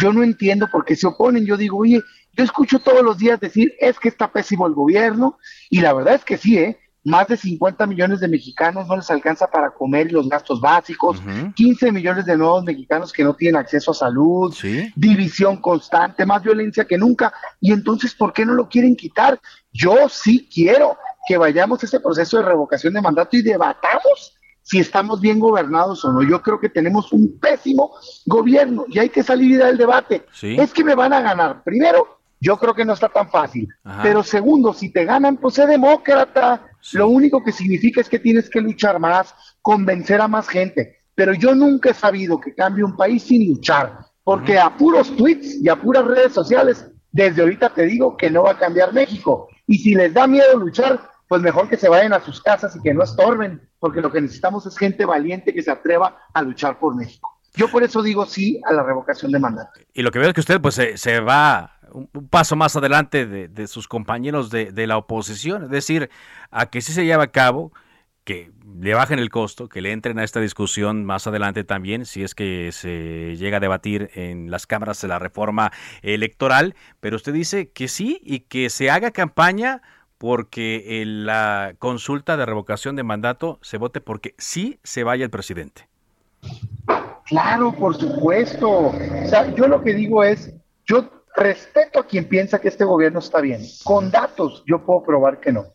yo 0.00 0.12
no 0.12 0.22
entiendo 0.22 0.68
por 0.70 0.84
qué 0.84 0.94
se 0.94 1.06
oponen, 1.06 1.46
yo 1.46 1.56
digo, 1.56 1.78
oye, 1.78 2.02
yo 2.34 2.44
escucho 2.44 2.78
todos 2.78 3.02
los 3.02 3.18
días 3.18 3.40
decir, 3.40 3.74
es 3.80 3.98
que 3.98 4.08
está 4.08 4.30
pésimo 4.30 4.66
el 4.66 4.74
gobierno, 4.74 5.38
y 5.68 5.80
la 5.80 5.92
verdad 5.92 6.14
es 6.14 6.24
que 6.24 6.36
sí, 6.36 6.58
¿eh? 6.58 6.78
Más 7.04 7.28
de 7.28 7.36
50 7.36 7.86
millones 7.86 8.20
de 8.20 8.28
mexicanos 8.28 8.86
no 8.86 8.96
les 8.96 9.10
alcanza 9.10 9.46
para 9.46 9.70
comer 9.70 10.12
los 10.12 10.28
gastos 10.28 10.60
básicos, 10.60 11.22
15 11.54 11.92
millones 11.92 12.26
de 12.26 12.36
nuevos 12.36 12.64
mexicanos 12.64 13.12
que 13.12 13.24
no 13.24 13.34
tienen 13.34 13.56
acceso 13.56 13.92
a 13.92 13.94
salud, 13.94 14.54
división 14.94 15.58
constante, 15.58 16.26
más 16.26 16.42
violencia 16.42 16.84
que 16.84 16.98
nunca. 16.98 17.32
Y 17.60 17.72
entonces, 17.72 18.14
¿por 18.14 18.32
qué 18.32 18.44
no 18.44 18.52
lo 18.52 18.68
quieren 18.68 18.96
quitar? 18.96 19.40
Yo 19.72 20.08
sí 20.08 20.48
quiero 20.52 20.98
que 21.26 21.38
vayamos 21.38 21.82
a 21.82 21.86
ese 21.86 22.00
proceso 22.00 22.36
de 22.36 22.44
revocación 22.44 22.92
de 22.92 23.00
mandato 23.00 23.36
y 23.36 23.42
debatamos 23.42 24.34
si 24.62 24.78
estamos 24.78 25.20
bien 25.20 25.40
gobernados 25.40 26.04
o 26.04 26.12
no. 26.12 26.22
Yo 26.22 26.42
creo 26.42 26.60
que 26.60 26.68
tenemos 26.68 27.12
un 27.12 27.38
pésimo 27.38 27.92
gobierno 28.26 28.84
y 28.88 28.98
hay 28.98 29.08
que 29.08 29.22
salir 29.22 29.58
del 29.58 29.78
debate. 29.78 30.26
Es 30.42 30.72
que 30.72 30.84
me 30.84 30.94
van 30.94 31.12
a 31.12 31.20
ganar. 31.20 31.62
Primero, 31.64 32.20
yo 32.40 32.56
creo 32.56 32.74
que 32.74 32.84
no 32.84 32.92
está 32.92 33.08
tan 33.08 33.30
fácil. 33.30 33.68
Pero 34.02 34.22
segundo, 34.22 34.72
si 34.72 34.90
te 34.92 35.04
ganan, 35.04 35.38
pues 35.38 35.54
sé 35.54 35.66
demócrata. 35.66 36.69
Lo 36.92 37.08
único 37.08 37.42
que 37.42 37.52
significa 37.52 38.00
es 38.00 38.08
que 38.08 38.18
tienes 38.18 38.48
que 38.48 38.60
luchar 38.60 38.98
más, 38.98 39.34
convencer 39.62 40.20
a 40.20 40.28
más 40.28 40.48
gente. 40.48 40.98
Pero 41.14 41.34
yo 41.34 41.54
nunca 41.54 41.90
he 41.90 41.94
sabido 41.94 42.40
que 42.40 42.54
cambie 42.54 42.84
un 42.84 42.96
país 42.96 43.22
sin 43.24 43.48
luchar. 43.48 43.98
Porque 44.24 44.58
a 44.58 44.76
puros 44.76 45.14
tweets 45.16 45.62
y 45.62 45.68
a 45.68 45.76
puras 45.76 46.04
redes 46.04 46.32
sociales, 46.32 46.86
desde 47.12 47.42
ahorita 47.42 47.70
te 47.70 47.86
digo 47.86 48.16
que 48.16 48.30
no 48.30 48.44
va 48.44 48.52
a 48.52 48.58
cambiar 48.58 48.92
México. 48.92 49.48
Y 49.66 49.78
si 49.78 49.94
les 49.94 50.14
da 50.14 50.26
miedo 50.26 50.58
luchar, 50.58 51.10
pues 51.28 51.42
mejor 51.42 51.68
que 51.68 51.76
se 51.76 51.88
vayan 51.88 52.12
a 52.12 52.20
sus 52.20 52.42
casas 52.42 52.74
y 52.76 52.80
que 52.80 52.94
no 52.94 53.02
estorben, 53.02 53.60
porque 53.78 54.00
lo 54.00 54.10
que 54.10 54.20
necesitamos 54.20 54.66
es 54.66 54.76
gente 54.76 55.04
valiente 55.04 55.54
que 55.54 55.62
se 55.62 55.70
atreva 55.70 56.18
a 56.32 56.42
luchar 56.42 56.78
por 56.78 56.96
México. 56.96 57.40
Yo 57.54 57.68
por 57.68 57.82
eso 57.82 58.02
digo 58.02 58.26
sí 58.26 58.60
a 58.64 58.72
la 58.72 58.82
revocación 58.82 59.32
de 59.32 59.38
mandato. 59.40 59.80
Y 59.92 60.02
lo 60.02 60.10
que 60.10 60.18
veo 60.18 60.28
es 60.28 60.34
que 60.34 60.40
usted 60.40 60.60
pues 60.60 60.74
se 60.74 61.20
va 61.20 61.79
un, 61.92 62.08
paso 62.28 62.56
más 62.56 62.76
adelante 62.76 63.26
de, 63.26 63.66
sus 63.66 63.88
compañeros 63.88 64.50
de, 64.50 64.86
la 64.86 64.96
oposición, 64.96 65.64
es 65.64 65.70
decir, 65.70 66.10
a 66.50 66.66
que 66.66 66.80
sí 66.80 66.92
se 66.92 67.04
lleve 67.04 67.22
a 67.22 67.30
cabo, 67.30 67.72
que 68.24 68.52
le 68.80 68.94
bajen 68.94 69.18
el 69.18 69.30
costo, 69.30 69.68
que 69.68 69.80
le 69.80 69.92
entren 69.92 70.18
a 70.18 70.24
esta 70.24 70.40
discusión 70.40 71.04
más 71.04 71.26
adelante 71.26 71.64
también, 71.64 72.06
si 72.06 72.22
es 72.22 72.34
que 72.34 72.70
se 72.72 73.36
llega 73.36 73.56
a 73.56 73.60
debatir 73.60 74.10
en 74.14 74.50
las 74.50 74.66
cámaras 74.66 75.00
de 75.00 75.08
la 75.08 75.18
reforma 75.18 75.72
electoral, 76.02 76.74
pero 77.00 77.16
usted 77.16 77.32
dice 77.32 77.70
que 77.70 77.88
sí 77.88 78.20
y 78.24 78.40
que 78.40 78.70
se 78.70 78.90
haga 78.90 79.10
campaña 79.10 79.82
porque 80.18 81.00
en 81.00 81.24
la 81.24 81.74
consulta 81.78 82.36
de 82.36 82.44
revocación 82.44 82.94
de 82.94 83.02
mandato 83.02 83.58
se 83.62 83.78
vote 83.78 84.02
porque 84.02 84.34
sí 84.36 84.78
se 84.82 85.02
vaya 85.02 85.24
el 85.24 85.30
presidente. 85.30 85.88
Claro, 87.24 87.72
por 87.72 87.96
supuesto. 87.96 88.88
O 88.88 89.26
sea, 89.26 89.54
yo 89.54 89.66
lo 89.66 89.82
que 89.82 89.94
digo 89.94 90.24
es, 90.24 90.52
yo 90.84 91.08
respeto 91.36 92.00
a 92.00 92.06
quien 92.06 92.26
piensa 92.26 92.60
que 92.60 92.68
este 92.68 92.84
gobierno 92.84 93.18
está 93.18 93.40
bien. 93.40 93.62
Con 93.84 94.10
datos 94.10 94.62
yo 94.66 94.84
puedo 94.84 95.02
probar 95.02 95.40
que 95.40 95.52
no. 95.52 95.66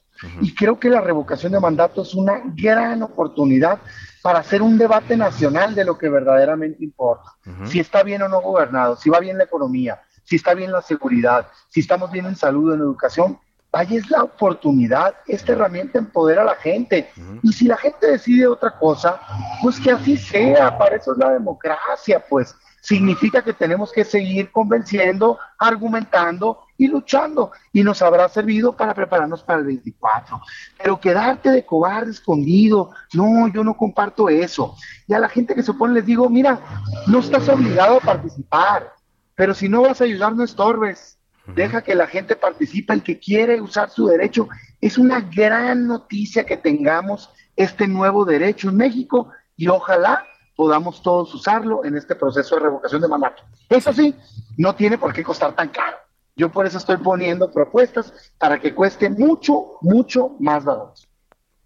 Y 0.41 0.55
creo 0.55 0.79
que 0.79 0.89
la 0.89 1.01
revocación 1.01 1.51
de 1.51 1.59
mandato 1.59 2.01
es 2.01 2.15
una 2.15 2.41
gran 2.55 3.03
oportunidad 3.03 3.79
para 4.21 4.39
hacer 4.39 4.61
un 4.61 4.77
debate 4.77 5.17
nacional 5.17 5.75
de 5.75 5.85
lo 5.85 5.97
que 5.97 6.09
verdaderamente 6.09 6.83
importa. 6.83 7.35
Si 7.65 7.79
está 7.79 8.01
bien 8.01 8.21
o 8.21 8.29
no 8.29 8.41
gobernado, 8.41 8.95
si 8.95 9.09
va 9.09 9.19
bien 9.19 9.37
la 9.37 9.43
economía, 9.43 10.01
si 10.23 10.37
está 10.37 10.53
bien 10.53 10.71
la 10.71 10.81
seguridad, 10.81 11.47
si 11.69 11.81
estamos 11.81 12.11
bien 12.11 12.25
en 12.25 12.35
salud, 12.35 12.73
en 12.73 12.79
educación, 12.79 13.39
vaya, 13.71 13.97
es 13.97 14.09
la 14.09 14.23
oportunidad, 14.23 15.15
esta 15.27 15.51
herramienta 15.51 15.99
empodera 15.99 16.43
a 16.43 16.45
la 16.45 16.55
gente. 16.55 17.11
Y 17.43 17.51
si 17.51 17.67
la 17.67 17.77
gente 17.77 18.07
decide 18.07 18.47
otra 18.47 18.77
cosa, 18.79 19.19
pues 19.61 19.79
que 19.79 19.91
así 19.91 20.15
sea, 20.17 20.77
para 20.77 20.95
eso 20.95 21.11
es 21.11 21.17
la 21.17 21.31
democracia, 21.31 22.23
pues 22.29 22.55
significa 22.85 23.43
que 23.43 23.53
tenemos 23.53 23.91
que 23.91 24.05
seguir 24.05 24.51
convenciendo, 24.51 25.39
argumentando 25.57 26.59
y 26.77 26.87
luchando. 26.87 27.51
Y 27.73 27.83
nos 27.83 28.03
habrá 28.03 28.29
servido 28.29 28.77
para 28.77 28.93
prepararnos 28.93 29.41
para 29.41 29.59
el 29.59 29.65
24. 29.65 30.39
Pero 30.77 30.99
quedarte 30.99 31.49
de 31.49 31.65
cobarde 31.65 32.11
escondido, 32.11 32.91
no, 33.13 33.47
yo 33.47 33.63
no 33.63 33.75
comparto 33.75 34.29
eso. 34.29 34.75
Y 35.07 35.15
a 35.15 35.19
la 35.19 35.29
gente 35.29 35.55
que 35.55 35.63
se 35.63 35.71
opone 35.71 35.95
les 35.95 36.05
digo, 36.05 36.29
mira, 36.29 36.59
no 37.07 37.19
estás 37.19 37.49
obligado 37.49 37.97
a 37.97 38.01
participar, 38.01 38.93
pero 39.33 39.55
si 39.55 39.67
no 39.67 39.81
vas 39.81 39.99
a 39.99 40.03
ayudar, 40.03 40.35
no 40.35 40.43
estorbes. 40.43 41.17
Deja 41.55 41.81
que 41.81 41.95
la 41.95 42.05
gente 42.05 42.35
participe, 42.35 42.93
el 42.93 43.01
que 43.01 43.17
quiere 43.17 43.61
usar 43.61 43.89
su 43.89 44.05
derecho. 44.05 44.47
Es 44.79 44.99
una 44.99 45.21
gran 45.21 45.87
noticia 45.87 46.45
que 46.45 46.57
tengamos 46.57 47.31
este 47.55 47.87
nuevo 47.87 48.25
derecho 48.25 48.69
en 48.69 48.77
México 48.77 49.31
y 49.57 49.67
ojalá 49.69 50.23
podamos 50.55 51.01
todos 51.01 51.33
usarlo 51.33 51.83
en 51.85 51.97
este 51.97 52.15
proceso 52.15 52.55
de 52.55 52.61
revocación 52.61 53.01
de 53.01 53.07
mandato. 53.07 53.43
Eso 53.69 53.91
sí, 53.93 54.15
no 54.57 54.75
tiene 54.75 54.97
por 54.97 55.13
qué 55.13 55.23
costar 55.23 55.53
tan 55.53 55.69
caro. 55.69 55.97
Yo 56.35 56.51
por 56.51 56.65
eso 56.65 56.77
estoy 56.77 56.97
poniendo 56.97 57.51
propuestas 57.51 58.13
para 58.37 58.59
que 58.59 58.73
cueste 58.73 59.09
mucho, 59.09 59.77
mucho 59.81 60.35
más 60.39 60.65
barato. 60.65 60.93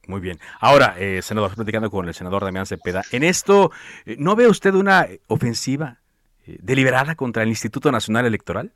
Muy 0.08 0.22
bien. 0.22 0.40
Ahora, 0.60 0.96
eh, 0.98 1.22
senador, 1.22 1.54
platicando 1.54 1.92
con 1.92 2.08
el 2.08 2.14
senador 2.14 2.44
Damián 2.44 2.66
Cepeda, 2.66 3.04
en 3.12 3.24
esto, 3.24 3.72
eh, 4.06 4.16
¿no 4.18 4.36
ve 4.36 4.48
usted 4.48 4.74
una 4.74 5.08
ofensiva 5.28 6.00
eh, 6.48 6.58
deliberada 6.62 7.16
contra 7.16 7.44
el 7.44 7.50
Instituto 7.50 7.92
Nacional 7.92 8.26
Electoral? 8.26 8.72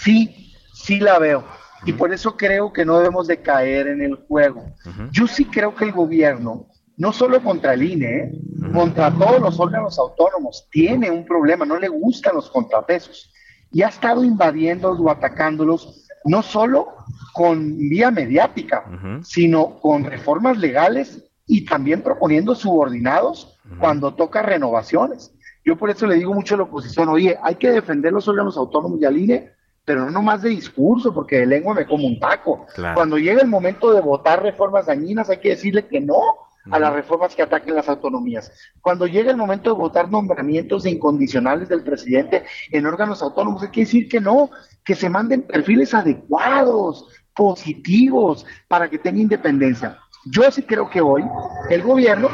Sí, 0.00 0.54
sí 0.72 0.98
la 0.98 1.18
veo. 1.18 1.44
Y 1.84 1.92
por 1.92 2.12
eso 2.12 2.36
creo 2.36 2.72
que 2.72 2.84
no 2.84 2.98
debemos 2.98 3.26
de 3.26 3.40
caer 3.40 3.86
en 3.86 4.02
el 4.02 4.16
juego. 4.16 4.64
Yo 5.12 5.26
sí 5.26 5.44
creo 5.44 5.74
que 5.74 5.84
el 5.84 5.92
gobierno, 5.92 6.66
no 6.98 7.12
solo 7.12 7.42
contra 7.42 7.74
el 7.74 7.82
INE, 7.84 8.06
¿eh? 8.06 8.32
contra 8.74 9.10
todos 9.12 9.40
los 9.40 9.58
órganos 9.58 9.98
autónomos, 9.98 10.66
tiene 10.70 11.10
un 11.10 11.24
problema, 11.24 11.64
no 11.64 11.78
le 11.78 11.88
gustan 11.88 12.34
los 12.34 12.50
contrapesos. 12.50 13.32
Y 13.70 13.82
ha 13.82 13.88
estado 13.88 14.24
invadiéndolos 14.24 14.98
o 15.00 15.08
atacándolos, 15.08 16.06
no 16.24 16.42
solo 16.42 16.88
con 17.32 17.78
vía 17.78 18.10
mediática, 18.10 18.84
sino 19.22 19.78
con 19.78 20.04
reformas 20.04 20.58
legales 20.58 21.24
y 21.46 21.64
también 21.64 22.02
proponiendo 22.02 22.54
subordinados 22.54 23.56
cuando 23.78 24.14
toca 24.14 24.42
renovaciones. 24.42 25.32
Yo 25.64 25.76
por 25.76 25.90
eso 25.90 26.06
le 26.06 26.16
digo 26.16 26.34
mucho 26.34 26.54
a 26.54 26.58
la 26.58 26.64
oposición, 26.64 27.08
oye, 27.10 27.38
hay 27.42 27.54
que 27.56 27.70
defender 27.70 28.12
los 28.12 28.26
órganos 28.26 28.56
autónomos 28.56 29.00
y 29.00 29.04
al 29.04 29.18
INE, 29.18 29.52
pero 29.84 30.04
no 30.04 30.10
nomás 30.10 30.42
de 30.42 30.50
discurso, 30.50 31.14
porque 31.14 31.36
de 31.36 31.46
lengua 31.46 31.74
me 31.74 31.86
como 31.86 32.06
un 32.06 32.18
taco. 32.18 32.66
Cuando 32.94 33.18
llega 33.18 33.40
el 33.40 33.48
momento 33.48 33.92
de 33.92 34.00
votar 34.00 34.42
reformas 34.42 34.86
dañinas, 34.86 35.30
hay 35.30 35.38
que 35.38 35.50
decirle 35.50 35.86
que 35.86 36.00
no 36.00 36.47
a 36.70 36.78
las 36.78 36.92
reformas 36.92 37.34
que 37.34 37.42
ataquen 37.42 37.74
las 37.74 37.88
autonomías. 37.88 38.52
Cuando 38.80 39.06
llega 39.06 39.30
el 39.30 39.36
momento 39.36 39.70
de 39.70 39.78
votar 39.78 40.10
nombramientos 40.10 40.86
incondicionales 40.86 41.68
del 41.68 41.82
presidente 41.82 42.44
en 42.70 42.86
órganos 42.86 43.22
autónomos, 43.22 43.62
hay 43.62 43.70
que 43.70 43.80
decir 43.80 44.08
que 44.08 44.20
no, 44.20 44.50
que 44.84 44.94
se 44.94 45.08
manden 45.08 45.42
perfiles 45.42 45.94
adecuados, 45.94 47.06
positivos, 47.34 48.44
para 48.66 48.90
que 48.90 48.98
tenga 48.98 49.20
independencia. 49.20 49.98
Yo 50.26 50.50
sí 50.50 50.62
creo 50.62 50.90
que 50.90 51.00
hoy 51.00 51.24
el 51.70 51.82
gobierno 51.82 52.28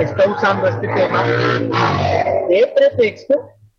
está 0.00 0.28
usando 0.28 0.66
este 0.66 0.88
tema 0.88 1.24
de 2.48 2.72
pretexto 2.74 3.34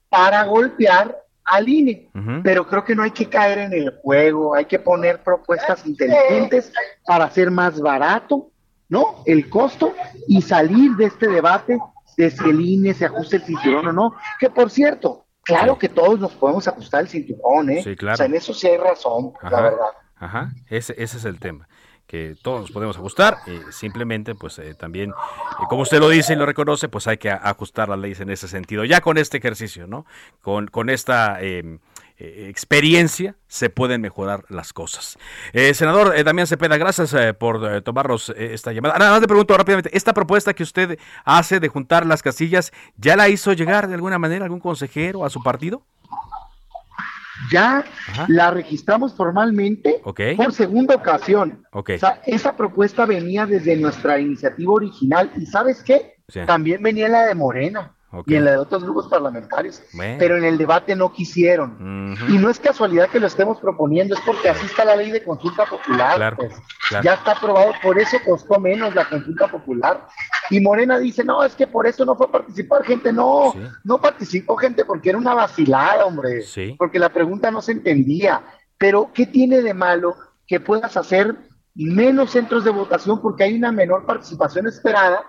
para 0.09 0.45
golpear 0.45 1.17
al 1.43 1.67
INE, 1.67 2.09
pero 2.43 2.67
creo 2.67 2.83
que 2.83 2.95
no 2.95 3.03
hay 3.03 3.11
que 3.11 3.27
caer 3.27 3.57
en 3.57 3.73
el 3.73 3.99
juego, 4.01 4.55
hay 4.55 4.65
que 4.65 4.79
poner 4.79 5.21
propuestas 5.23 5.85
inteligentes 5.85 6.71
para 7.05 7.25
hacer 7.25 7.49
más 7.49 7.81
barato, 7.81 8.50
¿no? 8.91 9.23
El 9.25 9.49
costo 9.49 9.93
y 10.27 10.41
salir 10.41 10.91
de 10.97 11.05
este 11.05 11.27
debate 11.27 11.79
de 12.17 12.29
si 12.29 12.49
el 12.49 12.59
INE 12.59 12.93
se 12.93 13.05
ajusta 13.05 13.37
el 13.37 13.43
cinturón 13.43 13.87
o 13.87 13.93
no, 13.93 14.15
que 14.37 14.49
por 14.49 14.69
cierto, 14.69 15.25
claro 15.43 15.79
que 15.79 15.87
todos 15.87 16.19
nos 16.19 16.33
podemos 16.33 16.67
ajustar 16.67 17.01
el 17.01 17.07
cinturón, 17.07 17.69
¿eh? 17.69 17.81
Sí, 17.83 17.95
claro. 17.95 18.15
O 18.15 18.17
sea, 18.17 18.25
en 18.25 18.35
eso 18.35 18.53
sí 18.53 18.67
hay 18.67 18.77
razón, 18.77 19.31
la 19.49 19.61
verdad. 19.61 19.87
Ajá, 20.17 20.51
ese, 20.69 20.93
ese 21.01 21.17
es 21.17 21.25
el 21.25 21.39
tema 21.39 21.67
que 22.05 22.35
todos 22.43 22.59
nos 22.59 22.71
podemos 22.71 22.97
ajustar, 22.97 23.37
y 23.47 23.71
simplemente 23.71 24.35
pues 24.35 24.59
eh, 24.59 24.75
también, 24.75 25.11
eh, 25.11 25.63
como 25.69 25.83
usted 25.83 26.01
lo 26.01 26.09
dice 26.09 26.33
y 26.33 26.35
lo 26.35 26.45
reconoce, 26.45 26.89
pues 26.89 27.07
hay 27.07 27.15
que 27.15 27.29
ajustar 27.29 27.87
las 27.87 27.97
leyes 27.97 28.19
en 28.19 28.29
ese 28.29 28.49
sentido. 28.49 28.83
Ya 28.83 28.99
con 28.99 29.17
este 29.17 29.37
ejercicio, 29.37 29.87
¿no? 29.87 30.05
Con, 30.41 30.67
con 30.67 30.89
esta 30.89 31.41
em, 31.41 31.79
eh, 32.21 32.49
experiencia 32.49 33.35
se 33.47 33.69
pueden 33.69 34.01
mejorar 34.01 34.45
las 34.49 34.73
cosas. 34.73 35.17
senador 35.73 36.23
Damián 36.23 36.47
Cepeda, 36.47 36.77
gracias 36.77 37.15
por 37.35 37.81
tomarnos 37.81 38.29
esta 38.37 38.71
llamada. 38.71 38.97
Nada 38.97 39.11
más 39.11 39.21
le 39.21 39.27
pregunto 39.27 39.57
rápidamente, 39.57 39.95
¿esta 39.95 40.13
propuesta 40.13 40.53
que 40.53 40.63
usted 40.63 40.97
hace 41.25 41.59
de 41.59 41.67
juntar 41.67 42.05
las 42.05 42.21
casillas, 42.21 42.71
ya 42.95 43.15
la 43.15 43.29
hizo 43.29 43.53
llegar 43.53 43.87
de 43.87 43.95
alguna 43.95 44.19
manera 44.19 44.45
algún 44.45 44.59
consejero 44.59 45.25
a 45.25 45.29
su 45.29 45.41
partido? 45.43 45.85
ya 47.49 47.83
la 48.27 48.51
registramos 48.51 49.13
formalmente 49.13 50.01
por 50.03 50.53
segunda 50.53 50.95
ocasión. 50.95 51.65
O 51.71 51.83
sea, 51.85 52.21
esa 52.25 52.55
propuesta 52.55 53.05
venía 53.05 53.45
desde 53.45 53.75
nuestra 53.77 54.19
iniciativa 54.19 54.73
original 54.73 55.31
y 55.35 55.45
¿sabes 55.45 55.81
qué? 55.83 56.15
También 56.45 56.83
venía 56.83 57.07
la 57.07 57.25
de 57.25 57.35
Morena 57.35 57.95
y 58.25 58.35
en 58.35 58.43
la 58.43 58.51
de 58.51 58.57
otros 58.57 58.83
grupos 58.83 59.07
parlamentarios, 59.07 59.81
pero 60.19 60.35
en 60.37 60.43
el 60.43 60.57
debate 60.57 60.95
no 60.95 61.13
quisieron. 61.13 62.15
Y 62.27 62.37
no 62.37 62.49
es 62.49 62.59
casualidad 62.59 63.09
que 63.09 63.19
lo 63.19 63.27
estemos 63.27 63.59
proponiendo, 63.59 64.15
es 64.15 64.21
porque 64.25 64.49
así 64.49 64.65
está 64.65 64.83
la 64.83 64.95
ley 64.97 65.11
de 65.11 65.23
consulta 65.23 65.65
popular. 65.65 66.35
Pues. 66.35 66.53
Ya 67.03 67.13
está 67.13 67.31
aprobado, 67.31 67.71
por 67.81 67.97
eso 67.97 68.17
costó 68.25 68.59
menos 68.59 68.93
la 68.95 69.07
consulta 69.07 69.47
popular. 69.47 70.07
Y 70.49 70.59
Morena 70.59 70.99
dice, 70.99 71.23
no, 71.23 71.43
es 71.43 71.55
que 71.55 71.67
por 71.67 71.87
eso 71.87 72.03
no 72.03 72.15
fue 72.15 72.27
a 72.27 72.31
participar 72.31 72.83
gente, 72.83 73.13
no, 73.13 73.53
no 73.85 74.01
participó 74.01 74.57
gente 74.57 74.83
porque 74.83 75.09
era 75.09 75.17
una 75.17 75.33
vacilada, 75.33 76.05
hombre, 76.05 76.43
porque 76.77 76.99
la 76.99 77.09
pregunta 77.09 77.49
no 77.49 77.61
se 77.61 77.71
entendía. 77.71 78.43
Pero, 78.77 79.11
¿qué 79.13 79.25
tiene 79.25 79.61
de 79.61 79.73
malo 79.73 80.15
que 80.45 80.59
puedas 80.59 80.97
hacer 80.97 81.35
menos 81.75 82.31
centros 82.31 82.65
de 82.65 82.71
votación 82.71 83.21
porque 83.21 83.45
hay 83.45 83.55
una 83.55 83.71
menor 83.71 84.05
participación 84.05 84.67
esperada? 84.67 85.23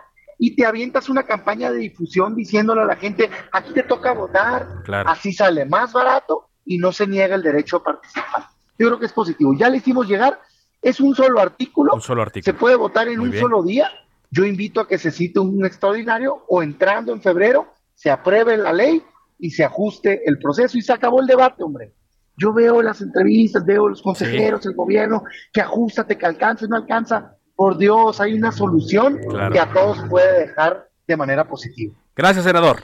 Y 0.45 0.57
te 0.57 0.67
avientas 0.67 1.09
una 1.09 1.23
campaña 1.23 1.71
de 1.71 1.79
difusión 1.79 2.35
diciéndole 2.35 2.83
a 2.83 2.85
la 2.85 2.97
gente, 2.97 3.31
aquí 3.53 3.73
te 3.75 3.85
toca 3.85 4.13
votar, 4.13 4.83
así 5.07 5.33
sale 5.33 5.65
más 5.67 5.93
barato 5.93 6.49
y 6.65 6.79
no 6.79 6.91
se 6.91 7.07
niega 7.07 7.37
el 7.37 7.45
derecho 7.45 7.77
a 7.77 7.85
participar. 7.85 8.49
Yo 8.77 8.89
creo 8.89 8.99
que 8.99 9.07
es 9.07 9.13
positivo. 9.13 9.55
Ya 9.57 9.69
le 9.69 9.77
hicimos 9.77 10.09
llegar, 10.09 10.41
es 10.83 10.99
un 10.99 11.15
solo 11.15 11.39
artículo, 11.39 12.01
solo 12.01 12.23
artículo. 12.23 12.53
se 12.53 12.59
puede 12.59 12.75
votar 12.75 13.07
en 13.07 13.21
un 13.21 13.33
solo 13.33 13.63
día. 13.63 13.89
Yo 14.33 14.45
invito 14.45 14.81
a 14.81 14.89
que 14.89 14.99
se 14.99 15.13
cite 15.13 15.39
un 15.39 15.65
extraordinario 15.65 16.45
o 16.49 16.61
entrando 16.61 17.13
en 17.13 17.23
febrero 17.23 17.73
se 17.95 18.11
apruebe 18.11 18.57
la 18.57 18.73
ley 18.73 19.01
y 19.39 19.51
se 19.51 19.63
ajuste 19.63 20.29
el 20.29 20.41
proceso 20.41 20.77
y 20.77 20.83
se 20.83 20.93
acabó 20.93 21.21
el 21.21 21.29
debate, 21.29 21.63
hombre. 21.63 21.93
Yo 22.37 22.53
veo 22.53 22.83
las 22.83 23.01
entrevistas, 23.01 23.65
veo 23.65 23.89
los 23.89 24.03
consejeros, 24.03 24.67
el 24.67 24.75
gobierno, 24.75 25.23
que 25.53 25.61
ajustate, 25.61 26.19
que 26.19 26.27
alcance, 26.27 26.67
no 26.67 26.75
alcanza 26.75 27.37
por 27.63 27.79
Dios, 27.79 28.21
hay 28.21 28.35
una 28.35 28.51
solución 28.51 29.21
que 29.53 29.61
a 29.61 29.73
todos 29.73 29.97
puede 30.11 30.49
dejar 30.49 30.89
de 31.07 31.17
manera 31.17 31.47
positiva. 31.47 31.95
Gracias, 32.17 32.45
senador. 32.45 32.83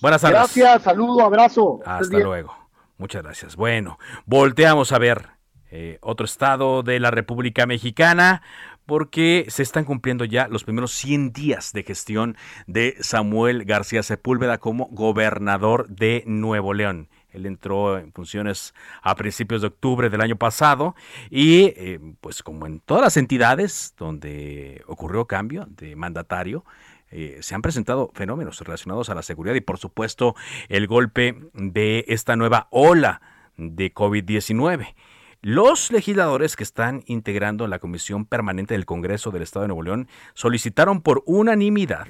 Buenas 0.00 0.20
tardes. 0.20 0.38
Gracias, 0.38 0.82
saludo, 0.84 1.22
abrazo. 1.22 1.80
Hasta 1.84 2.18
luego. 2.20 2.54
Muchas 2.98 3.24
gracias. 3.24 3.56
Bueno, 3.56 3.98
volteamos 4.26 4.92
a 4.92 4.98
ver 4.98 5.26
eh, 5.72 5.98
otro 6.02 6.24
estado 6.24 6.84
de 6.84 7.00
la 7.00 7.10
República 7.10 7.66
Mexicana 7.66 8.42
porque 8.86 9.46
se 9.48 9.64
están 9.64 9.84
cumpliendo 9.84 10.24
ya 10.24 10.46
los 10.46 10.62
primeros 10.62 10.92
100 10.92 11.32
días 11.32 11.72
de 11.72 11.82
gestión 11.82 12.36
de 12.68 12.94
Samuel 13.00 13.64
García 13.64 14.04
Sepúlveda 14.04 14.58
como 14.58 14.86
gobernador 14.92 15.88
de 15.88 16.22
Nuevo 16.26 16.74
León. 16.74 17.08
Él 17.34 17.46
entró 17.46 17.98
en 17.98 18.12
funciones 18.12 18.74
a 19.02 19.14
principios 19.14 19.60
de 19.60 19.66
octubre 19.68 20.08
del 20.08 20.20
año 20.20 20.36
pasado 20.36 20.94
y 21.30 21.64
eh, 21.76 22.00
pues 22.20 22.42
como 22.42 22.66
en 22.66 22.80
todas 22.80 23.02
las 23.02 23.16
entidades 23.16 23.94
donde 23.98 24.82
ocurrió 24.86 25.26
cambio 25.26 25.66
de 25.68 25.96
mandatario, 25.96 26.64
eh, 27.10 27.38
se 27.42 27.54
han 27.54 27.62
presentado 27.62 28.10
fenómenos 28.14 28.60
relacionados 28.60 29.08
a 29.10 29.14
la 29.14 29.22
seguridad 29.22 29.54
y 29.54 29.60
por 29.60 29.78
supuesto 29.78 30.34
el 30.68 30.86
golpe 30.86 31.36
de 31.52 32.04
esta 32.08 32.36
nueva 32.36 32.68
ola 32.70 33.20
de 33.56 33.92
COVID-19. 33.92 34.94
Los 35.42 35.92
legisladores 35.92 36.56
que 36.56 36.62
están 36.64 37.02
integrando 37.06 37.66
la 37.66 37.78
Comisión 37.78 38.24
Permanente 38.24 38.74
del 38.74 38.86
Congreso 38.86 39.30
del 39.30 39.42
Estado 39.42 39.64
de 39.64 39.68
Nuevo 39.68 39.82
León 39.82 40.08
solicitaron 40.32 41.02
por 41.02 41.22
unanimidad 41.26 42.06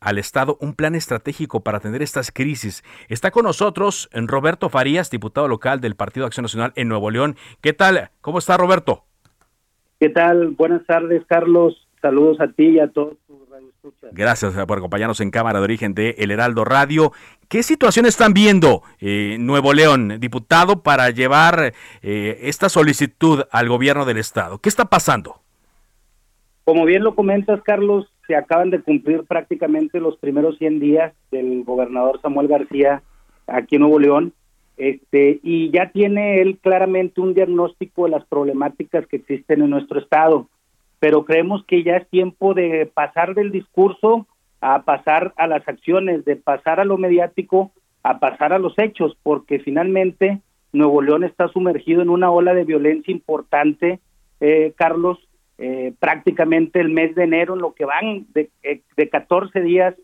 al 0.00 0.18
Estado 0.18 0.58
un 0.60 0.74
plan 0.74 0.94
estratégico 0.94 1.60
para 1.60 1.78
atender 1.78 2.02
estas 2.02 2.30
crisis. 2.30 2.84
Está 3.08 3.30
con 3.30 3.44
nosotros 3.44 4.08
Roberto 4.12 4.68
Farías, 4.68 5.10
diputado 5.10 5.48
local 5.48 5.80
del 5.80 5.96
Partido 5.96 6.26
Acción 6.26 6.44
Nacional 6.44 6.72
en 6.76 6.88
Nuevo 6.88 7.10
León. 7.10 7.36
¿Qué 7.60 7.72
tal? 7.72 8.10
¿Cómo 8.20 8.38
está 8.38 8.56
Roberto? 8.56 9.04
¿Qué 9.98 10.08
tal? 10.10 10.50
Buenas 10.50 10.84
tardes, 10.86 11.24
Carlos. 11.26 11.88
Saludos 12.02 12.40
a 12.40 12.48
ti 12.48 12.68
y 12.68 12.78
a 12.78 12.88
todos 12.88 13.16
tus 13.26 13.46
Gracias 14.12 14.54
por 14.66 14.78
acompañarnos 14.78 15.20
en 15.20 15.30
Cámara 15.30 15.58
de 15.58 15.64
Origen 15.64 15.94
de 15.94 16.16
El 16.18 16.30
Heraldo 16.30 16.64
Radio. 16.64 17.12
¿Qué 17.48 17.62
situación 17.62 18.06
están 18.06 18.34
viendo 18.34 18.82
eh, 19.00 19.36
Nuevo 19.38 19.72
León, 19.72 20.18
diputado, 20.18 20.82
para 20.82 21.10
llevar 21.10 21.72
eh, 22.02 22.38
esta 22.42 22.68
solicitud 22.68 23.44
al 23.50 23.68
gobierno 23.68 24.04
del 24.04 24.18
Estado? 24.18 24.58
¿Qué 24.58 24.68
está 24.68 24.86
pasando? 24.86 25.40
Como 26.64 26.84
bien 26.84 27.04
lo 27.04 27.14
comentas, 27.14 27.62
Carlos, 27.62 28.06
se 28.26 28.36
acaban 28.36 28.70
de 28.70 28.80
cumplir 28.80 29.24
prácticamente 29.24 30.00
los 30.00 30.16
primeros 30.16 30.58
100 30.58 30.80
días 30.80 31.14
del 31.30 31.64
gobernador 31.64 32.20
Samuel 32.20 32.48
García 32.48 33.02
aquí 33.46 33.76
en 33.76 33.82
Nuevo 33.82 33.98
León. 33.98 34.32
Este, 34.76 35.40
y 35.42 35.70
ya 35.70 35.90
tiene 35.90 36.40
él 36.42 36.58
claramente 36.60 37.20
un 37.20 37.32
diagnóstico 37.32 38.04
de 38.04 38.10
las 38.10 38.24
problemáticas 38.26 39.06
que 39.06 39.16
existen 39.16 39.62
en 39.62 39.70
nuestro 39.70 39.98
estado, 39.98 40.48
pero 40.98 41.24
creemos 41.24 41.64
que 41.64 41.82
ya 41.82 41.96
es 41.96 42.08
tiempo 42.08 42.52
de 42.52 42.90
pasar 42.92 43.34
del 43.34 43.52
discurso 43.52 44.26
a 44.60 44.82
pasar 44.82 45.32
a 45.36 45.46
las 45.46 45.66
acciones, 45.66 46.24
de 46.24 46.36
pasar 46.36 46.80
a 46.80 46.84
lo 46.84 46.98
mediático 46.98 47.72
a 48.06 48.20
pasar 48.20 48.52
a 48.52 48.60
los 48.60 48.78
hechos, 48.78 49.16
porque 49.24 49.58
finalmente 49.58 50.40
Nuevo 50.72 51.02
León 51.02 51.24
está 51.24 51.48
sumergido 51.48 52.02
en 52.02 52.08
una 52.08 52.30
ola 52.30 52.54
de 52.54 52.62
violencia 52.62 53.10
importante, 53.10 53.98
eh, 54.38 54.74
Carlos, 54.76 55.18
eh, 55.58 55.92
prácticamente 55.98 56.80
el 56.80 56.90
mes 56.90 57.14
de 57.14 57.24
enero, 57.24 57.54
en 57.54 57.60
lo 57.60 57.74
que 57.74 57.84
van 57.84 58.26
de, 58.34 58.50
eh, 58.62 58.82
de 58.96 59.08
14 59.08 59.60
días, 59.60 59.94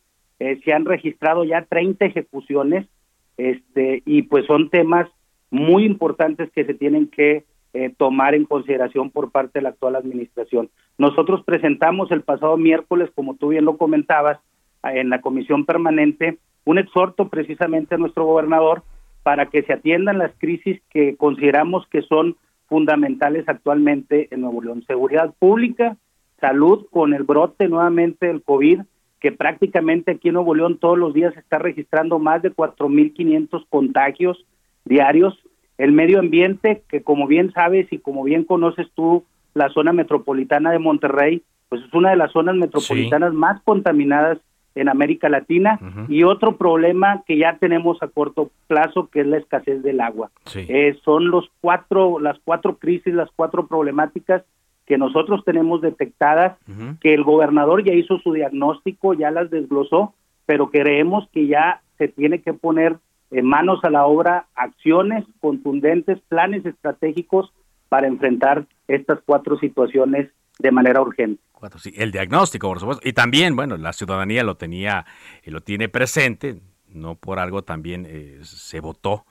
se 0.64 0.72
han 0.72 0.86
registrado 0.86 1.44
ya 1.44 1.66
30 1.66 2.04
ejecuciones, 2.04 2.88
este 3.36 4.02
y 4.04 4.22
pues 4.22 4.44
son 4.46 4.70
temas 4.70 5.08
muy 5.50 5.84
importantes 5.84 6.50
que 6.50 6.64
se 6.64 6.74
tienen 6.74 7.06
que 7.06 7.44
eh, 7.74 7.94
tomar 7.96 8.34
en 8.34 8.44
consideración 8.44 9.10
por 9.10 9.30
parte 9.30 9.58
de 9.58 9.62
la 9.62 9.70
actual 9.70 9.96
administración. 9.96 10.68
Nosotros 10.98 11.42
presentamos 11.42 12.10
el 12.10 12.20
pasado 12.20 12.58
miércoles, 12.58 13.10
como 13.14 13.36
tú 13.36 13.48
bien 13.48 13.64
lo 13.64 13.78
comentabas, 13.78 14.40
en 14.82 15.08
la 15.08 15.22
comisión 15.22 15.64
permanente, 15.64 16.36
un 16.66 16.78
exhorto 16.78 17.28
precisamente 17.28 17.94
a 17.94 17.98
nuestro 17.98 18.26
gobernador 18.26 18.82
para 19.22 19.46
que 19.46 19.62
se 19.62 19.72
atiendan 19.72 20.18
las 20.18 20.32
crisis 20.38 20.82
que 20.90 21.16
consideramos 21.16 21.86
que 21.86 22.02
son 22.02 22.36
fundamentales 22.72 23.46
actualmente 23.50 24.28
en 24.30 24.40
Nuevo 24.40 24.62
León. 24.62 24.82
Seguridad 24.86 25.34
pública, 25.38 25.98
salud 26.40 26.86
con 26.90 27.12
el 27.12 27.22
brote 27.22 27.68
nuevamente 27.68 28.28
del 28.28 28.42
COVID, 28.42 28.80
que 29.20 29.30
prácticamente 29.30 30.12
aquí 30.12 30.28
en 30.28 30.34
Nuevo 30.34 30.54
León 30.54 30.78
todos 30.78 30.96
los 30.96 31.12
días 31.12 31.34
se 31.34 31.40
está 31.40 31.58
registrando 31.58 32.18
más 32.18 32.40
de 32.40 32.50
4.500 32.50 33.66
contagios 33.68 34.46
diarios. 34.86 35.38
El 35.76 35.92
medio 35.92 36.18
ambiente, 36.18 36.82
que 36.88 37.02
como 37.02 37.26
bien 37.26 37.52
sabes 37.52 37.92
y 37.92 37.98
como 37.98 38.24
bien 38.24 38.44
conoces 38.44 38.86
tú, 38.94 39.24
la 39.52 39.68
zona 39.68 39.92
metropolitana 39.92 40.70
de 40.72 40.78
Monterrey, 40.78 41.42
pues 41.68 41.82
es 41.82 41.92
una 41.92 42.08
de 42.08 42.16
las 42.16 42.32
zonas 42.32 42.56
metropolitanas 42.56 43.34
más 43.34 43.60
contaminadas 43.64 44.38
en 44.74 44.88
América 44.88 45.28
Latina 45.28 45.78
y 46.08 46.24
otro 46.24 46.56
problema 46.56 47.22
que 47.26 47.36
ya 47.36 47.56
tenemos 47.58 48.02
a 48.02 48.08
corto 48.08 48.50
plazo 48.66 49.08
que 49.08 49.20
es 49.20 49.26
la 49.26 49.38
escasez 49.38 49.82
del 49.82 50.00
agua. 50.00 50.30
Eh, 50.54 50.96
son 51.04 51.30
los 51.30 51.50
cuatro, 51.60 52.18
las 52.18 52.38
cuatro 52.44 52.76
crisis, 52.76 53.14
las 53.14 53.30
cuatro 53.34 53.66
problemáticas 53.66 54.42
que 54.86 54.98
nosotros 54.98 55.44
tenemos 55.44 55.80
detectadas, 55.80 56.58
que 57.00 57.14
el 57.14 57.22
gobernador 57.22 57.84
ya 57.84 57.94
hizo 57.94 58.18
su 58.18 58.32
diagnóstico, 58.32 59.14
ya 59.14 59.30
las 59.30 59.50
desglosó, 59.50 60.14
pero 60.44 60.70
creemos 60.70 61.28
que 61.32 61.46
ya 61.46 61.82
se 61.98 62.08
tiene 62.08 62.40
que 62.40 62.52
poner 62.52 62.96
en 63.30 63.46
manos 63.46 63.82
a 63.84 63.90
la 63.90 64.04
obra 64.06 64.46
acciones 64.54 65.24
contundentes, 65.40 66.18
planes 66.28 66.66
estratégicos 66.66 67.52
para 67.88 68.06
enfrentar 68.06 68.66
estas 68.88 69.20
cuatro 69.24 69.58
situaciones 69.58 70.28
de 70.58 70.70
manera 70.70 71.00
urgente. 71.00 71.42
Sí, 71.78 71.92
el 71.96 72.10
diagnóstico, 72.10 72.68
por 72.68 72.80
supuesto, 72.80 73.08
y 73.08 73.12
también, 73.12 73.54
bueno, 73.54 73.76
la 73.76 73.92
ciudadanía 73.92 74.42
lo 74.42 74.56
tenía, 74.56 75.06
lo 75.44 75.60
tiene 75.60 75.88
presente, 75.88 76.60
no 76.88 77.14
por 77.14 77.38
algo 77.38 77.62
también 77.62 78.04
eh, 78.08 78.40
se 78.42 78.80
votó 78.80 79.24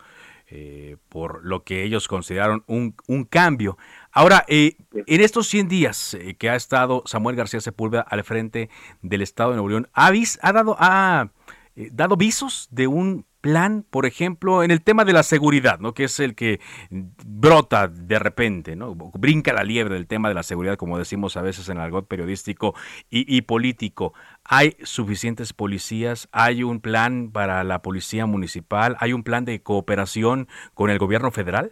eh, 0.53 0.97
por 1.07 1.45
lo 1.45 1.63
que 1.63 1.82
ellos 1.86 2.09
consideraron 2.09 2.65
un, 2.67 2.93
un 3.07 3.24
cambio. 3.24 3.78
Ahora, 4.11 4.43
eh, 4.49 4.76
en 4.93 5.22
estos 5.22 5.47
100 5.47 5.69
días 5.69 6.13
eh, 6.13 6.36
que 6.38 6.49
ha 6.49 6.57
estado 6.57 7.03
Samuel 7.05 7.38
García 7.38 7.61
Sepúlveda 7.61 8.01
al 8.01 8.22
frente 8.26 8.69
del 9.01 9.22
Estado 9.22 9.51
de 9.51 9.55
Nuevo 9.55 9.69
León, 9.69 9.88
¿ha, 9.93 10.07
ha, 10.41 10.51
dado, 10.51 10.76
ha 10.78 11.32
dado 11.74 12.17
visos 12.17 12.67
de 12.69 12.88
un 12.88 13.26
plan, 13.41 13.83
por 13.89 14.05
ejemplo, 14.05 14.63
en 14.63 14.71
el 14.71 14.81
tema 14.81 15.03
de 15.03 15.13
la 15.13 15.23
seguridad, 15.23 15.79
¿no? 15.79 15.93
que 15.93 16.05
es 16.05 16.19
el 16.19 16.35
que 16.35 16.59
brota 16.89 17.87
de 17.87 18.19
repente, 18.19 18.75
¿no? 18.75 18.95
brinca 18.95 19.51
la 19.51 19.63
liebre 19.63 19.95
del 19.95 20.07
tema 20.07 20.29
de 20.29 20.35
la 20.35 20.43
seguridad, 20.43 20.77
como 20.77 20.97
decimos 20.97 21.35
a 21.35 21.41
veces 21.41 21.67
en 21.69 21.77
el 21.77 21.83
argot 21.83 22.07
periodístico 22.07 22.75
y, 23.09 23.41
político. 23.41 24.13
¿Hay 24.45 24.75
suficientes 24.83 25.53
policías? 25.53 26.29
¿Hay 26.31 26.63
un 26.63 26.79
plan 26.79 27.31
para 27.31 27.63
la 27.63 27.81
policía 27.81 28.25
municipal? 28.25 28.95
¿Hay 28.99 29.13
un 29.13 29.23
plan 29.23 29.43
de 29.43 29.61
cooperación 29.61 30.47
con 30.73 30.89
el 30.89 30.99
gobierno 30.99 31.31
federal? 31.31 31.71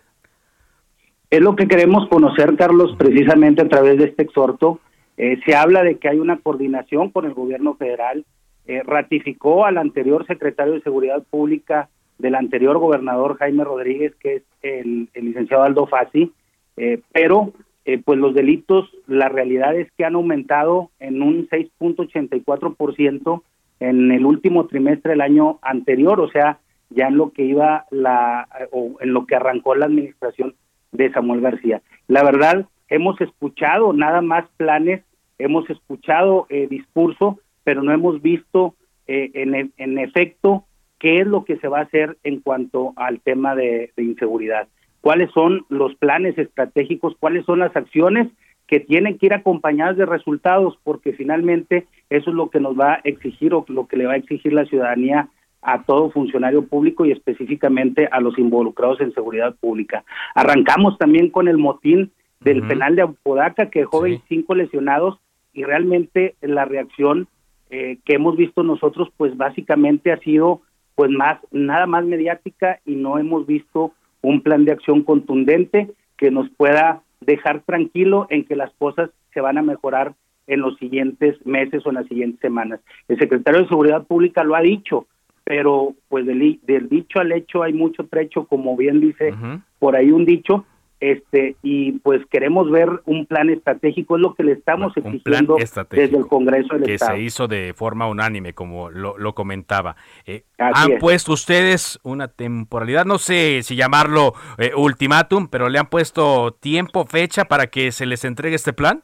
Es 1.29 1.41
lo 1.41 1.55
que 1.55 1.67
queremos 1.67 2.09
conocer, 2.09 2.55
Carlos, 2.57 2.95
precisamente 2.97 3.61
a 3.61 3.69
través 3.69 3.99
de 3.99 4.05
este 4.05 4.23
exhorto. 4.23 4.79
Eh, 5.17 5.39
se 5.45 5.55
habla 5.55 5.83
de 5.83 5.99
que 5.99 6.09
hay 6.09 6.19
una 6.19 6.39
coordinación 6.39 7.11
con 7.11 7.25
el 7.25 7.33
gobierno 7.33 7.75
federal, 7.75 8.25
eh, 8.69 8.83
ratificó 8.85 9.65
al 9.65 9.79
anterior 9.79 10.27
secretario 10.27 10.73
de 10.73 10.81
Seguridad 10.81 11.23
Pública 11.23 11.89
del 12.19 12.35
anterior 12.35 12.77
gobernador 12.77 13.35
Jaime 13.39 13.63
Rodríguez, 13.63 14.13
que 14.17 14.35
es 14.35 14.43
el, 14.61 15.09
licenciado 15.15 15.63
Aldo 15.63 15.87
Fassi, 15.87 16.31
eh, 16.77 17.01
pero 17.11 17.51
eh, 17.85 17.97
pues 17.97 18.19
los 18.19 18.35
delitos, 18.35 18.87
la 19.07 19.27
realidad 19.27 19.75
es 19.75 19.91
que 19.93 20.05
han 20.05 20.13
aumentado 20.13 20.91
en 20.99 21.23
un 21.23 21.49
6.84% 21.49 23.41
en 23.79 24.11
el 24.11 24.23
último 24.23 24.67
trimestre 24.67 25.13
del 25.13 25.21
año 25.21 25.57
anterior, 25.63 26.19
o 26.19 26.29
sea, 26.29 26.59
ya 26.91 27.07
en 27.07 27.17
lo 27.17 27.31
que 27.31 27.45
iba 27.45 27.85
la, 27.89 28.47
o 28.71 28.97
en 28.99 29.13
lo 29.13 29.25
que 29.25 29.33
arrancó 29.33 29.73
la 29.73 29.87
administración 29.87 30.53
de 30.91 31.11
Samuel 31.11 31.41
García. 31.41 31.81
La 32.07 32.23
verdad, 32.23 32.67
hemos 32.87 33.19
escuchado 33.19 33.93
nada 33.93 34.21
más 34.21 34.45
planes, 34.57 35.01
hemos 35.39 35.67
escuchado 35.71 36.45
discurso, 36.69 37.39
pero 37.69 37.83
no 37.83 37.93
hemos 37.93 38.19
visto 38.23 38.73
eh, 39.05 39.29
en, 39.35 39.71
en, 39.77 39.99
efecto 39.99 40.65
qué 40.97 41.17
es 41.17 41.27
lo 41.27 41.45
que 41.45 41.57
se 41.57 41.67
va 41.67 41.77
a 41.77 41.83
hacer 41.83 42.17
en 42.23 42.39
cuanto 42.39 42.93
al 42.95 43.19
tema 43.19 43.53
de, 43.53 43.91
inseguridad. 43.95 44.67
¿Cuáles 45.01 45.29
son 45.33 45.67
los 45.69 45.93
planes 45.93 46.35
estratégicos? 46.39 47.15
¿Cuáles 47.19 47.45
son 47.45 47.59
las 47.59 47.75
acciones 47.75 48.27
que 48.65 48.79
tienen 48.79 49.19
que 49.19 49.27
ir 49.27 49.35
acompañadas 49.35 49.97
de 49.97 50.07
resultados? 50.07 50.79
Porque 50.83 51.13
finalmente 51.13 51.85
eso 52.09 52.31
es 52.31 52.35
lo 52.35 52.49
que 52.49 52.59
nos 52.59 52.75
va 52.75 52.93
a 52.93 53.01
exigir 53.03 53.53
o 53.53 53.63
lo 53.67 53.85
que 53.85 53.97
le 53.97 54.07
va 54.07 54.13
a 54.13 54.17
exigir 54.17 54.51
la 54.51 54.65
ciudadanía 54.65 55.29
a 55.61 55.83
todo 55.83 56.09
funcionario 56.09 56.65
público 56.65 57.05
y 57.05 57.11
específicamente 57.11 58.09
a 58.11 58.19
los 58.19 58.39
involucrados 58.39 58.99
en 58.99 59.13
seguridad 59.13 59.53
pública. 59.59 60.03
Arrancamos 60.33 60.97
también 60.97 61.29
con 61.29 61.47
el 61.47 61.59
motín 61.59 62.13
del 62.39 62.63
penal 62.63 62.95
de 62.95 63.03
Apodaca 63.03 63.69
que 63.69 63.81
dejó 63.81 64.01
25 64.01 64.55
lesionados 64.55 65.19
y 65.53 65.65
realmente 65.65 66.33
la 66.41 66.65
reacción 66.65 67.27
eh, 67.69 67.99
que 68.05 68.15
hemos 68.15 68.35
visto 68.35 68.63
nosotros, 68.63 69.09
pues 69.17 69.35
básicamente 69.37 70.11
ha 70.11 70.19
sido 70.19 70.61
pues 70.95 71.11
más 71.11 71.39
nada 71.51 71.85
más 71.85 72.03
mediática 72.03 72.79
y 72.85 72.95
no 72.95 73.17
hemos 73.17 73.45
visto 73.47 73.93
un 74.21 74.41
plan 74.41 74.65
de 74.65 74.73
acción 74.73 75.03
contundente 75.03 75.89
que 76.17 76.31
nos 76.31 76.49
pueda 76.49 77.03
dejar 77.21 77.61
tranquilo 77.61 78.27
en 78.29 78.43
que 78.43 78.55
las 78.55 78.71
cosas 78.73 79.09
se 79.33 79.41
van 79.41 79.57
a 79.57 79.61
mejorar 79.61 80.13
en 80.47 80.61
los 80.61 80.77
siguientes 80.77 81.37
meses 81.45 81.85
o 81.85 81.89
en 81.89 81.95
las 81.95 82.07
siguientes 82.07 82.39
semanas. 82.41 82.79
El 83.07 83.19
secretario 83.19 83.61
de 83.61 83.67
Seguridad 83.67 84.05
Pública 84.05 84.43
lo 84.43 84.55
ha 84.55 84.61
dicho, 84.61 85.05
pero 85.43 85.93
pues 86.09 86.25
del, 86.25 86.59
del 86.63 86.89
dicho 86.89 87.19
al 87.19 87.31
hecho 87.31 87.63
hay 87.63 87.73
mucho 87.73 88.05
trecho, 88.07 88.45
como 88.45 88.75
bien 88.75 88.99
dice 88.99 89.33
por 89.77 89.95
ahí 89.95 90.11
un 90.11 90.25
dicho, 90.25 90.65
este 90.99 91.55
y 91.63 91.93
pues 91.99 92.25
queremos 92.29 92.69
ver 92.69 92.89
un 93.05 93.25
plan 93.25 93.49
estratégico 93.49 94.17
es 94.17 94.21
lo 94.21 94.33
que 94.33 94.43
le 94.43 94.51
estamos 94.53 94.95
exigiendo 94.97 95.55
desde 95.89 96.17
el 96.17 96.27
Congreso 96.27 96.73
del 96.75 96.83
que 96.83 96.97
se 96.97 97.19
hizo 97.21 97.47
de 97.47 97.73
forma 97.73 98.07
unánime 98.07 98.53
como 98.53 98.89
lo, 98.89 99.33
comentaba. 99.33 99.95
Eh, 100.25 100.43
han 100.57 100.97
puesto 100.99 101.33
ustedes 101.33 101.99
una 102.03 102.27
temporalidad 102.27 103.05
no 103.05 103.17
sé 103.17 103.61
si 103.63 103.75
llamarlo 103.75 104.33
eh, 104.57 104.71
ultimátum 104.75 105.47
pero 105.47 105.69
le 105.69 105.79
han 105.79 105.87
puesto 105.87 106.51
tiempo 106.59 107.05
fecha 107.05 107.45
para 107.45 107.67
que 107.67 107.91
se 107.91 108.05
les 108.05 108.25
entregue 108.25 108.55
este 108.55 108.73
plan 108.73 109.03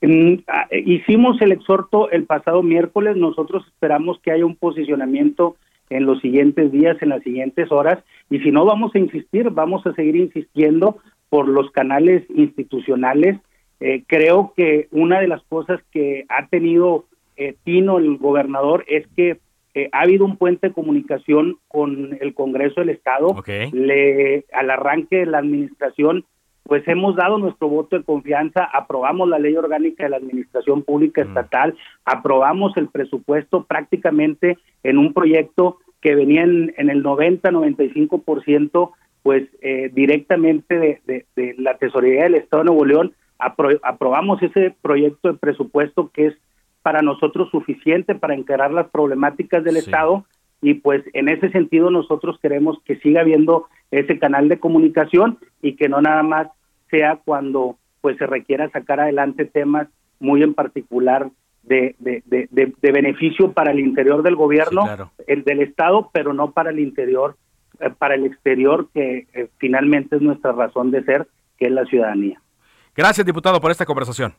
mm, 0.00 0.34
ah, 0.48 0.66
hicimos 0.72 1.40
el 1.40 1.52
exhorto 1.52 2.10
el 2.10 2.24
pasado 2.24 2.62
miércoles. 2.62 3.16
Nosotros 3.16 3.64
esperamos 3.66 4.18
que 4.20 4.32
haya 4.32 4.44
un 4.44 4.56
posicionamiento 4.56 5.56
en 5.90 6.06
los 6.06 6.20
siguientes 6.20 6.72
días, 6.72 6.96
en 7.00 7.10
las 7.10 7.22
siguientes 7.22 7.70
horas, 7.70 8.02
y 8.30 8.40
si 8.40 8.50
no 8.50 8.64
vamos 8.64 8.94
a 8.94 8.98
insistir, 8.98 9.50
vamos 9.50 9.86
a 9.86 9.94
seguir 9.94 10.16
insistiendo 10.16 10.98
por 11.28 11.48
los 11.48 11.70
canales 11.70 12.24
institucionales. 12.34 13.38
Eh, 13.80 14.04
creo 14.06 14.52
que 14.56 14.88
una 14.90 15.20
de 15.20 15.28
las 15.28 15.42
cosas 15.44 15.80
que 15.90 16.24
ha 16.28 16.46
tenido 16.46 17.06
eh, 17.36 17.56
Tino, 17.64 17.98
el 17.98 18.16
gobernador, 18.18 18.84
es 18.86 19.06
que 19.16 19.38
eh, 19.74 19.88
ha 19.92 20.02
habido 20.02 20.24
un 20.24 20.36
puente 20.36 20.68
de 20.68 20.74
comunicación 20.74 21.56
con 21.68 22.18
el 22.20 22.34
Congreso 22.34 22.80
del 22.80 22.90
Estado. 22.90 23.34
Le, 23.72 24.44
al 24.52 24.70
arranque 24.70 25.18
de 25.18 25.26
la 25.26 25.38
administración 25.38 26.24
pues 26.64 26.86
hemos 26.86 27.16
dado 27.16 27.38
nuestro 27.38 27.68
voto 27.68 27.98
de 27.98 28.04
confianza, 28.04 28.64
aprobamos 28.64 29.28
la 29.28 29.38
ley 29.38 29.56
orgánica 29.56 30.04
de 30.04 30.10
la 30.10 30.16
administración 30.18 30.82
pública 30.82 31.22
estatal, 31.22 31.76
aprobamos 32.04 32.76
el 32.76 32.88
presupuesto 32.88 33.64
prácticamente 33.64 34.58
en 34.82 34.98
un 34.98 35.12
proyecto 35.12 35.78
que 36.00 36.14
venía 36.14 36.42
en, 36.42 36.72
el 36.76 37.02
90-95% 37.04 38.90
pues 39.22 39.48
eh, 39.60 39.90
directamente 39.92 41.00
de, 41.06 41.54
la 41.58 41.76
tesorería 41.78 42.24
del 42.24 42.34
Estado 42.34 42.62
de 42.62 42.66
Nuevo 42.70 42.84
León, 42.84 43.14
aprobamos 43.38 44.42
ese 44.42 44.74
proyecto 44.82 45.32
de 45.32 45.38
presupuesto 45.38 46.10
que 46.12 46.26
es 46.26 46.34
para 46.82 47.02
nosotros 47.02 47.50
suficiente 47.50 48.14
para 48.14 48.34
encarar 48.34 48.72
las 48.72 48.88
problemáticas 48.88 49.62
del 49.62 49.76
Estado 49.76 50.24
y 50.62 50.74
pues 50.74 51.02
en 51.12 51.28
ese 51.28 51.50
sentido 51.50 51.90
nosotros 51.90 52.38
queremos 52.40 52.78
que 52.84 52.96
siga 53.00 53.20
habiendo 53.20 53.66
ese 53.90 54.18
canal 54.18 54.48
de 54.48 54.60
comunicación 54.60 55.38
y 55.60 55.74
que 55.74 55.88
no 55.88 56.00
nada 56.00 56.22
más 56.22 56.48
sea 56.88 57.20
cuando 57.22 57.76
pues 58.00 58.16
se 58.16 58.26
requiera 58.26 58.70
sacar 58.70 59.00
adelante 59.00 59.44
temas 59.44 59.88
muy 60.20 60.42
en 60.42 60.54
particular 60.54 61.30
de, 61.64 61.94
de, 61.98 62.22
de, 62.26 62.92
beneficio 62.92 63.52
para 63.52 63.72
el 63.72 63.80
interior 63.80 64.22
del 64.22 64.36
gobierno, 64.36 64.84
el 65.26 65.44
del 65.44 65.60
Estado, 65.60 66.10
pero 66.12 66.32
no 66.32 66.50
para 66.50 66.70
el 66.70 66.80
interior, 66.80 67.36
eh, 67.80 67.90
para 67.96 68.14
el 68.14 68.24
exterior, 68.26 68.88
que 68.92 69.28
eh, 69.32 69.48
finalmente 69.58 70.16
es 70.16 70.22
nuestra 70.22 70.52
razón 70.52 70.90
de 70.90 71.04
ser, 71.04 71.28
que 71.58 71.66
es 71.66 71.72
la 71.72 71.84
ciudadanía. 71.84 72.40
Gracias, 72.96 73.24
diputado, 73.24 73.60
por 73.60 73.70
esta 73.70 73.86
conversación. 73.86 74.34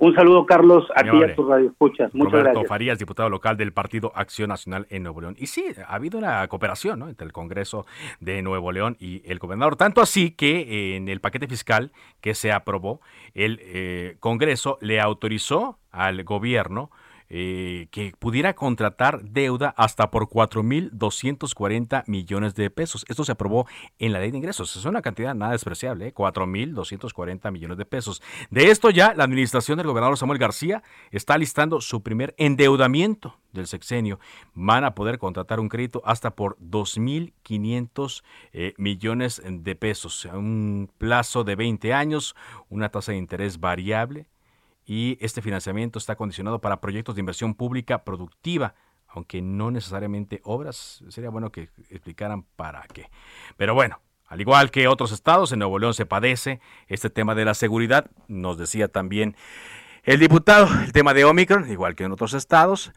Un 0.00 0.14
saludo, 0.14 0.46
Carlos, 0.46 0.86
a 0.94 1.02
ti 1.02 1.10
y 1.12 1.22
a 1.24 1.34
tus 1.34 1.48
radioescuchas. 1.48 2.14
Muchas 2.14 2.32
Roberto 2.32 2.50
gracias. 2.52 2.68
Farías, 2.68 2.98
diputado 3.00 3.28
local 3.28 3.56
del 3.56 3.72
Partido 3.72 4.12
Acción 4.14 4.48
Nacional 4.48 4.86
en 4.90 5.02
Nuevo 5.02 5.20
León. 5.20 5.34
Y 5.36 5.48
sí, 5.48 5.64
ha 5.84 5.96
habido 5.96 6.18
una 6.18 6.46
cooperación 6.46 7.02
entre 7.02 7.26
el 7.26 7.32
Congreso 7.32 7.84
de 8.20 8.40
Nuevo 8.42 8.70
León 8.70 8.96
y 9.00 9.22
el 9.28 9.40
gobernador. 9.40 9.74
Tanto 9.74 10.00
así 10.00 10.30
que 10.30 10.60
eh, 10.60 10.96
en 10.96 11.08
el 11.08 11.20
paquete 11.20 11.48
fiscal 11.48 11.90
que 12.20 12.34
se 12.34 12.52
aprobó, 12.52 13.00
el 13.34 13.58
eh, 13.60 14.16
Congreso 14.20 14.78
le 14.80 15.00
autorizó 15.00 15.78
al 15.90 16.22
gobierno 16.22 16.92
eh, 17.30 17.88
que 17.90 18.12
pudiera 18.18 18.54
contratar 18.54 19.22
deuda 19.22 19.74
hasta 19.76 20.10
por 20.10 20.28
4.240 20.28 22.04
millones 22.06 22.54
de 22.54 22.70
pesos. 22.70 23.04
Esto 23.08 23.24
se 23.24 23.32
aprobó 23.32 23.66
en 23.98 24.12
la 24.12 24.20
ley 24.20 24.30
de 24.30 24.38
ingresos. 24.38 24.74
Es 24.76 24.84
una 24.84 25.02
cantidad 25.02 25.34
nada 25.34 25.52
despreciable, 25.52 26.08
¿eh? 26.08 26.14
4.240 26.14 27.50
millones 27.52 27.76
de 27.76 27.84
pesos. 27.84 28.22
De 28.50 28.70
esto 28.70 28.90
ya 28.90 29.14
la 29.14 29.24
administración 29.24 29.76
del 29.76 29.86
gobernador 29.86 30.16
Samuel 30.16 30.38
García 30.38 30.82
está 31.10 31.36
listando 31.36 31.80
su 31.80 32.02
primer 32.02 32.34
endeudamiento 32.38 33.36
del 33.52 33.66
sexenio. 33.66 34.18
Van 34.54 34.84
a 34.84 34.94
poder 34.94 35.18
contratar 35.18 35.60
un 35.60 35.68
crédito 35.68 36.02
hasta 36.04 36.34
por 36.34 36.56
2.500 36.58 38.22
eh, 38.52 38.74
millones 38.78 39.42
de 39.44 39.74
pesos. 39.74 40.24
Un 40.24 40.90
plazo 40.98 41.44
de 41.44 41.56
20 41.56 41.92
años, 41.92 42.34
una 42.68 42.88
tasa 42.88 43.12
de 43.12 43.18
interés 43.18 43.60
variable 43.60 44.26
y 44.88 45.18
este 45.20 45.42
financiamiento 45.42 45.98
está 45.98 46.16
condicionado 46.16 46.62
para 46.62 46.80
proyectos 46.80 47.14
de 47.14 47.20
inversión 47.20 47.54
pública 47.54 48.04
productiva, 48.04 48.74
aunque 49.06 49.42
no 49.42 49.70
necesariamente 49.70 50.40
obras. 50.44 51.04
Sería 51.10 51.28
bueno 51.28 51.52
que 51.52 51.68
explicaran 51.90 52.44
para 52.56 52.86
qué. 52.94 53.10
Pero 53.58 53.74
bueno, 53.74 54.00
al 54.26 54.40
igual 54.40 54.70
que 54.70 54.88
otros 54.88 55.12
estados, 55.12 55.52
en 55.52 55.58
Nuevo 55.58 55.78
León 55.78 55.92
se 55.92 56.06
padece 56.06 56.60
este 56.86 57.10
tema 57.10 57.34
de 57.34 57.44
la 57.44 57.52
seguridad. 57.52 58.10
Nos 58.28 58.56
decía 58.56 58.88
también 58.88 59.36
el 60.04 60.20
diputado, 60.20 60.66
el 60.82 60.92
tema 60.92 61.12
de 61.12 61.26
Omicron, 61.26 61.70
igual 61.70 61.94
que 61.94 62.04
en 62.04 62.12
otros 62.12 62.32
estados. 62.32 62.92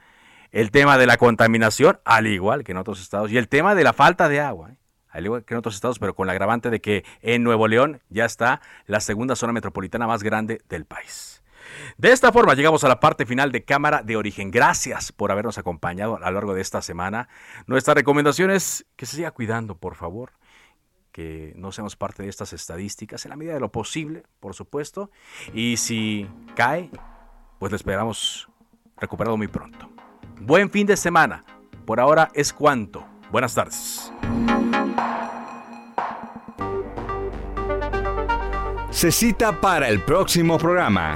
El 0.51 0.71
tema 0.71 0.97
de 0.97 1.07
la 1.07 1.17
contaminación, 1.17 1.99
al 2.05 2.25
igual 2.25 2.63
que 2.63 2.71
en 2.71 2.77
otros 2.77 3.01
estados. 3.01 3.33
Y 3.33 3.37
el 3.37 3.49
tema 3.49 3.75
de 3.75 3.83
la 3.83 3.91
falta 3.91 4.29
de 4.29 4.39
agua, 4.39 4.71
¿eh? 4.71 4.77
al 5.09 5.25
igual 5.25 5.43
que 5.43 5.55
en 5.55 5.57
otros 5.57 5.75
estados, 5.75 5.99
pero 5.99 6.15
con 6.15 6.25
la 6.25 6.31
agravante 6.31 6.69
de 6.69 6.79
que 6.79 7.03
en 7.21 7.43
Nuevo 7.43 7.67
León 7.67 8.01
ya 8.07 8.23
está 8.23 8.61
la 8.85 9.01
segunda 9.01 9.35
zona 9.35 9.51
metropolitana 9.51 10.07
más 10.07 10.23
grande 10.23 10.61
del 10.69 10.85
país. 10.85 11.40
De 11.97 12.11
esta 12.11 12.31
forma 12.31 12.53
llegamos 12.53 12.83
a 12.83 12.87
la 12.87 12.99
parte 12.99 13.25
final 13.25 13.51
de 13.51 13.63
Cámara 13.63 14.01
de 14.03 14.15
Origen. 14.15 14.51
Gracias 14.51 15.11
por 15.11 15.31
habernos 15.31 15.57
acompañado 15.57 16.15
a 16.15 16.19
lo 16.19 16.31
largo 16.31 16.53
de 16.53 16.61
esta 16.61 16.81
semana. 16.81 17.29
Nuestra 17.67 17.93
recomendación 17.93 18.51
es 18.51 18.85
que 18.95 19.05
se 19.05 19.15
siga 19.15 19.31
cuidando, 19.31 19.75
por 19.75 19.95
favor, 19.95 20.31
que 21.11 21.53
no 21.55 21.71
seamos 21.71 21.95
parte 21.95 22.23
de 22.23 22.29
estas 22.29 22.53
estadísticas 22.53 23.25
en 23.25 23.29
la 23.29 23.35
medida 23.35 23.53
de 23.53 23.59
lo 23.59 23.71
posible, 23.71 24.23
por 24.39 24.53
supuesto. 24.53 25.11
Y 25.53 25.77
si 25.77 26.27
cae, 26.55 26.89
pues 27.59 27.71
lo 27.71 27.75
esperamos 27.75 28.47
recuperado 28.97 29.37
muy 29.37 29.47
pronto. 29.47 29.89
Buen 30.39 30.69
fin 30.71 30.87
de 30.87 30.97
semana. 30.97 31.43
Por 31.85 31.99
ahora 31.99 32.31
es 32.33 32.53
cuanto. 32.53 33.05
Buenas 33.31 33.53
tardes. 33.53 34.11
Se 38.91 39.11
cita 39.11 39.59
para 39.59 39.87
el 39.87 40.01
próximo 40.01 40.57
programa. 40.57 41.15